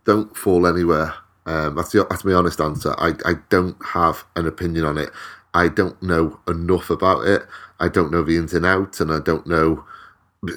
don't 0.05 0.37
fall 0.37 0.67
anywhere. 0.67 1.15
Um, 1.47 1.77
that's 1.77 1.93
the 1.93 2.07
that's 2.11 2.27
my 2.27 2.35
honest 2.35 2.61
answer. 2.61 2.95
I, 2.99 3.15
I 3.25 3.35
don't 3.49 3.83
have 3.83 4.25
an 4.37 4.47
opinion 4.47 4.85
on 4.85 4.99
it. 4.99 5.09
I 5.55 5.69
don't 5.69 6.01
know 6.03 6.39
enough 6.47 6.91
about 6.91 7.27
it. 7.27 7.43
I 7.81 7.89
don't 7.89 8.13
know 8.13 8.23
the 8.23 8.37
ins 8.37 8.53
and 8.53 8.67
outs, 8.67 9.01
and 9.01 9.11
I 9.11 9.19
don't 9.21 9.47
know. 9.47 9.85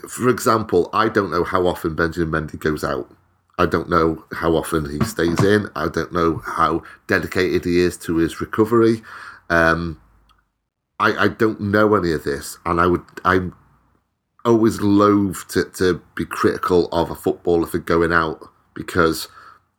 For 0.10 0.28
example, 0.28 0.90
I 0.92 1.08
don't 1.08 1.32
know 1.32 1.46
how 1.46 1.66
often 1.66 1.96
Benjamin 1.96 2.48
Mendy 2.48 2.60
goes 2.60 2.84
out. 2.84 3.10
I 3.58 3.68
don't 3.68 3.90
know 3.90 4.26
how 4.34 4.56
often 4.56 4.90
he 4.90 5.00
stays 5.06 5.42
in. 5.44 5.70
I 5.78 5.88
don't 5.88 6.12
know 6.12 6.42
how 6.46 6.84
dedicated 7.08 7.64
he 7.64 7.80
is 7.80 7.96
to 8.00 8.18
his 8.18 8.42
recovery. 8.42 9.02
Um, 9.50 10.00
I, 11.02 11.26
I 11.26 11.28
don't 11.28 11.60
know 11.60 11.96
any 11.96 12.12
of 12.12 12.24
this, 12.24 12.58
and 12.66 12.80
I 12.80 12.88
would 12.88 13.04
I'm 13.26 13.56
always 14.46 14.82
loath 14.82 15.48
to, 15.50 15.66
to 15.66 16.02
be 16.16 16.26
critical 16.26 16.88
of 16.92 17.12
a 17.12 17.16
footballer 17.16 17.68
for 17.68 17.78
going 17.80 18.12
out 18.12 18.50
because 18.74 19.28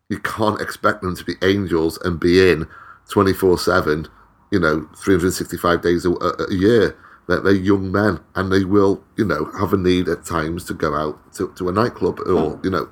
you 0.09 0.19
can't 0.19 0.61
expect 0.61 1.03
them 1.03 1.17
to 1.17 1.25
be 1.25 1.35
angels 1.43 1.99
and 2.05 2.21
be 2.21 2.51
in 2.51 2.67
24 3.11 3.59
7, 3.59 4.09
you 4.51 4.61
know, 4.61 4.89
365 4.97 5.83
days 5.83 6.05
a, 6.05 6.11
a, 6.11 6.47
a 6.49 6.55
year. 6.55 6.97
They're, 7.29 7.41
they're 7.41 7.53
young 7.53 7.91
men 7.93 8.21
and 8.35 8.53
they 8.53 8.65
will, 8.65 9.03
you 9.17 9.25
know, 9.25 9.51
have 9.59 9.73
a 9.73 9.77
need 9.77 10.09
at 10.09 10.25
times 10.25 10.65
to 10.67 10.75
go 10.75 10.95
out 10.95 11.33
to, 11.35 11.53
to 11.57 11.69
a 11.69 11.73
nightclub 11.73 12.21
or, 12.21 12.61
you 12.63 12.71
know, 12.71 12.89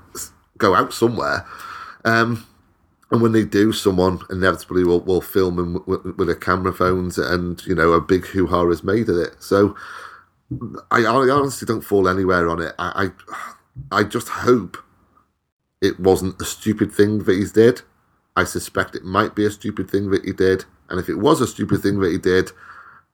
go 0.58 0.74
out 0.74 0.92
somewhere. 0.92 1.44
Um, 2.04 2.46
and 3.10 3.20
when 3.20 3.32
they 3.32 3.44
do, 3.44 3.72
someone 3.72 4.20
inevitably 4.30 4.84
will, 4.84 5.00
will 5.00 5.20
film 5.20 5.56
them 5.56 5.82
with, 5.86 6.04
with 6.16 6.28
their 6.28 6.36
camera 6.36 6.72
phones 6.72 7.18
and, 7.18 7.64
you 7.66 7.74
know, 7.74 7.92
a 7.92 8.00
big 8.00 8.26
hoo 8.26 8.46
ha 8.46 8.68
is 8.68 8.84
made 8.84 9.08
of 9.08 9.16
it. 9.16 9.42
So, 9.42 9.76
I, 10.90 11.00
I 11.04 11.30
honestly 11.30 11.66
don't 11.66 11.82
fall 11.82 12.08
anywhere 12.08 12.48
on 12.48 12.60
it. 12.60 12.74
I, 12.78 13.10
I, 13.90 14.00
I 14.00 14.04
just 14.04 14.28
hope 14.28 14.76
it 15.80 15.98
wasn't 15.98 16.40
a 16.40 16.44
stupid 16.44 16.92
thing 16.92 17.24
that 17.24 17.36
he 17.36 17.44
did. 17.44 17.82
I 18.36 18.44
suspect 18.44 18.94
it 18.94 19.04
might 19.04 19.34
be 19.34 19.44
a 19.44 19.50
stupid 19.50 19.90
thing 19.90 20.10
that 20.10 20.24
he 20.24 20.32
did, 20.32 20.64
and 20.88 21.00
if 21.00 21.08
it 21.08 21.16
was 21.16 21.40
a 21.40 21.46
stupid 21.46 21.82
thing 21.82 22.00
that 22.00 22.12
he 22.12 22.18
did, 22.18 22.52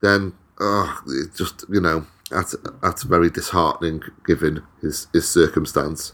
then 0.03 0.35
uh, 0.61 0.95
it 1.07 1.35
just 1.35 1.65
you 1.71 1.81
know 1.81 2.07
that's 2.31 2.55
that's 2.83 3.03
very 3.03 3.31
disheartening 3.31 4.03
given 4.27 4.63
his 4.83 5.09
his 5.13 5.29
circumstance. 5.29 6.13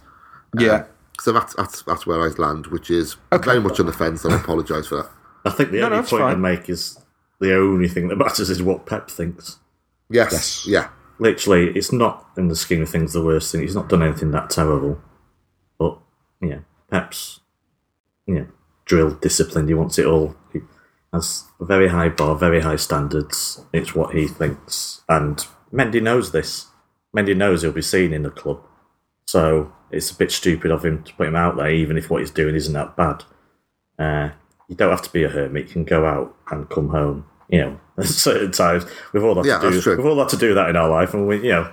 Yeah. 0.58 0.84
So 1.22 1.30
that's 1.30 1.54
that's 1.54 1.82
that's 1.82 2.04
where 2.04 2.20
I 2.20 2.28
land, 2.38 2.66
which 2.66 2.90
is 2.90 3.16
very 3.44 3.60
much 3.60 3.78
on 3.78 3.86
the 3.86 3.92
fence, 3.92 4.24
and 4.24 4.34
I 4.34 4.38
apologise 4.40 4.88
for 4.88 4.96
that. 4.96 5.10
I 5.44 5.50
think 5.50 5.70
the 5.70 5.78
No, 5.80 5.82
no, 5.88 5.94
only 5.94 5.98
it's 6.00 6.10
point 6.10 6.22
I 6.24 6.32
fine. 6.32 6.40
make 6.40 6.68
is 6.68 6.98
the 7.40 7.54
only 7.56 7.88
thing 7.88 8.08
that 8.08 8.16
matters 8.16 8.50
is 8.50 8.60
what 8.62 8.86
Pep 8.86 9.08
thinks. 9.08 9.58
Yes, 10.10 10.32
Yes. 10.32 10.66
yeah, 10.66 10.88
Literally, 11.20 11.68
it's 11.76 11.92
not 11.92 12.26
in 12.36 12.48
the 12.48 12.56
scheme 12.56 12.82
of 12.82 12.88
things 12.88 13.12
the 13.12 13.24
worst 13.24 13.52
thing. 13.52 13.60
He's 13.60 13.74
not 13.76 13.88
done 13.88 14.02
anything 14.02 14.32
that 14.32 14.50
terrible, 14.50 15.00
but 15.78 15.96
you 16.40 16.48
know, 16.50 16.64
Pep's 16.90 17.38
you 18.26 18.34
know 18.34 18.46
drilled, 18.84 19.20
disciplined. 19.20 19.68
He 19.68 19.74
wants 19.74 19.98
it 20.00 20.06
all. 20.06 20.34
He 20.52 20.60
has 21.12 21.44
a 21.60 21.64
very 21.64 21.88
high 21.88 22.08
bar, 22.08 22.34
very 22.34 22.62
high 22.62 22.76
standards. 22.76 23.64
It's 23.72 23.94
what 23.94 24.12
he 24.16 24.26
thinks, 24.26 25.02
and 25.08 25.46
Mendy 25.72 26.02
knows 26.02 26.32
this. 26.32 26.66
Mendy 27.16 27.36
knows 27.36 27.62
he'll 27.62 27.70
be 27.70 27.80
seen 27.82 28.12
in 28.12 28.24
the 28.24 28.30
club, 28.30 28.60
so 29.26 29.72
it's 29.92 30.10
a 30.10 30.16
bit 30.16 30.30
stupid 30.32 30.70
of 30.70 30.84
him 30.84 31.02
to 31.04 31.12
put 31.14 31.28
him 31.28 31.36
out 31.36 31.56
there, 31.56 31.70
even 31.70 31.96
if 31.98 32.10
what 32.10 32.20
he's 32.20 32.30
doing 32.30 32.54
isn't 32.54 32.72
that 32.74 32.96
bad. 32.96 33.24
Uh, 33.98 34.30
you 34.68 34.76
don't 34.76 34.90
have 34.90 35.02
to 35.02 35.12
be 35.12 35.22
a 35.24 35.28
hermit. 35.28 35.66
You 35.68 35.72
can 35.72 35.84
go 35.84 36.06
out 36.06 36.34
and 36.50 36.68
come 36.68 36.88
home. 36.88 37.26
You 37.48 37.58
know, 37.60 37.80
at 37.98 38.06
certain 38.06 38.50
times. 38.52 38.86
We've 39.12 39.22
all 39.22 39.34
had 39.34 39.44
Yeah, 39.44 39.58
to 39.58 39.70
do 39.70 39.80
true. 39.80 39.96
we've 39.96 40.06
all 40.06 40.18
had 40.18 40.30
to 40.30 40.36
do 40.38 40.54
that 40.54 40.70
in 40.70 40.76
our 40.76 40.88
life, 40.88 41.12
and 41.12 41.26
we 41.28 41.36
you 41.36 41.50
know 41.50 41.70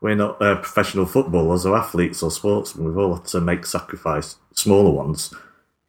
we're 0.00 0.14
not 0.16 0.40
uh, 0.42 0.56
professional 0.56 1.06
footballers 1.06 1.64
or 1.64 1.76
athletes 1.76 2.22
or 2.22 2.30
sportsmen. 2.30 2.86
We've 2.86 2.96
all 2.98 3.14
had 3.14 3.26
to 3.26 3.40
make 3.40 3.64
sacrifice, 3.66 4.36
smaller 4.54 4.90
ones. 4.90 5.32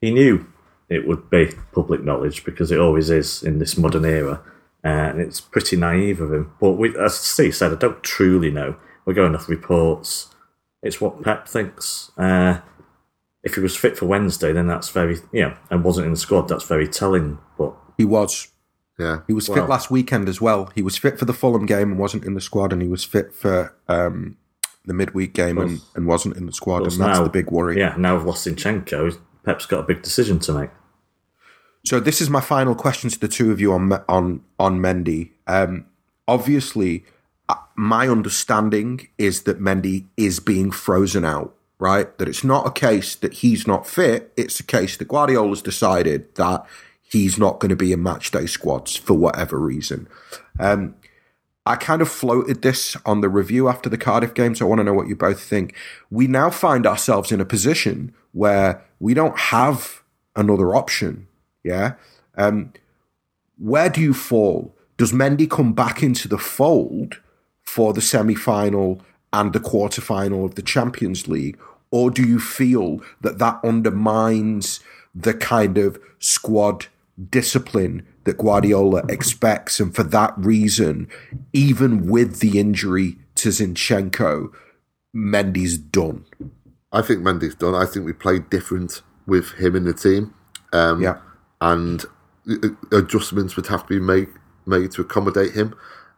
He 0.02 0.12
knew 0.12 0.46
it 0.90 1.08
would 1.08 1.30
be 1.30 1.54
public 1.74 2.04
knowledge 2.04 2.44
because 2.44 2.72
it 2.72 2.80
always 2.80 3.10
is 3.10 3.42
in 3.42 3.58
this 3.60 3.78
modern 3.78 4.06
era, 4.06 4.42
uh, 4.84 4.88
and 4.88 5.22
it's 5.22 5.42
pretty 5.42 5.78
naive 5.78 6.22
of 6.22 6.32
him. 6.32 6.52
But 6.60 6.74
we, 6.74 6.96
as 6.98 7.16
Steve 7.16 7.56
said, 7.56 7.72
I 7.72 7.76
don't 7.76 8.04
truly 8.04 8.52
know. 8.52 8.76
We're 9.06 9.14
going 9.14 9.34
off 9.36 9.50
reports. 9.50 10.28
It's 10.84 11.00
what 11.00 11.22
Pep 11.24 11.48
thinks. 11.48 12.12
Uh, 12.18 12.60
if 13.44 13.56
he 13.56 13.62
was 13.62 13.76
fit 13.76 13.98
for 13.98 14.06
Wednesday, 14.06 14.52
then 14.54 14.68
that's 14.68 14.90
very 14.90 15.18
yeah, 15.32 15.58
and 15.70 15.84
wasn't 15.84 16.06
in 16.06 16.12
the 16.12 16.18
squad. 16.18 16.48
That's 16.48 16.64
very 16.66 16.88
telling. 16.88 17.38
But 17.58 17.74
He 17.98 18.06
was. 18.06 18.48
Yeah. 19.00 19.22
He 19.28 19.34
was 19.34 19.50
Well- 19.50 19.60
fit 19.62 19.70
last 19.70 19.90
weekend 19.90 20.30
as 20.30 20.40
well. 20.42 20.70
He 20.76 20.82
was 20.84 20.98
fit 20.98 21.18
for 21.18 21.26
the 21.26 21.34
Fulham 21.34 21.66
game 21.66 21.92
and 21.92 22.00
wasn't 22.00 22.24
in 22.24 22.34
the 22.36 22.42
squad, 22.42 22.72
and 22.74 22.82
he 22.82 22.88
was 22.88 23.04
fit 23.04 23.34
for 23.34 23.74
um, 23.88 24.38
the 24.86 24.94
midweek 24.94 25.34
game 25.34 25.58
and, 25.58 25.82
and 25.96 26.06
wasn't 26.08 26.38
in 26.38 26.46
the 26.46 26.52
squad, 26.54 26.84
and 26.84 26.92
that's 26.92 26.98
now- 26.98 27.24
the 27.24 27.30
big 27.30 27.50
worry. 27.52 27.78
yeah, 27.80 27.96
now 27.98 28.16
we've 28.16 28.26
lost 28.26 28.46
Zinchenko. 28.48 29.18
Pep's 29.44 29.66
got 29.66 29.80
a 29.80 29.84
big 29.84 30.04
decision 30.04 30.38
to 30.40 30.54
make. 30.54 30.70
So 31.84 32.00
this 32.00 32.22
is 32.22 32.30
my 32.30 32.42
final 32.42 32.76
question 32.76 33.10
to 33.10 33.20
the 33.20 33.28
two 33.28 33.52
of 33.52 33.60
you 33.60 33.74
on 33.74 33.88
Me- 33.88 33.98
on 34.08 34.42
on 34.60 34.80
Mendy. 34.80 35.32
Um, 35.48 35.86
obviously, 36.28 37.06
my 37.76 38.08
understanding 38.08 39.08
is 39.18 39.43
that 39.43 39.60
Mendy 39.60 40.06
is 40.18 40.39
being 40.39 40.72
frozen 40.72 41.26
out. 41.26 41.56
Right, 41.80 42.16
that 42.20 42.30
it's 42.30 42.43
not 42.43 42.68
a 42.68 42.72
case 42.72 43.16
that 43.16 43.34
he's 43.34 43.66
not 43.66 43.88
fit. 43.88 44.32
It's 44.38 44.60
a 44.60 44.64
case 44.64 44.97
that 44.97 45.08
Guardiola's 45.08 45.64
decided 45.64 46.36
that 46.36 46.64
he's 47.02 47.39
not 47.39 47.60
going 47.60 47.70
to 47.70 47.76
be 47.76 47.91
in 47.91 48.04
match 48.04 48.30
day 48.30 48.45
squads 48.45 48.95
for 48.95 49.16
whatever 49.16 49.58
reason. 49.58 50.08
Um, 50.60 50.93
I 51.66 51.76
kind 51.76 52.02
of 52.02 52.10
floated 52.10 52.62
this 52.62 52.97
on 53.06 53.22
the 53.22 53.30
review 53.30 53.68
after 53.68 53.89
the 53.89 53.97
Cardiff 53.97 54.34
game, 54.34 54.56
so 54.56 54.66
I 54.66 54.70
want 54.70 54.80
to 54.80 54.84
know 54.84 54.93
what 54.93 55.08
you 55.08 55.16
both 55.16 55.41
think. 55.41 55.76
We 56.10 56.28
now 56.28 56.49
find 56.49 56.88
ourselves 56.88 57.32
in 57.32 57.41
a 57.41 57.45
position 57.45 58.14
where 58.32 58.84
we 58.99 59.14
don't 59.14 59.38
have 59.38 60.02
another 60.36 60.76
option. 60.76 61.28
Yeah. 61.64 61.93
Um, 62.36 62.74
where 63.58 63.89
do 63.89 64.02
you 64.02 64.14
fall? 64.14 64.76
Does 64.97 65.12
Mendy 65.12 65.49
come 65.49 65.74
back 65.74 66.02
into 66.02 66.28
the 66.28 66.38
fold 66.38 67.20
for 67.74 67.93
the 67.93 68.01
semi 68.01 68.36
final 68.36 69.01
and 69.32 69.53
the 69.53 69.59
quarter 69.59 70.01
final 70.01 70.43
of 70.43 70.55
the 70.55 70.61
Champions 70.61 71.28
League? 71.30 71.57
Or 71.89 72.11
do 72.11 72.22
you 72.22 72.38
feel 72.39 73.01
that 73.22 73.38
that 73.39 73.59
undermines 73.63 74.82
the 75.15 75.34
kind 75.34 75.78
of 75.78 75.97
squad 76.19 76.88
discipline 77.30 78.05
that 78.26 78.38
Guardiola 78.38 79.03
expects? 79.07 79.80
And 79.80 79.95
for 79.95 80.03
that 80.03 80.34
reason, 80.38 81.07
even 81.53 82.07
with 82.09 82.39
the 82.39 82.59
injury 82.59 83.17
to 83.36 83.49
Zinchenko, 83.49 84.51
Mendy's 85.15 85.78
done. 85.78 86.26
I 86.91 87.01
think 87.01 87.22
Mendy's 87.22 87.55
done. 87.55 87.74
I 87.76 87.86
think 87.86 88.05
we 88.05 88.11
played 88.13 88.49
different 88.49 89.01
with 89.26 89.51
him 89.53 89.76
in 89.78 89.86
the 89.86 89.93
team. 89.93 90.34
Um, 90.74 91.01
Yeah. 91.01 91.17
and 91.61 92.05
adjustments 92.91 93.55
would 93.55 93.67
have 93.67 93.84
to 93.88 93.93
be 93.93 93.99
made 93.99 94.28
made 94.65 94.91
to 94.91 95.01
accommodate 95.01 95.53
him. 95.53 95.74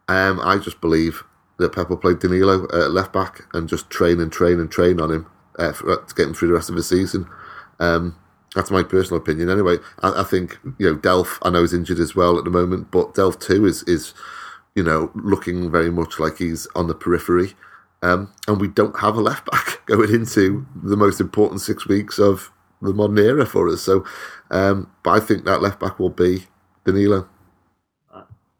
Um, 0.08 0.40
I 0.42 0.58
just 0.58 0.80
believe 0.80 1.22
that 1.58 1.74
Pep 1.74 1.88
played 2.00 2.18
Danilo 2.18 2.64
at 2.72 2.90
left 2.90 3.12
back 3.12 3.42
and 3.52 3.68
just 3.68 3.90
train 3.90 4.20
and 4.20 4.32
train 4.32 4.58
and 4.58 4.70
train 4.70 5.00
on 5.00 5.10
him 5.10 5.26
uh, 5.58 5.72
for, 5.72 5.96
to 5.96 6.14
get 6.14 6.26
him 6.26 6.34
through 6.34 6.48
the 6.48 6.54
rest 6.54 6.68
of 6.68 6.76
the 6.76 6.82
season. 6.82 7.26
Um, 7.78 8.16
that's 8.54 8.70
my 8.70 8.82
personal 8.82 9.20
opinion. 9.20 9.50
Anyway, 9.50 9.78
I, 10.00 10.20
I 10.20 10.24
think 10.24 10.58
you 10.78 10.86
know 10.86 10.96
Delph. 10.96 11.38
I 11.42 11.50
know 11.50 11.62
is 11.62 11.74
injured 11.74 11.98
as 11.98 12.14
well 12.14 12.38
at 12.38 12.44
the 12.44 12.50
moment, 12.50 12.90
but 12.90 13.14
Delph 13.14 13.40
too 13.40 13.66
is 13.66 13.82
is 13.84 14.14
you 14.74 14.82
know 14.82 15.10
looking 15.14 15.70
very 15.70 15.90
much 15.90 16.18
like 16.18 16.38
he's 16.38 16.66
on 16.74 16.86
the 16.86 16.94
periphery. 16.94 17.54
Um, 18.02 18.32
and 18.46 18.60
we 18.60 18.68
don't 18.68 18.98
have 19.00 19.16
a 19.16 19.20
left 19.20 19.50
back 19.50 19.80
going 19.86 20.12
into 20.12 20.66
the 20.82 20.96
most 20.96 21.20
important 21.20 21.62
six 21.62 21.88
weeks 21.88 22.18
of 22.18 22.50
the 22.82 22.92
modern 22.92 23.18
era 23.18 23.46
for 23.46 23.66
us. 23.68 23.80
So, 23.80 24.04
um, 24.50 24.90
but 25.02 25.10
I 25.12 25.20
think 25.24 25.44
that 25.44 25.62
left 25.62 25.80
back 25.80 25.98
will 25.98 26.10
be 26.10 26.46
Danilo. 26.84 27.28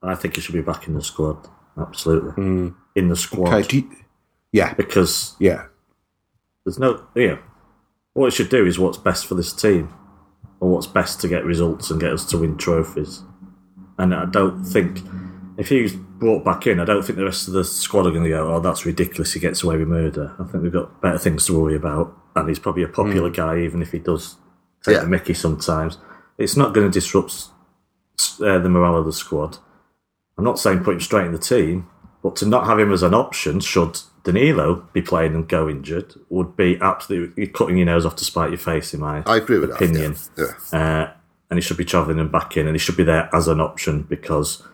I 0.02 0.14
think 0.14 0.36
he 0.36 0.40
should 0.40 0.54
be 0.54 0.60
back 0.60 0.86
in 0.86 0.94
the 0.94 1.02
squad. 1.02 1.48
Absolutely, 1.78 2.32
in 2.94 3.08
the 3.08 3.16
squad 3.16 3.52
Okay. 3.52 3.76
You, 3.78 3.90
yeah. 4.52 4.74
because 4.74 5.34
Yeah. 5.38 5.66
there's 6.64 6.78
no 6.78 7.04
yeah. 7.14 7.38
What 8.14 8.28
it 8.28 8.30
should 8.32 8.48
do 8.50 8.64
is 8.64 8.78
what's 8.78 8.98
best 8.98 9.26
for 9.26 9.34
this 9.34 9.52
team, 9.52 9.92
or 10.60 10.70
what's 10.70 10.86
best 10.86 11.20
to 11.22 11.28
get 11.28 11.44
results 11.44 11.90
and 11.90 12.00
get 12.00 12.12
us 12.12 12.24
to 12.26 12.38
win 12.38 12.56
trophies. 12.56 13.22
And 13.98 14.14
I 14.14 14.24
don't 14.26 14.62
think 14.64 15.00
if 15.58 15.68
he's 15.68 15.94
brought 15.94 16.44
back 16.44 16.66
in, 16.68 16.78
I 16.80 16.84
don't 16.84 17.04
think 17.04 17.18
the 17.18 17.24
rest 17.24 17.48
of 17.48 17.54
the 17.54 17.64
squad 17.64 18.06
are 18.06 18.10
going 18.12 18.22
to 18.24 18.28
go, 18.30 18.54
"Oh, 18.54 18.60
that's 18.60 18.86
ridiculous. 18.86 19.32
He 19.32 19.40
gets 19.40 19.62
away 19.64 19.76
with 19.78 19.88
murder." 19.88 20.32
I 20.38 20.44
think 20.44 20.62
we've 20.62 20.72
got 20.72 21.00
better 21.00 21.18
things 21.18 21.46
to 21.46 21.58
worry 21.60 21.74
about, 21.74 22.16
and 22.36 22.48
he's 22.48 22.58
probably 22.60 22.84
a 22.84 22.88
popular 22.88 23.30
guy, 23.30 23.58
even 23.60 23.82
if 23.82 23.90
he 23.92 23.98
does 23.98 24.36
take 24.84 24.94
Yeah. 24.94 25.00
the 25.02 25.08
Mickey 25.08 25.34
sometimes. 25.34 25.98
It's 26.38 26.56
not 26.56 26.72
going 26.74 26.88
to 26.88 26.92
disrupt 26.92 27.48
uh, 28.40 28.58
the 28.58 28.68
morale 28.68 28.96
of 28.98 29.06
the 29.06 29.12
squad. 29.12 29.58
I'm 30.38 30.44
not 30.44 30.58
saying 30.60 30.84
put 30.84 30.94
him 30.94 31.00
straight 31.00 31.26
in 31.26 31.32
the 31.32 31.38
team, 31.38 31.88
but 32.24 32.36
to 32.36 32.46
not 32.46 32.64
have 32.64 32.78
him 32.78 32.90
as 32.90 33.02
an 33.02 33.12
option, 33.12 33.60
should 33.60 34.00
Danilo 34.22 34.76
be 34.94 35.02
playing 35.02 35.34
and 35.34 35.46
go 35.46 35.68
injured, 35.68 36.14
would 36.30 36.56
be 36.56 36.78
absolutely 36.80 37.46
cutting 37.46 37.76
your 37.76 37.84
nose 37.84 38.06
off 38.06 38.16
to 38.16 38.24
spite 38.24 38.48
your 38.48 38.58
face, 38.58 38.94
in 38.94 39.00
my 39.00 39.22
I 39.26 39.36
agree 39.36 39.58
with 39.58 39.70
opinion. 39.70 40.16
that. 40.36 40.56
Yeah. 40.72 40.80
Uh, 40.80 41.12
and 41.50 41.58
he 41.58 41.60
should 41.60 41.76
be 41.76 41.84
travelling 41.84 42.18
and 42.18 42.32
back 42.32 42.56
in, 42.56 42.66
and 42.66 42.74
he 42.74 42.78
should 42.78 42.96
be 42.96 43.04
there 43.04 43.28
as 43.34 43.46
an 43.46 43.60
option 43.60 44.04
because 44.04 44.66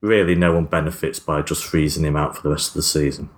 really 0.00 0.34
no 0.34 0.52
one 0.52 0.64
benefits 0.64 1.20
by 1.20 1.40
just 1.40 1.64
freezing 1.64 2.04
him 2.04 2.16
out 2.16 2.34
for 2.34 2.42
the 2.42 2.50
rest 2.50 2.70
of 2.70 2.74
the 2.74 2.82
season. 2.82 3.30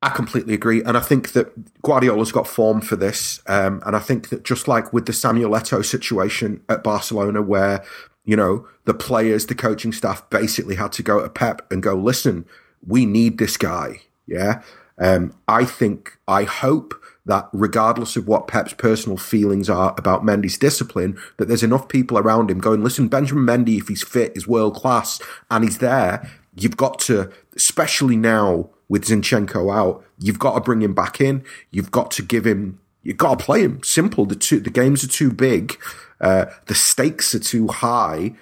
I 0.00 0.08
completely 0.08 0.54
agree, 0.54 0.82
and 0.82 0.96
I 0.96 1.00
think 1.00 1.32
that 1.32 1.82
Guardiola's 1.82 2.32
got 2.32 2.48
form 2.48 2.80
for 2.80 2.96
this. 2.96 3.42
Um, 3.46 3.82
and 3.84 3.94
I 3.94 3.98
think 3.98 4.30
that 4.30 4.44
just 4.44 4.66
like 4.66 4.94
with 4.94 5.04
the 5.04 5.12
Samuel 5.12 5.50
Eto'o 5.50 5.84
situation 5.84 6.62
at 6.70 6.82
Barcelona, 6.82 7.42
where 7.42 7.84
you 8.24 8.34
know 8.34 8.66
the 8.86 8.94
players, 8.94 9.44
the 9.44 9.54
coaching 9.54 9.92
staff 9.92 10.28
basically 10.30 10.76
had 10.76 10.92
to 10.92 11.02
go 11.02 11.20
to 11.20 11.28
Pep 11.28 11.70
and 11.70 11.82
go, 11.82 11.94
"Listen, 11.94 12.46
we 12.86 13.06
need 13.06 13.38
this 13.38 13.56
guy." 13.56 14.02
Yeah, 14.26 14.62
um, 14.98 15.34
I 15.48 15.64
think, 15.64 16.18
I 16.28 16.44
hope 16.44 16.94
that 17.24 17.48
regardless 17.52 18.16
of 18.16 18.26
what 18.26 18.48
Pep's 18.48 18.72
personal 18.72 19.16
feelings 19.16 19.70
are 19.70 19.94
about 19.96 20.24
Mendy's 20.24 20.58
discipline, 20.58 21.16
that 21.36 21.46
there's 21.46 21.62
enough 21.62 21.88
people 21.88 22.18
around 22.18 22.50
him 22.50 22.58
going, 22.58 22.82
"Listen, 22.82 23.08
Benjamin 23.08 23.44
Mendy, 23.44 23.78
if 23.78 23.88
he's 23.88 24.02
fit, 24.02 24.32
is 24.34 24.48
world 24.48 24.74
class, 24.74 25.20
and 25.50 25.64
he's 25.64 25.78
there." 25.78 26.28
You've 26.54 26.76
got 26.76 26.98
to, 27.00 27.30
especially 27.56 28.16
now 28.16 28.68
with 28.88 29.06
Zinchenko 29.06 29.74
out, 29.74 30.04
you've 30.18 30.38
got 30.38 30.54
to 30.54 30.60
bring 30.60 30.82
him 30.82 30.92
back 30.92 31.20
in. 31.20 31.44
You've 31.70 31.90
got 31.90 32.10
to 32.12 32.22
give 32.22 32.46
him. 32.46 32.78
You've 33.02 33.16
got 33.16 33.38
to 33.38 33.44
play 33.44 33.62
him. 33.62 33.82
Simple. 33.82 34.26
The 34.26 34.36
two 34.36 34.60
the 34.60 34.70
games 34.70 35.02
are 35.02 35.08
too 35.08 35.32
big. 35.32 35.78
Uh, 36.20 36.46
the 36.66 36.74
stakes 36.74 37.34
are 37.34 37.40
too 37.40 37.68
high. 37.68 38.34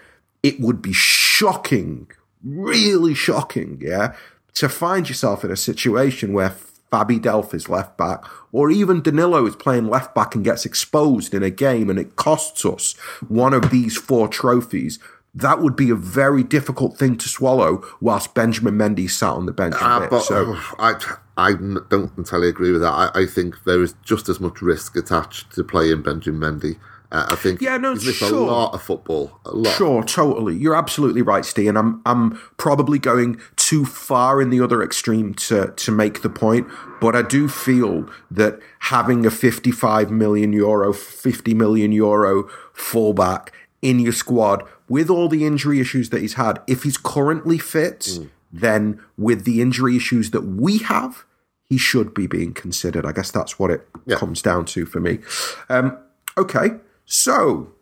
It 0.43 0.61
would 0.61 0.83
be 0.83 0.93
shocking, 0.93 2.11
really 2.45 3.15
shocking, 3.15 3.79
yeah, 3.81 4.15
to 4.55 4.69
find 4.69 5.09
yourself 5.09 5.45
in 5.45 5.51
a 5.51 5.57
situation 5.57 6.33
where 6.33 6.55
Fabi 6.93 7.21
Delph 7.21 7.55
is 7.55 7.69
left 7.69 7.97
back, 7.97 8.25
or 8.53 8.71
even 8.71 9.01
Danilo 9.03 9.47
is 9.47 9.55
playing 9.57 9.89
left 9.89 10.15
back 10.15 10.35
and 10.35 10.45
gets 10.45 10.67
exposed 10.67 11.35
in 11.35 11.43
a 11.43 11.51
game, 11.51 11.89
and 11.89 11.99
it 11.99 12.17
costs 12.17 12.65
us 12.65 12.95
one 13.29 13.55
of 13.55 13.71
these 13.71 13.97
four 13.97 14.27
trophies. 14.29 14.99
That 15.33 15.61
would 15.61 15.77
be 15.77 15.91
a 15.91 15.95
very 15.95 16.43
difficult 16.43 16.99
thing 16.99 17.17
to 17.19 17.29
swallow 17.29 17.85
whilst 18.01 18.35
Benjamin 18.35 18.75
Mendy 18.77 19.09
sat 19.09 19.31
on 19.31 19.47
the 19.47 19.53
bench. 19.53 19.77
a 19.77 19.85
Uh, 19.85 20.01
bit. 20.01 20.11
but 20.11 20.23
so 20.25 20.57
I, 20.81 20.95
I 21.37 21.51
n- 21.53 21.79
don't 21.89 22.11
entirely 22.19 22.49
agree 22.49 22.73
with 22.73 22.81
that. 22.81 22.91
I, 22.91 23.21
I 23.21 23.27
think 23.27 23.63
there 23.65 23.81
is 23.81 23.95
just 24.05 24.29
as 24.29 24.41
much 24.41 24.61
risk 24.61 24.97
attached 24.97 25.53
to 25.55 25.63
playing 25.63 26.03
Benjamin 26.03 26.59
Mendy. 26.61 26.79
Uh, 27.13 27.27
I 27.31 27.35
think 27.35 27.61
Yeah, 27.61 27.77
no, 27.77 27.95
he's 27.95 28.07
missed 28.07 28.23
a 28.23 28.29
lot 28.37 28.73
of 28.73 28.83
football. 28.83 29.41
A 29.45 29.51
lot. 29.51 29.75
Sure, 29.75 30.03
totally. 30.05 30.57
You're 30.57 30.77
absolutely 30.77 31.23
right, 31.23 31.45
Steve. 31.45 31.69
And 31.71 31.79
I'm 31.79 32.01
I'm 32.07 32.33
probably 32.57 32.99
going 33.01 33.41
too 33.57 33.85
far 33.85 34.41
in 34.41 34.51
the 34.51 34.61
other 34.61 34.83
extreme 34.83 35.35
to 35.35 35.73
to 35.75 35.91
make 35.91 36.23
the 36.23 36.31
point. 36.31 36.69
But 37.01 37.17
I 37.17 37.23
do 37.23 37.49
feel 37.49 38.09
that 38.31 38.61
having 38.81 39.27
a 39.27 39.31
55 39.31 40.11
million 40.11 40.53
euro, 40.53 40.93
50 40.93 41.55
million 41.55 41.91
euro 41.93 42.49
fullback 42.73 43.53
in 43.83 43.99
your 43.99 44.13
squad 44.13 44.63
with 44.89 45.09
all 45.11 45.29
the 45.29 45.45
injury 45.47 45.81
issues 45.81 46.11
that 46.11 46.21
he's 46.21 46.35
had, 46.35 46.61
if 46.67 46.83
he's 46.83 46.97
currently 46.99 47.59
fit, 47.59 48.19
then 48.53 49.01
with 49.17 49.45
the 49.45 49.61
injury 49.61 49.97
issues 49.97 50.31
that 50.33 50.43
we 50.43 50.79
have, 50.79 51.25
he 51.69 51.79
should 51.79 52.13
be 52.13 52.27
being 52.27 52.53
considered. 52.53 53.07
I 53.07 53.13
guess 53.13 53.31
that's 53.31 53.59
what 53.59 53.71
it 53.71 53.89
Yeah. 54.07 54.17
comes 54.17 54.43
down 54.43 54.65
to 54.67 54.85
for 54.87 55.01
me. 55.01 55.21
Um, 55.69 55.97
okay, 56.37 56.73
so 57.11 57.73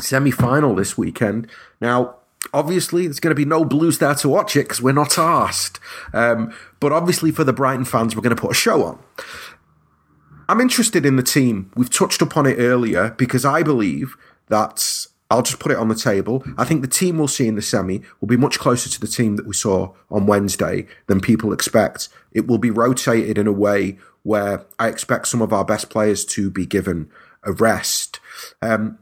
semi 0.00 0.30
final 0.30 0.74
this 0.74 0.96
weekend. 0.96 1.48
Now, 1.80 2.16
obviously, 2.54 3.06
there's 3.06 3.20
going 3.20 3.34
to 3.34 3.40
be 3.40 3.44
no 3.44 3.64
Blues 3.64 3.98
there 3.98 4.14
to 4.16 4.28
watch 4.28 4.56
it 4.56 4.64
because 4.64 4.80
we're 4.80 4.92
not 4.92 5.18
asked. 5.18 5.80
Um, 6.12 6.54
but 6.80 6.92
obviously, 6.92 7.30
for 7.30 7.44
the 7.44 7.52
Brighton 7.52 7.84
fans, 7.84 8.14
we're 8.14 8.22
going 8.22 8.34
to 8.34 8.40
put 8.40 8.52
a 8.52 8.54
show 8.54 8.84
on. 8.84 8.98
I'm 10.48 10.60
interested 10.60 11.06
in 11.06 11.16
the 11.16 11.22
team. 11.22 11.70
We've 11.76 11.90
touched 11.90 12.22
upon 12.22 12.46
it 12.46 12.56
earlier 12.58 13.10
because 13.10 13.44
I 13.44 13.62
believe 13.62 14.16
that 14.48 15.06
I'll 15.30 15.42
just 15.42 15.60
put 15.60 15.72
it 15.72 15.78
on 15.78 15.88
the 15.88 15.94
table. 15.94 16.44
I 16.58 16.64
think 16.64 16.82
the 16.82 16.88
team 16.88 17.16
we'll 17.16 17.28
see 17.28 17.48
in 17.48 17.54
the 17.54 17.62
semi 17.62 18.02
will 18.20 18.28
be 18.28 18.36
much 18.36 18.58
closer 18.58 18.90
to 18.90 19.00
the 19.00 19.06
team 19.06 19.36
that 19.36 19.46
we 19.46 19.54
saw 19.54 19.94
on 20.10 20.26
Wednesday 20.26 20.86
than 21.06 21.20
people 21.20 21.52
expect. 21.52 22.08
It 22.32 22.46
will 22.46 22.58
be 22.58 22.70
rotated 22.70 23.38
in 23.38 23.46
a 23.46 23.52
way 23.52 23.98
where 24.24 24.64
I 24.78 24.88
expect 24.88 25.28
some 25.28 25.40
of 25.40 25.52
our 25.52 25.64
best 25.64 25.90
players 25.90 26.24
to 26.26 26.50
be 26.50 26.66
given 26.66 27.10
a 27.44 27.52
rest. 27.52 28.20
Um, 28.60 28.98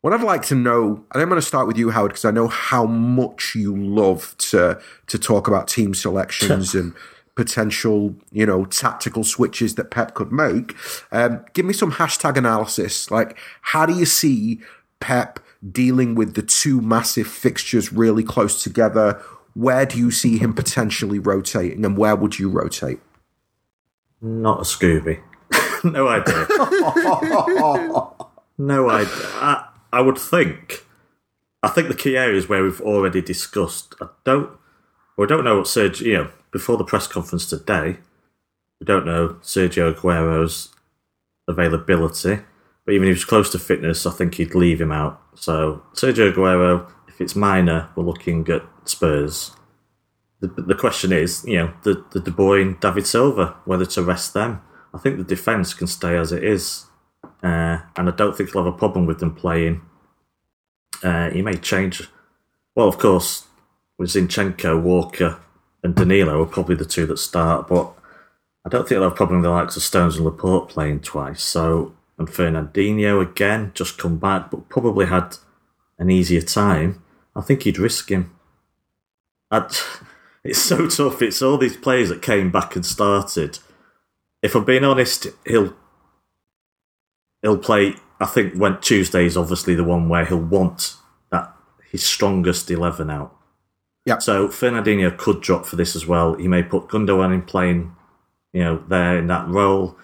what 0.00 0.12
I'd 0.12 0.22
like 0.22 0.42
to 0.46 0.54
know, 0.54 1.04
and 1.12 1.22
I'm 1.22 1.28
going 1.28 1.40
to 1.40 1.46
start 1.46 1.66
with 1.66 1.76
you, 1.76 1.90
Howard, 1.90 2.10
because 2.10 2.24
I 2.24 2.30
know 2.30 2.48
how 2.48 2.86
much 2.86 3.54
you 3.54 3.76
love 3.76 4.36
to 4.38 4.80
to 5.08 5.18
talk 5.18 5.48
about 5.48 5.68
team 5.68 5.94
selections 5.94 6.74
and 6.76 6.94
potential, 7.34 8.14
you 8.32 8.46
know, 8.46 8.64
tactical 8.66 9.24
switches 9.24 9.74
that 9.74 9.90
Pep 9.90 10.14
could 10.14 10.32
make. 10.32 10.74
Um, 11.12 11.44
give 11.54 11.66
me 11.66 11.72
some 11.72 11.92
hashtag 11.92 12.36
analysis. 12.36 13.10
Like, 13.10 13.38
how 13.62 13.84
do 13.84 13.94
you 13.94 14.06
see 14.06 14.60
Pep 15.00 15.40
dealing 15.70 16.14
with 16.14 16.34
the 16.34 16.42
two 16.42 16.80
massive 16.80 17.26
fixtures 17.26 17.92
really 17.92 18.22
close 18.22 18.62
together? 18.62 19.20
Where 19.54 19.86
do 19.86 19.98
you 19.98 20.10
see 20.10 20.38
him 20.38 20.52
potentially 20.54 21.18
rotating, 21.18 21.84
and 21.84 21.96
where 21.96 22.14
would 22.16 22.38
you 22.38 22.48
rotate? 22.48 23.00
Not 24.20 24.60
a 24.60 24.62
Scooby. 24.62 25.20
no 25.92 26.08
idea. 26.08 26.46
no 28.58 28.90
idea. 28.90 29.28
I, 29.34 29.68
I 29.92 30.00
would 30.00 30.18
think. 30.18 30.84
I 31.62 31.68
think 31.68 31.88
the 31.88 31.94
key 31.94 32.16
areas 32.16 32.48
where 32.48 32.62
we've 32.62 32.80
already 32.80 33.22
discussed. 33.22 33.94
I 34.00 34.08
don't. 34.24 34.50
We 35.16 35.26
don't 35.26 35.44
know 35.44 35.58
what 35.58 35.66
Sergio. 35.66 36.00
You 36.00 36.14
know, 36.14 36.30
before 36.52 36.76
the 36.76 36.84
press 36.84 37.06
conference 37.06 37.46
today, 37.46 37.98
we 38.80 38.84
don't 38.84 39.06
know 39.06 39.36
Sergio 39.42 39.94
Aguero's 39.94 40.74
availability. 41.48 42.40
But 42.84 42.94
even 42.94 43.08
if 43.08 43.16
he's 43.16 43.24
close 43.24 43.50
to 43.50 43.58
fitness, 43.58 44.06
I 44.06 44.12
think 44.12 44.34
he'd 44.34 44.54
leave 44.54 44.80
him 44.80 44.92
out. 44.92 45.20
So 45.34 45.82
Sergio 45.94 46.32
Aguero, 46.32 46.88
if 47.08 47.20
it's 47.20 47.34
minor, 47.34 47.88
we're 47.96 48.04
looking 48.04 48.46
at 48.48 48.62
Spurs. 48.84 49.52
The, 50.40 50.48
the 50.48 50.74
question 50.74 51.12
is, 51.12 51.44
you 51.44 51.56
know, 51.56 51.72
the, 51.82 52.04
the 52.12 52.20
De 52.20 52.30
Bruyne, 52.30 52.78
David 52.78 53.06
Silva, 53.06 53.56
whether 53.64 53.86
to 53.86 54.02
rest 54.02 54.34
them. 54.34 54.62
I 54.96 54.98
think 54.98 55.18
the 55.18 55.24
defence 55.24 55.74
can 55.74 55.86
stay 55.86 56.16
as 56.16 56.32
it 56.32 56.42
is. 56.42 56.86
Uh, 57.42 57.80
and 57.96 58.08
I 58.08 58.12
don't 58.12 58.34
think 58.34 58.50
he'll 58.50 58.64
have 58.64 58.74
a 58.74 58.78
problem 58.78 59.04
with 59.04 59.20
them 59.20 59.34
playing. 59.34 59.82
Uh, 61.02 61.28
he 61.30 61.42
may 61.42 61.58
change. 61.58 62.08
Well, 62.74 62.88
of 62.88 62.96
course, 62.96 63.44
with 63.98 64.08
Zinchenko, 64.08 64.80
Walker, 64.80 65.38
and 65.82 65.94
Danilo 65.94 66.42
are 66.42 66.46
probably 66.46 66.76
the 66.76 66.86
two 66.86 67.04
that 67.06 67.18
start, 67.18 67.68
but 67.68 67.92
I 68.64 68.70
don't 68.70 68.88
think 68.88 68.96
he'll 68.96 69.02
have 69.02 69.12
a 69.12 69.14
problem 69.14 69.40
with 69.40 69.44
the 69.44 69.50
likes 69.50 69.76
of 69.76 69.82
Stones 69.82 70.16
and 70.16 70.24
Laporte 70.24 70.70
playing 70.70 71.00
twice. 71.00 71.42
So, 71.42 71.94
and 72.18 72.26
Fernandinho 72.26 73.20
again, 73.20 73.72
just 73.74 73.98
come 73.98 74.16
back, 74.16 74.50
but 74.50 74.70
probably 74.70 75.06
had 75.06 75.36
an 75.98 76.10
easier 76.10 76.40
time. 76.40 77.02
I 77.34 77.42
think 77.42 77.62
he'd 77.62 77.78
risk 77.78 78.10
him. 78.10 78.34
I'd, 79.50 79.70
it's 80.44 80.62
so 80.62 80.88
tough. 80.88 81.20
It's 81.20 81.42
all 81.42 81.58
these 81.58 81.76
players 81.76 82.08
that 82.08 82.22
came 82.22 82.50
back 82.50 82.74
and 82.76 82.86
started. 82.86 83.58
If 84.46 84.54
I'm 84.54 84.64
being 84.64 84.84
honest, 84.84 85.26
he'll 85.44 85.74
he'll 87.42 87.58
play. 87.58 87.96
I 88.20 88.26
think 88.26 88.54
when 88.54 88.80
Tuesday 88.80 89.26
is 89.26 89.36
obviously 89.36 89.74
the 89.74 89.82
one 89.82 90.08
where 90.08 90.24
he'll 90.24 90.38
want 90.38 90.94
that 91.32 91.52
his 91.90 92.04
strongest 92.04 92.70
eleven 92.70 93.10
out. 93.10 93.36
Yeah. 94.04 94.18
So 94.18 94.46
Fernandinho 94.46 95.18
could 95.18 95.40
drop 95.40 95.66
for 95.66 95.74
this 95.74 95.96
as 95.96 96.06
well. 96.06 96.34
He 96.34 96.46
may 96.46 96.62
put 96.62 96.86
Gundogan 96.86 97.34
in 97.34 97.42
playing, 97.42 97.96
you 98.52 98.62
know, 98.62 98.84
there 98.88 99.18
in 99.18 99.26
that 99.26 99.48
role. 99.48 99.96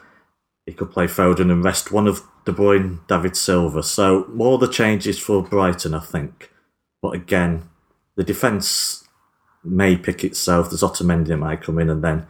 He 0.67 0.73
could 0.73 0.91
play 0.91 1.07
Foden 1.07 1.53
and 1.53 1.63
rest 1.63 1.93
one 1.93 2.09
of 2.09 2.23
De 2.45 2.53
Bruyne, 2.53 2.99
David 3.07 3.37
Silva. 3.37 3.85
So 3.85 4.27
more 4.29 4.59
the 4.59 4.67
changes 4.67 5.21
for 5.21 5.41
Brighton, 5.41 5.95
I 5.95 6.01
think. 6.01 6.51
But 7.01 7.15
again, 7.15 7.71
the 8.17 8.25
defence 8.25 9.07
may 9.63 9.97
pick 9.97 10.25
itself. 10.25 10.71
There's 10.71 10.83
Otamendi 10.83 11.39
might 11.39 11.63
come 11.63 11.79
in, 11.79 11.89
and 11.89 12.03
then 12.03 12.27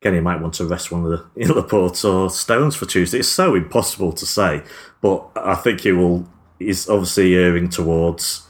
again 0.00 0.14
he 0.14 0.20
might 0.20 0.40
want 0.40 0.54
to 0.54 0.64
rest 0.64 0.90
one 0.90 1.04
of 1.04 1.10
the 1.10 1.52
Laporte 1.54 2.04
or 2.04 2.30
Stones 2.30 2.76
for 2.76 2.86
Tuesday. 2.86 3.18
It's 3.18 3.28
so 3.28 3.54
impossible 3.54 4.12
to 4.12 4.26
say, 4.26 4.62
but 5.00 5.30
I 5.36 5.54
think 5.54 5.80
he 5.80 5.92
will. 5.92 6.28
He's 6.58 6.88
obviously 6.88 7.34
erring 7.34 7.70
towards 7.70 8.46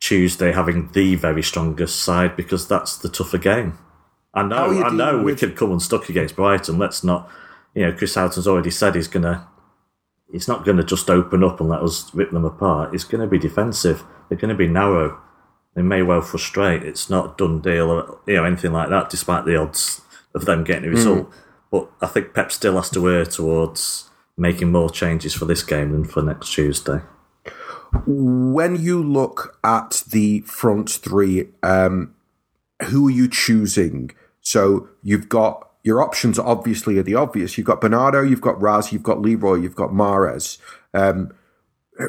Tuesday 0.00 0.52
having 0.52 0.90
the 0.92 1.14
very 1.16 1.42
strongest 1.42 2.00
side 2.02 2.34
because 2.34 2.66
that's 2.66 2.96
the 2.96 3.10
tougher 3.10 3.38
game. 3.38 3.78
I 4.32 4.42
know, 4.42 4.66
oh, 4.66 4.82
I 4.84 4.90
know, 4.90 5.22
we 5.22 5.34
could 5.34 5.56
come 5.56 5.72
unstuck 5.72 6.08
against 6.08 6.36
Brighton. 6.36 6.78
Let's 6.78 7.04
not, 7.04 7.28
you 7.74 7.82
know, 7.82 7.92
Chris 7.92 8.14
Hughton's 8.14 8.46
already 8.46 8.70
said 8.70 8.94
he's 8.94 9.08
gonna. 9.08 9.46
He's 10.32 10.46
not 10.46 10.64
going 10.64 10.76
to 10.76 10.84
just 10.84 11.10
open 11.10 11.42
up 11.42 11.58
and 11.58 11.68
let 11.68 11.82
us 11.82 12.14
rip 12.14 12.30
them 12.30 12.44
apart. 12.44 12.94
It's 12.94 13.02
going 13.02 13.20
to 13.20 13.26
be 13.26 13.36
defensive. 13.36 14.04
They're 14.28 14.38
going 14.38 14.50
to 14.50 14.54
be 14.54 14.68
narrow 14.68 15.18
they 15.74 15.82
may 15.82 16.02
well 16.02 16.22
frustrate. 16.22 16.82
It's 16.82 17.08
not 17.08 17.38
done 17.38 17.60
deal 17.60 17.90
or 17.90 18.18
you 18.26 18.36
know 18.36 18.44
anything 18.44 18.72
like 18.72 18.88
that, 18.90 19.10
despite 19.10 19.44
the 19.44 19.56
odds 19.56 20.02
of 20.34 20.44
them 20.44 20.64
getting 20.64 20.88
a 20.88 20.90
result. 20.90 21.30
Mm. 21.30 21.34
But 21.70 21.90
I 22.00 22.06
think 22.06 22.34
Pep 22.34 22.50
still 22.50 22.76
has 22.76 22.90
to 22.90 23.08
err 23.08 23.24
towards 23.24 24.10
making 24.36 24.72
more 24.72 24.90
changes 24.90 25.34
for 25.34 25.44
this 25.44 25.62
game 25.62 25.92
than 25.92 26.04
for 26.04 26.22
next 26.22 26.52
Tuesday. 26.52 27.00
When 28.06 28.76
you 28.76 29.02
look 29.02 29.58
at 29.64 30.02
the 30.10 30.40
front 30.42 30.90
three, 30.90 31.48
um, 31.62 32.14
who 32.84 33.08
are 33.08 33.12
you 33.12 33.28
choosing? 33.28 34.12
So 34.40 34.88
you've 35.02 35.28
got 35.28 35.70
your 35.82 36.02
options. 36.02 36.38
Obviously, 36.38 36.98
are 36.98 37.02
the 37.02 37.14
obvious. 37.14 37.58
You've 37.58 37.66
got 37.66 37.80
Bernardo, 37.80 38.22
you've 38.22 38.40
got 38.40 38.60
Raz, 38.60 38.92
you've 38.92 39.02
got 39.02 39.20
Leroy, 39.20 39.56
you've 39.56 39.76
got 39.76 39.90
Mahrez. 39.90 40.58
Um, 40.94 41.32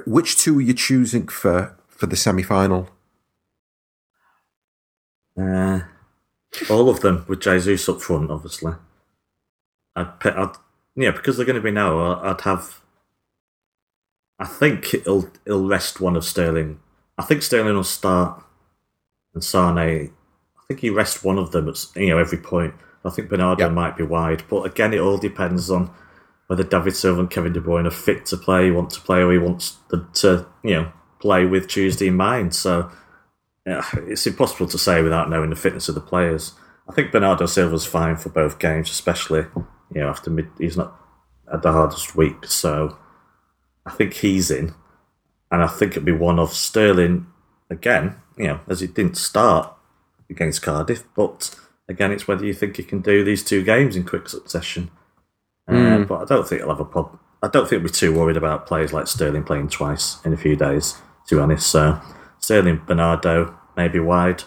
which 0.06 0.38
two 0.38 0.60
are 0.60 0.62
you 0.62 0.74
choosing 0.74 1.28
for 1.28 1.78
for 1.88 2.06
the 2.06 2.16
semi 2.16 2.44
final? 2.44 2.90
Uh, 5.40 5.82
all 6.70 6.90
of 6.90 7.02
them 7.02 7.26
with 7.28 7.42
Jesus 7.42 7.88
up 7.88 8.02
front, 8.02 8.32
obviously. 8.32 8.74
I'd, 9.96 10.20
put, 10.20 10.36
I'd 10.36 10.56
yeah, 10.96 11.12
because 11.12 11.38
they're 11.38 11.46
going 11.46 11.56
to 11.56 11.62
be 11.62 11.72
now. 11.72 12.22
I'd 12.22 12.42
have. 12.42 12.82
I 14.40 14.46
think 14.46 14.94
it'll 14.94 15.30
it'll 15.46 15.68
rest 15.68 16.02
one 16.02 16.16
of 16.16 16.26
Sterling. 16.26 16.80
I 17.18 17.24
think 17.24 17.44
Sterling 17.44 17.76
will 17.76 17.84
start, 17.84 18.44
and 19.34 19.44
Sane. 19.44 19.78
I 19.78 20.10
think 20.68 20.80
he 20.82 20.90
rest 20.90 21.24
one 21.24 21.38
of 21.38 21.52
them 21.52 21.70
at 21.70 21.86
you 21.96 22.10
know 22.10 22.18
every 22.18 22.38
point. 22.38 22.74
I 23.04 23.10
think 23.10 23.30
Bernardo 23.30 23.66
yep. 23.66 23.74
might 23.74 23.98
be 23.98 24.04
wide, 24.04 24.44
but 24.50 24.64
again, 24.64 24.94
it 24.94 25.00
all 25.00 25.18
depends 25.18 25.72
on 25.72 25.92
whether 26.48 26.64
David 26.64 26.96
Silva 26.96 27.22
and 27.22 27.30
Kevin 27.30 27.54
De 27.54 27.62
Bruyne 27.62 27.88
are 27.88 27.92
fit 27.92 28.26
to 28.28 28.38
play, 28.38 28.70
want 28.70 28.92
to 28.92 29.02
play, 29.02 29.22
or 29.22 29.32
he 29.32 29.38
wants 29.38 29.78
them 29.90 30.10
to 30.16 30.46
you 30.64 30.74
know 30.74 30.92
play 31.20 31.46
with 31.46 31.68
Tuesday 31.68 32.08
in 32.08 32.18
mind. 32.18 32.54
So 32.54 32.92
it's 33.66 34.28
impossible 34.28 34.68
to 34.68 34.78
say 34.78 35.02
without 35.02 35.30
knowing 35.30 35.50
the 35.50 35.56
fitness 35.56 35.90
of 35.90 35.96
the 35.96 36.02
players. 36.02 36.54
I 36.90 36.94
think 36.94 37.12
Bernardo 37.12 37.46
Silva's 37.46 37.86
fine 37.86 38.18
for 38.18 38.30
both 38.30 38.60
games, 38.60 38.90
especially 38.90 39.46
you 39.94 40.02
know 40.02 40.10
after 40.10 40.30
mid. 40.30 40.48
He's 40.58 40.78
not 40.78 40.96
had 41.50 41.62
the 41.62 41.72
hardest 41.72 42.16
week, 42.16 42.46
so 42.46 42.98
I 43.86 43.92
think 43.92 44.14
he's 44.14 44.50
in, 44.50 44.74
and 45.52 45.62
I 45.62 45.68
think 45.68 45.92
it'd 45.92 46.06
be 46.06 46.12
one 46.12 46.40
of 46.40 46.54
Sterling 46.54 47.28
again. 47.70 48.16
You 48.38 48.48
know, 48.48 48.60
as 48.68 48.80
he 48.80 48.88
didn't 48.88 49.18
start 49.18 49.74
against 50.30 50.62
Cardiff, 50.62 51.04
but 51.16 51.56
again, 51.88 52.12
it's 52.12 52.28
whether 52.28 52.46
you 52.46 52.54
think 52.54 52.78
he 52.78 52.84
can 52.84 53.02
do 53.02 53.24
these 53.24 53.44
two 53.44 53.64
games 53.64 53.96
in 53.96 54.04
quick 54.04 54.28
succession. 54.28 54.90
Mm. 55.70 56.02
Uh, 56.02 56.06
but 56.06 56.22
I 56.22 56.26
don't 56.26 56.48
think 56.48 56.62
he'll 56.62 56.70
have 56.70 56.80
a 56.80 56.86
problem. 56.86 57.20
I 57.44 57.48
don't 57.48 57.68
think 57.68 57.82
we'll 57.82 57.92
be 57.92 57.98
too 57.98 58.14
worried 58.14 58.38
about 58.38 58.68
players 58.68 58.94
like 58.94 59.08
Sterling 59.08 59.44
playing 59.44 59.70
twice 59.70 60.18
in 60.26 60.34
a 60.34 60.38
few 60.38 60.56
days. 60.56 60.96
To 61.28 61.36
be 61.36 61.42
honest, 61.42 61.68
so 61.68 62.02
Sterling, 62.42 62.82
Bernardo, 62.86 63.58
maybe 63.78 64.00
wide, 64.00 64.44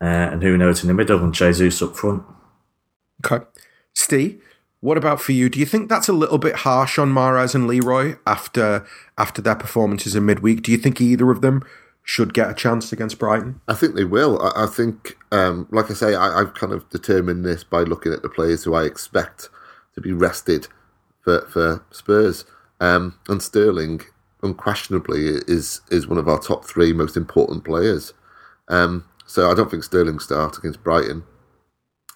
uh, 0.00 0.04
and 0.04 0.42
who 0.42 0.56
knows 0.56 0.82
in 0.82 0.88
the 0.88 0.94
middle, 0.94 1.22
and 1.22 1.34
Jesus 1.34 1.82
up 1.82 1.96
front. 1.96 2.22
Okay. 3.24 3.44
Steve, 3.94 4.42
what 4.80 4.96
about 4.96 5.20
for 5.20 5.32
you? 5.32 5.48
Do 5.48 5.58
you 5.58 5.66
think 5.66 5.88
that's 5.88 6.08
a 6.08 6.12
little 6.12 6.38
bit 6.38 6.56
harsh 6.56 6.98
on 6.98 7.12
Mahrez 7.12 7.54
and 7.54 7.66
Leroy 7.66 8.16
after 8.26 8.86
after 9.16 9.42
their 9.42 9.56
performances 9.56 10.14
in 10.14 10.24
midweek? 10.24 10.62
Do 10.62 10.70
you 10.70 10.78
think 10.78 11.00
either 11.00 11.30
of 11.30 11.40
them 11.40 11.64
should 12.04 12.32
get 12.32 12.48
a 12.50 12.54
chance 12.54 12.92
against 12.92 13.18
Brighton? 13.18 13.60
I 13.68 13.74
think 13.74 13.94
they 13.94 14.04
will. 14.04 14.40
I, 14.40 14.64
I 14.64 14.66
think, 14.66 15.18
um, 15.30 15.68
like 15.70 15.90
I 15.90 15.94
say, 15.94 16.14
I, 16.14 16.40
I've 16.40 16.54
kind 16.54 16.72
of 16.72 16.88
determined 16.88 17.44
this 17.44 17.64
by 17.64 17.80
looking 17.80 18.12
at 18.12 18.22
the 18.22 18.30
players 18.30 18.64
who 18.64 18.74
I 18.74 18.84
expect 18.84 19.50
to 19.94 20.00
be 20.00 20.12
rested 20.12 20.68
for, 21.20 21.42
for 21.42 21.84
Spurs. 21.90 22.44
Um, 22.80 23.18
and 23.28 23.42
Sterling 23.42 24.02
unquestionably 24.42 25.26
is 25.48 25.80
is 25.90 26.06
one 26.06 26.18
of 26.18 26.28
our 26.28 26.38
top 26.38 26.64
three 26.64 26.92
most 26.92 27.16
important 27.16 27.64
players. 27.64 28.12
Um, 28.68 29.04
so 29.26 29.50
I 29.50 29.54
don't 29.54 29.70
think 29.70 29.84
Sterling 29.84 30.18
starts 30.20 30.58
against 30.58 30.82
Brighton. 30.82 31.24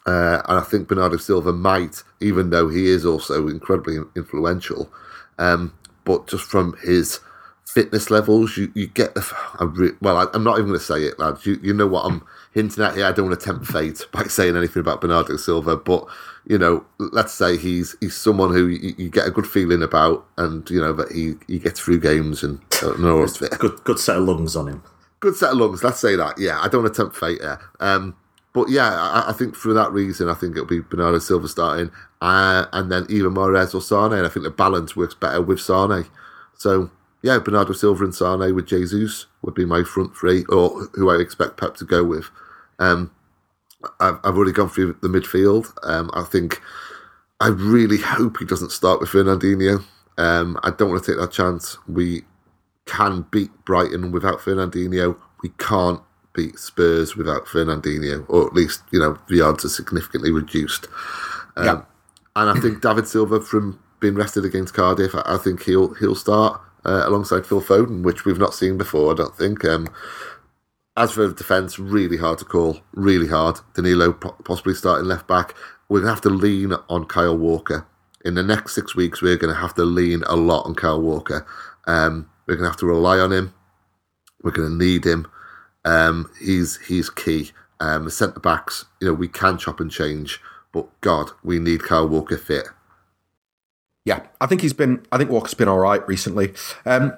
Uh, 0.04 0.42
and 0.48 0.58
I 0.58 0.62
think 0.62 0.88
Bernardo 0.88 1.16
Silva 1.16 1.52
might, 1.52 2.02
even 2.20 2.50
though 2.50 2.68
he 2.68 2.88
is 2.88 3.06
also 3.06 3.46
incredibly 3.46 3.98
influential. 4.16 4.90
Um, 5.38 5.74
but 6.04 6.26
just 6.26 6.44
from 6.44 6.76
his 6.82 7.20
fitness 7.64 8.10
levels, 8.10 8.56
you, 8.56 8.72
you 8.74 8.86
get 8.86 9.14
the. 9.14 9.24
Re- 9.60 9.96
well, 10.00 10.16
I, 10.16 10.26
am 10.34 10.42
not 10.42 10.54
even 10.54 10.68
going 10.68 10.78
to 10.78 10.84
say 10.84 11.04
it, 11.04 11.18
lads. 11.18 11.46
You, 11.46 11.58
you 11.62 11.72
know 11.72 11.86
what 11.86 12.04
I'm 12.04 12.26
hinting 12.52 12.82
at 12.82 12.96
here. 12.96 13.06
I 13.06 13.12
don't 13.12 13.28
want 13.28 13.38
to 13.38 13.46
tempt 13.46 13.66
fate 13.66 14.06
by 14.12 14.24
saying 14.24 14.56
anything 14.56 14.80
about 14.80 15.00
Bernardo 15.00 15.36
Silva, 15.36 15.76
but 15.76 16.06
you 16.46 16.58
know, 16.58 16.84
let's 16.98 17.32
say 17.32 17.56
he's 17.56 17.96
he's 18.00 18.14
someone 18.14 18.52
who 18.52 18.66
you, 18.66 18.94
you 18.98 19.08
get 19.10 19.26
a 19.26 19.30
good 19.30 19.46
feeling 19.46 19.82
about, 19.82 20.26
and 20.36 20.68
you 20.70 20.80
know 20.80 20.92
that 20.92 21.12
he, 21.12 21.34
he 21.46 21.58
gets 21.58 21.80
through 21.80 22.00
games 22.00 22.42
and, 22.42 22.60
and 22.82 23.04
all 23.04 23.22
of 23.22 23.42
it. 23.42 23.58
Good, 23.58 23.84
good 23.84 23.98
set 23.98 24.16
of 24.16 24.24
lungs 24.24 24.56
on 24.56 24.68
him. 24.68 24.82
Good 25.20 25.36
set 25.36 25.52
of 25.52 25.58
lungs. 25.58 25.84
Let's 25.84 26.00
say 26.00 26.16
that. 26.16 26.38
Yeah, 26.38 26.60
I 26.60 26.68
don't 26.68 26.82
want 26.82 26.94
to 26.94 27.02
tempt 27.02 27.16
fate 27.16 27.40
there. 27.40 27.60
Um, 27.78 28.16
but 28.52 28.68
yeah, 28.68 28.92
I, 28.92 29.30
I, 29.30 29.32
think 29.32 29.54
for 29.54 29.72
that 29.72 29.92
reason, 29.92 30.28
I 30.28 30.34
think 30.34 30.56
it'll 30.56 30.66
be 30.66 30.80
Bernardo 30.80 31.20
Silva 31.20 31.48
starting, 31.48 31.90
uh, 32.20 32.66
and 32.72 32.90
then 32.90 33.06
either 33.08 33.30
Mahrez 33.30 33.74
or 33.74 33.80
Sane. 33.80 34.18
And 34.18 34.26
I 34.26 34.28
think 34.28 34.44
the 34.44 34.50
balance 34.50 34.96
works 34.96 35.14
better 35.14 35.40
with 35.40 35.60
Sane. 35.60 36.06
So 36.56 36.90
yeah, 37.22 37.38
Bernardo 37.38 37.72
Silva 37.72 38.04
and 38.04 38.14
Sane 38.14 38.54
with 38.54 38.66
Jesus 38.66 39.26
would 39.42 39.54
be 39.54 39.64
my 39.64 39.84
front 39.84 40.16
three, 40.16 40.44
or 40.48 40.88
who 40.94 41.08
I 41.08 41.20
expect 41.20 41.56
Pep 41.56 41.76
to 41.76 41.84
go 41.84 42.02
with. 42.02 42.30
Um, 42.80 43.12
I've, 44.00 44.18
I've 44.24 44.36
already 44.36 44.52
gone 44.52 44.68
through 44.68 44.96
the 45.02 45.08
midfield. 45.08 45.72
Um, 45.82 46.10
I 46.14 46.22
think 46.22 46.60
I 47.40 47.48
really 47.48 47.98
hope 47.98 48.38
he 48.38 48.44
doesn't 48.44 48.72
start 48.72 49.00
with 49.00 49.10
Fernandinho. 49.10 49.84
Um, 50.18 50.58
I 50.62 50.70
don't 50.70 50.90
want 50.90 51.02
to 51.04 51.10
take 51.10 51.20
that 51.20 51.32
chance. 51.32 51.78
We 51.88 52.22
can 52.86 53.26
beat 53.30 53.50
Brighton 53.64 54.12
without 54.12 54.38
Fernandinho. 54.38 55.16
We 55.42 55.50
can't 55.58 56.00
beat 56.34 56.58
Spurs 56.58 57.16
without 57.16 57.46
Fernandinho, 57.46 58.24
or 58.28 58.46
at 58.46 58.54
least 58.54 58.82
you 58.90 58.98
know 58.98 59.18
the 59.28 59.40
odds 59.40 59.64
are 59.64 59.70
significantly 59.70 60.30
reduced. 60.30 60.86
Um, 61.56 61.64
yeah. 61.64 61.82
And 62.34 62.50
I 62.50 62.60
think 62.60 62.80
David 62.80 63.06
Silva 63.06 63.40
from 63.40 63.78
being 64.00 64.14
rested 64.14 64.44
against 64.44 64.74
Cardiff, 64.74 65.14
I, 65.14 65.22
I 65.26 65.36
think 65.38 65.62
he'll 65.62 65.94
he'll 65.94 66.14
start 66.14 66.60
uh, 66.84 67.02
alongside 67.04 67.46
Phil 67.46 67.62
Foden, 67.62 68.02
which 68.02 68.24
we've 68.24 68.38
not 68.38 68.54
seen 68.54 68.78
before. 68.78 69.12
I 69.12 69.16
don't 69.16 69.36
think. 69.36 69.64
Um, 69.64 69.88
as 70.96 71.12
for 71.12 71.26
the 71.26 71.34
defence, 71.34 71.78
really 71.78 72.16
hard 72.16 72.38
to 72.38 72.44
call. 72.44 72.80
Really 72.92 73.28
hard. 73.28 73.58
Danilo 73.74 74.12
possibly 74.12 74.74
starting 74.74 75.06
left 75.06 75.26
back. 75.26 75.54
We're 75.88 76.00
gonna 76.00 76.12
have 76.12 76.20
to 76.22 76.30
lean 76.30 76.72
on 76.88 77.06
Kyle 77.06 77.36
Walker 77.36 77.86
in 78.24 78.34
the 78.34 78.42
next 78.42 78.74
six 78.74 78.94
weeks. 78.94 79.22
We're 79.22 79.36
going 79.36 79.54
to 79.54 79.60
have 79.60 79.74
to 79.74 79.84
lean 79.84 80.22
a 80.26 80.36
lot 80.36 80.66
on 80.66 80.74
Kyle 80.74 81.00
Walker. 81.00 81.46
Um, 81.86 82.30
we're 82.46 82.54
going 82.54 82.64
to 82.64 82.70
have 82.70 82.80
to 82.80 82.86
rely 82.86 83.18
on 83.18 83.32
him. 83.32 83.54
We're 84.42 84.52
going 84.52 84.70
to 84.70 84.84
need 84.84 85.04
him. 85.04 85.26
Um, 85.84 86.30
he's 86.40 86.78
he's 86.86 87.10
key. 87.10 87.50
Um, 87.80 88.04
the 88.04 88.10
centre 88.10 88.40
backs, 88.40 88.84
you 89.00 89.08
know, 89.08 89.14
we 89.14 89.26
can 89.26 89.58
chop 89.58 89.80
and 89.80 89.90
change, 89.90 90.40
but 90.72 90.88
God, 91.00 91.30
we 91.42 91.58
need 91.58 91.82
Kyle 91.82 92.08
Walker 92.08 92.36
fit. 92.36 92.68
Yeah, 94.04 94.26
I 94.40 94.46
think 94.46 94.60
he's 94.60 94.72
been. 94.72 95.04
I 95.10 95.18
think 95.18 95.30
Walker's 95.30 95.54
been 95.54 95.68
all 95.68 95.80
right 95.80 96.06
recently. 96.06 96.52
Um, 96.86 97.14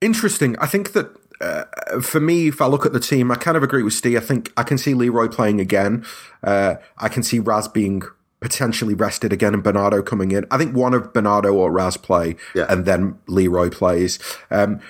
interesting. 0.00 0.56
I 0.58 0.66
think 0.66 0.92
that 0.92 1.16
uh, 1.40 1.64
for 2.00 2.20
me, 2.20 2.48
if 2.48 2.60
I 2.60 2.66
look 2.66 2.86
at 2.86 2.92
the 2.92 3.00
team, 3.00 3.30
I 3.30 3.36
kind 3.36 3.56
of 3.56 3.62
agree 3.62 3.82
with 3.82 3.94
Steve. 3.94 4.16
I 4.16 4.20
think 4.20 4.52
I 4.56 4.62
can 4.62 4.78
see 4.78 4.94
Leroy 4.94 5.28
playing 5.28 5.60
again. 5.60 6.04
Uh, 6.42 6.76
I 6.98 7.08
can 7.08 7.22
see 7.22 7.38
Raz 7.38 7.68
being 7.68 8.02
potentially 8.40 8.94
rested 8.94 9.32
again 9.32 9.54
and 9.54 9.62
Bernardo 9.62 10.02
coming 10.02 10.30
in. 10.30 10.46
I 10.50 10.58
think 10.58 10.74
one 10.74 10.94
of 10.94 11.12
Bernardo 11.12 11.52
or 11.54 11.72
Raz 11.72 11.96
play 11.96 12.36
yeah. 12.54 12.66
and 12.68 12.84
then 12.84 13.18
Leroy 13.26 13.68
plays. 13.68 14.18
Um, 14.50 14.80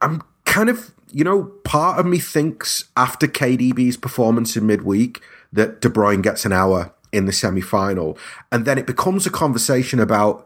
I'm 0.00 0.22
kind 0.44 0.68
of 0.68 0.94
you 1.14 1.22
know, 1.22 1.44
part 1.62 2.00
of 2.00 2.06
me 2.06 2.18
thinks 2.18 2.86
after 2.96 3.28
KDB's 3.28 3.96
performance 3.96 4.56
in 4.56 4.66
midweek 4.66 5.22
that 5.52 5.80
De 5.80 5.88
Bruyne 5.88 6.22
gets 6.22 6.44
an 6.44 6.52
hour 6.52 6.92
in 7.12 7.26
the 7.26 7.32
semi 7.32 7.60
final. 7.60 8.18
And 8.50 8.64
then 8.64 8.78
it 8.78 8.86
becomes 8.86 9.24
a 9.24 9.30
conversation 9.30 10.00
about 10.00 10.44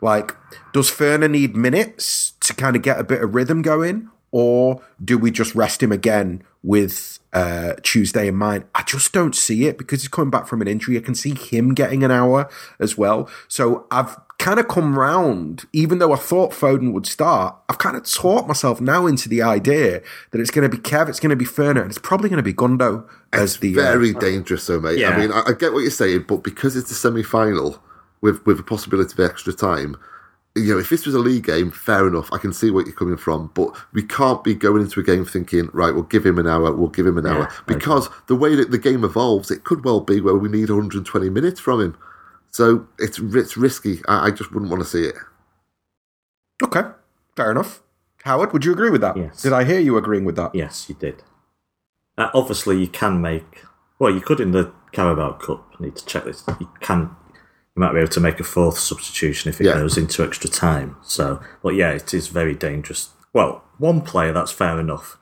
like, 0.00 0.34
does 0.72 0.90
Ferner 0.90 1.30
need 1.30 1.56
minutes 1.56 2.32
to 2.40 2.54
kind 2.54 2.76
of 2.76 2.82
get 2.82 2.98
a 2.98 3.04
bit 3.04 3.22
of 3.22 3.34
rhythm 3.34 3.62
going? 3.62 4.10
Or 4.30 4.82
do 5.02 5.16
we 5.16 5.30
just 5.30 5.54
rest 5.54 5.82
him 5.82 5.90
again 5.90 6.42
with 6.62 7.18
uh, 7.32 7.74
Tuesday 7.82 8.28
in 8.28 8.34
mind? 8.34 8.64
I 8.74 8.82
just 8.82 9.12
don't 9.12 9.34
see 9.34 9.66
it 9.66 9.78
because 9.78 10.02
he's 10.02 10.08
coming 10.08 10.30
back 10.30 10.46
from 10.46 10.60
an 10.60 10.68
injury. 10.68 10.98
I 10.98 11.00
can 11.00 11.14
see 11.14 11.34
him 11.34 11.72
getting 11.72 12.04
an 12.04 12.10
hour 12.10 12.48
as 12.78 12.98
well. 12.98 13.28
So 13.48 13.86
I've 13.90 14.16
kind 14.38 14.60
of 14.60 14.68
come 14.68 14.98
round, 14.98 15.64
even 15.72 15.98
though 15.98 16.12
I 16.12 16.16
thought 16.16 16.52
Foden 16.52 16.92
would 16.92 17.06
start, 17.06 17.56
I've 17.68 17.78
kind 17.78 17.96
of 17.96 18.04
taught 18.04 18.46
myself 18.46 18.80
now 18.80 19.06
into 19.06 19.28
the 19.28 19.42
idea 19.42 20.02
that 20.30 20.40
it's 20.40 20.50
going 20.50 20.68
to 20.68 20.74
be 20.74 20.80
Kev, 20.80 21.08
it's 21.08 21.20
going 21.20 21.30
to 21.30 21.36
be 21.36 21.44
Ferner, 21.44 21.80
and 21.80 21.90
it's 21.90 21.98
probably 21.98 22.28
going 22.28 22.38
to 22.38 22.42
be 22.42 22.54
Gundo 22.54 23.08
as 23.32 23.54
it's 23.54 23.60
the 23.60 23.74
very 23.74 24.14
uh, 24.14 24.18
dangerous, 24.18 24.66
though, 24.66 24.80
mate. 24.80 24.98
Yeah. 24.98 25.10
I 25.10 25.18
mean, 25.18 25.32
I, 25.32 25.42
I, 25.46 25.52
get 25.52 25.72
what 25.72 25.80
you're 25.80 25.90
saying, 25.90 26.26
but 26.28 26.44
because 26.44 26.76
it's 26.76 26.88
the 26.88 26.94
semi-final 26.94 27.82
with 28.20 28.44
with 28.46 28.60
a 28.60 28.62
possibility 28.62 29.12
of 29.12 29.30
extra 29.30 29.52
time. 29.52 29.96
You 30.54 30.74
know, 30.74 30.78
if 30.80 30.88
this 30.88 31.06
was 31.06 31.14
a 31.14 31.20
league 31.20 31.44
game, 31.44 31.70
fair 31.70 32.08
enough. 32.08 32.32
I 32.32 32.38
can 32.38 32.52
see 32.52 32.70
where 32.70 32.84
you're 32.84 32.94
coming 32.94 33.16
from, 33.16 33.50
but 33.54 33.76
we 33.92 34.02
can't 34.02 34.42
be 34.42 34.54
going 34.54 34.82
into 34.82 34.98
a 34.98 35.04
game 35.04 35.24
thinking, 35.24 35.68
right, 35.72 35.94
we'll 35.94 36.02
give 36.02 36.26
him 36.26 36.38
an 36.38 36.48
hour, 36.48 36.72
we'll 36.72 36.88
give 36.88 37.06
him 37.06 37.18
an 37.18 37.26
yeah, 37.26 37.32
hour, 37.32 37.52
because 37.66 38.08
the 38.26 38.34
way 38.34 38.56
that 38.56 38.72
the 38.72 38.78
game 38.78 39.04
evolves, 39.04 39.52
it 39.52 39.62
could 39.62 39.84
well 39.84 40.00
be 40.00 40.20
where 40.20 40.34
we 40.34 40.48
need 40.48 40.68
120 40.68 41.30
minutes 41.30 41.60
from 41.60 41.80
him. 41.80 41.96
So 42.50 42.88
it's 42.98 43.18
it's 43.18 43.56
risky. 43.56 44.00
I, 44.08 44.26
I 44.26 44.30
just 44.30 44.52
wouldn't 44.52 44.70
want 44.70 44.82
to 44.82 44.88
see 44.88 45.04
it. 45.04 45.14
Okay, 46.62 46.82
fair 47.36 47.50
enough. 47.50 47.82
Howard, 48.24 48.52
would 48.52 48.64
you 48.64 48.72
agree 48.72 48.90
with 48.90 49.00
that? 49.00 49.16
Yes. 49.16 49.42
Did 49.42 49.52
I 49.52 49.64
hear 49.64 49.78
you 49.78 49.96
agreeing 49.96 50.24
with 50.24 50.36
that? 50.36 50.54
Yes, 50.54 50.86
you 50.88 50.94
did. 50.94 51.22
Uh, 52.16 52.30
obviously, 52.34 52.78
you 52.78 52.88
can 52.88 53.20
make. 53.20 53.62
Well, 53.98 54.12
you 54.12 54.20
could 54.20 54.40
in 54.40 54.50
the 54.50 54.72
Carabao 54.92 55.34
Cup. 55.34 55.66
I 55.78 55.84
need 55.84 55.96
to 55.96 56.04
check 56.04 56.24
this. 56.24 56.44
You 56.60 56.68
can. 56.80 57.10
You 57.78 57.84
might 57.84 57.92
be 57.92 58.00
able 58.00 58.08
to 58.08 58.20
make 58.20 58.40
a 58.40 58.44
fourth 58.44 58.76
substitution 58.76 59.50
if 59.50 59.60
it 59.60 59.66
yeah. 59.66 59.74
goes 59.74 59.96
into 59.96 60.24
extra 60.24 60.50
time. 60.50 60.96
So, 61.04 61.40
but 61.62 61.76
yeah, 61.76 61.92
it 61.92 62.12
is 62.12 62.26
very 62.26 62.56
dangerous. 62.56 63.10
Well, 63.32 63.62
one 63.78 64.00
player 64.00 64.32
that's 64.32 64.50
fair 64.50 64.80
enough 64.80 65.16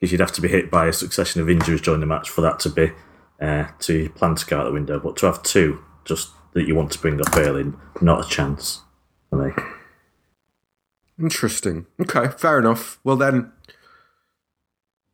because 0.00 0.10
you'd 0.10 0.20
have 0.20 0.32
to 0.32 0.40
be 0.40 0.48
hit 0.48 0.72
by 0.72 0.88
a 0.88 0.92
succession 0.92 1.40
of 1.40 1.48
injuries 1.48 1.80
during 1.80 2.00
the 2.00 2.06
match 2.06 2.28
for 2.28 2.40
that 2.40 2.58
to 2.60 2.68
be 2.68 2.90
uh, 3.40 3.66
to 3.78 4.08
plan 4.10 4.34
to 4.34 4.44
go 4.44 4.58
out 4.58 4.64
the 4.64 4.72
window. 4.72 4.98
But 4.98 5.18
to 5.18 5.26
have 5.26 5.40
two, 5.44 5.84
just 6.04 6.30
that 6.54 6.66
you 6.66 6.74
want 6.74 6.90
to 6.90 6.98
bring 6.98 7.20
up 7.20 7.36
early, 7.36 7.72
not 8.00 8.26
a 8.26 8.28
chance 8.28 8.80
for 9.28 9.46
me. 9.46 9.52
Interesting. 11.16 11.86
Okay, 12.00 12.26
fair 12.36 12.58
enough. 12.58 12.98
Well 13.04 13.14
then, 13.14 13.52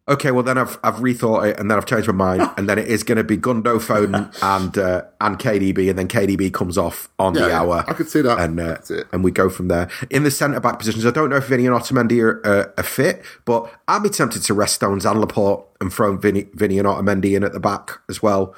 okay. 0.08 0.30
Well 0.30 0.42
then, 0.42 0.58
I've 0.58 0.78
I've 0.82 0.96
rethought 0.96 1.50
it, 1.50 1.60
and 1.60 1.70
then 1.70 1.78
I've 1.78 1.86
changed 1.86 2.08
my 2.08 2.14
mind, 2.14 2.50
and 2.56 2.68
then 2.68 2.78
it 2.78 2.88
is 2.88 3.02
going 3.02 3.16
to 3.16 3.24
be 3.24 3.36
Gundo, 3.36 3.78
Foden, 3.78 4.34
and 4.42 4.78
uh, 4.78 5.02
and 5.20 5.38
KDB, 5.38 5.88
and 5.90 5.98
then 5.98 6.08
KDB 6.08 6.52
comes 6.52 6.78
off 6.78 7.08
on 7.18 7.34
yeah, 7.34 7.42
the 7.42 7.54
hour. 7.54 7.84
I 7.86 7.92
could 7.92 8.08
see 8.08 8.22
that, 8.22 8.38
and 8.38 8.58
uh, 8.58 8.78
and 9.12 9.22
we 9.22 9.30
go 9.30 9.48
from 9.48 9.68
there. 9.68 9.88
In 10.10 10.22
the 10.22 10.30
centre 10.30 10.60
back 10.60 10.78
positions, 10.78 11.06
I 11.06 11.10
don't 11.10 11.30
know 11.30 11.36
if 11.36 11.46
Vinny 11.46 11.66
and 11.66 11.74
Otamendi 11.74 12.22
are, 12.22 12.46
uh, 12.46 12.66
are 12.76 12.84
fit, 12.84 13.22
but 13.44 13.72
I'd 13.88 14.02
be 14.02 14.08
tempted 14.08 14.42
to 14.42 14.54
rest 14.54 14.76
Stones 14.76 15.04
and 15.04 15.20
Laporte 15.20 15.66
and 15.80 15.92
throw 15.92 16.16
Vinny, 16.16 16.46
Vinny 16.54 16.78
and 16.78 16.86
Otamendi 16.86 17.36
in 17.36 17.44
at 17.44 17.52
the 17.52 17.60
back 17.60 18.00
as 18.08 18.22
well. 18.22 18.54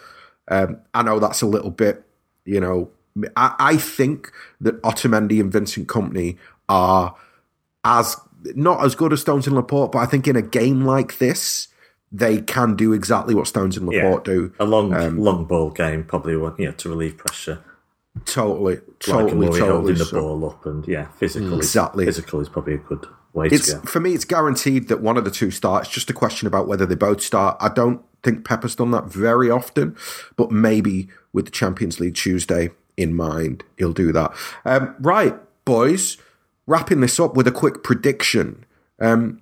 Um, 0.49 0.79
I 0.95 1.03
know 1.03 1.19
that's 1.19 1.43
a 1.43 1.47
little 1.47 1.71
bit 1.71 2.05
you 2.49 2.61
know, 2.61 2.91
I, 3.37 3.55
I 3.59 3.77
think 3.77 4.33
that 4.63 4.81
Otamendi 4.83 5.39
and 5.39 5.53
Vincent 5.53 5.87
Kompany 5.87 6.39
are 6.69 7.15
as 7.85 8.17
not 8.55 8.85
as 8.85 8.95
good 8.95 9.13
as 9.13 9.21
Stones 9.21 9.47
and 9.47 9.57
Laporte, 9.57 9.93
but 9.93 9.99
I 9.99 10.07
think 10.07 10.27
in 10.27 10.37
a 10.37 10.43
game 10.43 10.83
like 10.83 11.19
this, 11.19 11.69
they 12.11 12.41
can 12.41 12.77
do 12.77 12.93
exactly 12.93 13.35
what 13.35 13.47
Stones 13.47 13.77
and 13.77 13.87
Laporte 13.87 14.27
yeah. 14.27 14.35
do. 14.35 14.53
A 14.59 14.65
long, 14.65 14.95
um, 14.95 15.19
long 15.19 15.45
ball 15.45 15.71
game, 15.71 16.05
probably, 16.05 16.33
you 16.33 16.67
know, 16.67 16.73
to 16.73 16.89
relieve 16.89 17.17
pressure. 17.19 17.63
Totally, 18.25 18.79
totally, 18.99 19.49
like 19.49 19.59
totally. 19.59 19.71
Holding 19.71 19.99
the 19.99 20.05
so. 20.05 20.21
ball 20.21 20.51
up, 20.51 20.67
and 20.67 20.87
yeah, 20.89 21.09
physical. 21.13 21.57
Exactly, 21.57 22.07
is, 22.07 22.17
physical 22.17 22.41
is 22.41 22.49
probably 22.49 22.75
a 22.75 22.79
good 22.79 23.07
way 23.33 23.47
it's, 23.47 23.73
to 23.73 23.77
go. 23.77 23.83
For 23.83 24.01
me, 24.01 24.15
it's 24.15 24.25
guaranteed 24.25 24.89
that 24.89 25.01
one 25.01 25.17
of 25.17 25.25
the 25.25 25.31
two 25.31 25.51
starts. 25.51 25.89
Just 25.89 26.11
a 26.11 26.13
question 26.13 26.49
about 26.49 26.67
whether 26.67 26.87
they 26.87 26.95
both 26.95 27.21
start. 27.21 27.57
I 27.61 27.69
don't 27.69 28.03
think 28.23 28.45
Pepper's 28.45 28.75
done 28.75 28.91
that 28.91 29.05
very 29.05 29.51
often, 29.51 29.97
but 30.37 30.51
maybe 30.51 31.09
with 31.33 31.45
the 31.45 31.51
Champions 31.51 32.01
League 32.01 32.15
Tuesday 32.15 32.71
in 32.97 33.15
mind, 33.15 33.63
he'll 33.77 33.93
do 33.93 34.13
that. 34.13 34.33
Um, 34.65 34.97
right, 34.99 35.37
boys, 35.65 36.17
wrapping 36.69 37.01
this 37.01 37.19
up 37.19 37.35
with 37.35 37.49
a 37.49 37.53
quick 37.53 37.83
prediction. 37.83 38.65
Um, 39.01 39.41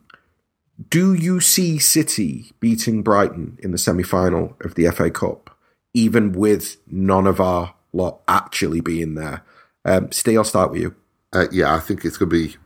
do 0.88 1.12
you 1.12 1.40
see 1.40 1.78
City 1.78 2.52
beating 2.60 3.02
Brighton 3.02 3.58
in 3.62 3.72
the 3.72 3.78
semi 3.78 4.02
final 4.02 4.56
of 4.60 4.76
the 4.76 4.88
FA 4.90 5.10
Cup, 5.10 5.58
even 5.92 6.32
with 6.32 6.76
none 6.86 7.26
of 7.26 7.40
our 7.40 7.74
lot 7.92 8.20
actually 8.28 8.80
being 8.80 9.14
there? 9.14 9.42
Um, 9.84 10.12
Steve, 10.12 10.38
I'll 10.38 10.44
start 10.44 10.70
with 10.70 10.80
you. 10.80 10.94
Uh, 11.32 11.46
yeah, 11.50 11.74
I 11.74 11.80
think 11.80 12.04
it's 12.04 12.16
going 12.16 12.30
to 12.30 12.48
be 12.48 12.56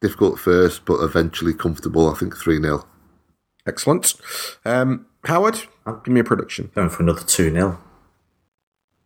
difficult 0.00 0.38
first, 0.38 0.84
but 0.84 1.00
eventually 1.00 1.52
comfortable. 1.52 2.10
I 2.10 2.14
think 2.14 2.36
3 2.36 2.60
0. 2.60 2.84
Excellent. 3.66 4.14
Um, 4.64 5.06
Howard, 5.24 5.62
give 6.04 6.14
me 6.14 6.20
a 6.20 6.24
prediction. 6.24 6.70
Going 6.74 6.88
for 6.88 7.02
another 7.02 7.22
2 7.22 7.50
0. 7.50 7.80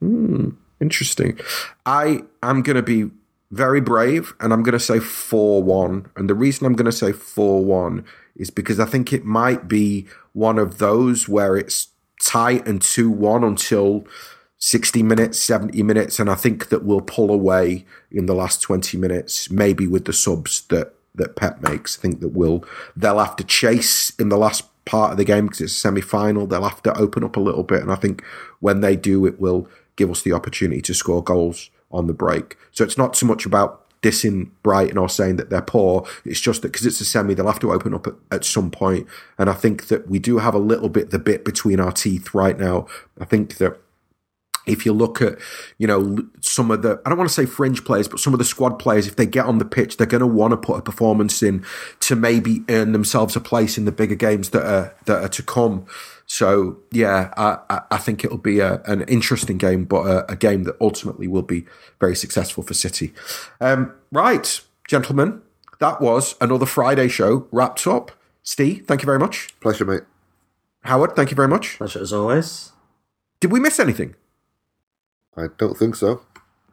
Hmm, 0.00 0.50
interesting. 0.80 1.38
I 1.86 2.22
am 2.42 2.62
going 2.62 2.76
to 2.76 2.82
be 2.82 3.10
very 3.50 3.80
brave 3.80 4.32
and 4.40 4.52
I'm 4.52 4.62
going 4.62 4.72
to 4.72 4.80
say 4.80 5.00
4 5.00 5.62
1. 5.62 6.10
And 6.16 6.28
the 6.28 6.34
reason 6.34 6.66
I'm 6.66 6.74
going 6.74 6.86
to 6.86 6.92
say 6.92 7.12
4 7.12 7.64
1 7.64 8.04
is 8.36 8.50
because 8.50 8.78
I 8.78 8.86
think 8.86 9.12
it 9.12 9.24
might 9.24 9.68
be 9.68 10.06
one 10.32 10.58
of 10.58 10.78
those 10.78 11.28
where 11.28 11.56
it's 11.56 11.88
tight 12.22 12.66
and 12.66 12.80
2 12.80 13.10
1 13.10 13.44
until 13.44 14.04
60 14.58 15.02
minutes, 15.02 15.38
70 15.38 15.82
minutes. 15.82 16.18
And 16.18 16.30
I 16.30 16.34
think 16.34 16.68
that 16.68 16.84
we'll 16.84 17.00
pull 17.00 17.30
away 17.30 17.84
in 18.10 18.26
the 18.26 18.34
last 18.34 18.60
20 18.62 18.96
minutes, 18.98 19.50
maybe 19.50 19.86
with 19.86 20.04
the 20.04 20.12
subs 20.12 20.62
that 20.68 20.94
that 21.14 21.34
Pep 21.34 21.60
makes. 21.60 21.98
I 21.98 22.02
think 22.02 22.20
that 22.20 22.28
we'll, 22.28 22.64
they'll 22.94 23.18
have 23.18 23.36
to 23.36 23.44
chase 23.44 24.10
in 24.18 24.28
the 24.28 24.38
last 24.38 24.64
part 24.84 25.10
of 25.10 25.18
the 25.18 25.24
game 25.24 25.46
because 25.46 25.60
it's 25.60 25.72
a 25.72 25.76
semi 25.76 26.00
final. 26.00 26.46
They'll 26.46 26.62
have 26.62 26.82
to 26.84 26.96
open 26.96 27.24
up 27.24 27.36
a 27.36 27.40
little 27.40 27.64
bit. 27.64 27.82
And 27.82 27.90
I 27.90 27.96
think 27.96 28.24
when 28.60 28.80
they 28.80 28.96
do, 28.96 29.26
it 29.26 29.40
will 29.40 29.68
give 29.96 30.10
us 30.10 30.22
the 30.22 30.32
opportunity 30.32 30.80
to 30.82 30.94
score 30.94 31.22
goals 31.22 31.70
on 31.90 32.06
the 32.06 32.12
break. 32.12 32.56
So 32.72 32.84
it's 32.84 32.98
not 32.98 33.16
so 33.16 33.26
much 33.26 33.46
about 33.46 33.86
dissing 34.02 34.50
Brighton 34.62 34.96
or 34.96 35.08
saying 35.08 35.36
that 35.36 35.50
they're 35.50 35.60
poor. 35.60 36.06
It's 36.24 36.40
just 36.40 36.62
that 36.62 36.72
because 36.72 36.86
it's 36.86 37.00
a 37.00 37.04
semi, 37.04 37.34
they'll 37.34 37.46
have 37.46 37.60
to 37.60 37.72
open 37.72 37.94
up 37.94 38.06
at, 38.06 38.14
at, 38.30 38.44
some 38.44 38.70
point. 38.70 39.06
And 39.38 39.50
I 39.50 39.52
think 39.52 39.88
that 39.88 40.08
we 40.08 40.18
do 40.18 40.38
have 40.38 40.54
a 40.54 40.58
little 40.58 40.88
bit 40.88 41.10
the 41.10 41.18
bit 41.18 41.44
between 41.44 41.80
our 41.80 41.92
teeth 41.92 42.34
right 42.34 42.58
now. 42.58 42.86
I 43.20 43.24
think 43.24 43.58
that 43.58 43.78
if 44.66 44.86
you 44.86 44.92
look 44.92 45.20
at, 45.20 45.38
you 45.78 45.86
know, 45.86 46.18
some 46.40 46.70
of 46.70 46.82
the, 46.82 47.00
I 47.04 47.08
don't 47.08 47.18
want 47.18 47.28
to 47.28 47.34
say 47.34 47.46
fringe 47.46 47.84
players, 47.84 48.08
but 48.08 48.20
some 48.20 48.32
of 48.32 48.38
the 48.38 48.44
squad 48.44 48.78
players, 48.78 49.06
if 49.06 49.16
they 49.16 49.26
get 49.26 49.46
on 49.46 49.58
the 49.58 49.64
pitch, 49.64 49.96
they're 49.96 50.06
going 50.06 50.20
to 50.20 50.26
want 50.26 50.52
to 50.52 50.56
put 50.56 50.78
a 50.78 50.82
performance 50.82 51.42
in 51.42 51.64
to 52.00 52.14
maybe 52.16 52.62
earn 52.68 52.92
themselves 52.92 53.36
a 53.36 53.40
place 53.40 53.76
in 53.76 53.84
the 53.84 53.92
bigger 53.92 54.14
games 54.14 54.50
that 54.50 54.64
are, 54.64 54.94
that 55.06 55.24
are 55.24 55.28
to 55.28 55.42
come. 55.42 55.86
So 56.32 56.78
yeah, 56.92 57.34
I, 57.36 57.80
I 57.90 57.98
think 57.98 58.24
it'll 58.24 58.38
be 58.38 58.60
a, 58.60 58.80
an 58.82 59.02
interesting 59.08 59.58
game, 59.58 59.84
but 59.84 60.06
a, 60.06 60.30
a, 60.30 60.36
game 60.36 60.62
that 60.62 60.76
ultimately 60.80 61.26
will 61.26 61.42
be 61.42 61.64
very 61.98 62.14
successful 62.14 62.62
for 62.62 62.72
City. 62.72 63.12
Um, 63.60 63.92
right, 64.12 64.60
gentlemen, 64.86 65.42
that 65.80 66.00
was 66.00 66.36
another 66.40 66.66
Friday 66.66 67.08
show 67.08 67.48
wrapped 67.50 67.84
up. 67.84 68.12
Steve, 68.44 68.84
thank 68.86 69.02
you 69.02 69.06
very 69.06 69.18
much. 69.18 69.58
Pleasure, 69.58 69.84
mate. 69.84 70.04
Howard, 70.82 71.16
thank 71.16 71.32
you 71.32 71.34
very 71.34 71.48
much. 71.48 71.78
Pleasure 71.78 72.00
as 72.00 72.12
always. 72.12 72.70
Did 73.40 73.50
we 73.50 73.58
miss 73.58 73.80
anything? 73.80 74.14
I 75.36 75.46
don't 75.58 75.76
think 75.76 75.96
so. 75.96 76.22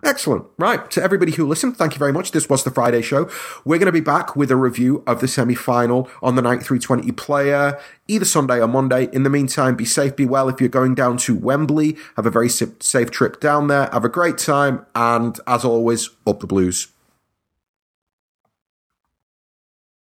Excellent. 0.04 0.46
Right. 0.58 0.90
To 0.92 1.04
everybody 1.04 1.32
who 1.32 1.48
listened, 1.48 1.76
thank 1.78 1.94
you 1.94 2.00
very 2.00 2.14
much. 2.14 2.32
This 2.32 2.48
was 2.48 2.64
the 2.64 2.72
Friday 2.72 3.02
show. 3.02 3.30
We're 3.66 3.80
going 3.80 3.88
to 3.88 3.92
be 3.92 4.00
back 4.00 4.36
with 4.36 4.52
a 4.52 4.56
review 4.56 5.04
of 5.08 5.22
the 5.22 5.28
semi 5.28 5.56
final 5.56 6.10
on 6.22 6.36
the 6.36 6.42
night 6.42 6.62
320 6.64 7.12
player, 7.14 7.80
either 8.08 8.26
Sunday 8.26 8.62
or 8.62 8.68
Monday. 8.68 9.10
In 9.12 9.24
the 9.24 9.30
meantime, 9.30 9.76
be 9.76 9.86
safe, 9.86 10.16
be 10.16 10.26
well. 10.26 10.50
If 10.50 10.62
you're 10.62 10.70
going 10.70 10.96
down 10.96 11.18
to 11.18 11.36
Wembley, 11.36 11.98
have 12.16 12.26
a 12.26 12.32
very 12.32 12.50
safe 12.50 13.12
trip 13.12 13.40
down 13.40 13.68
there. 13.68 13.90
Have 13.92 14.06
a 14.06 14.10
great 14.10 14.38
time. 14.38 14.86
And 14.96 15.40
as 15.48 15.66
always, 15.66 16.10
up 16.26 16.40
the 16.40 16.48
blues. 16.48 16.88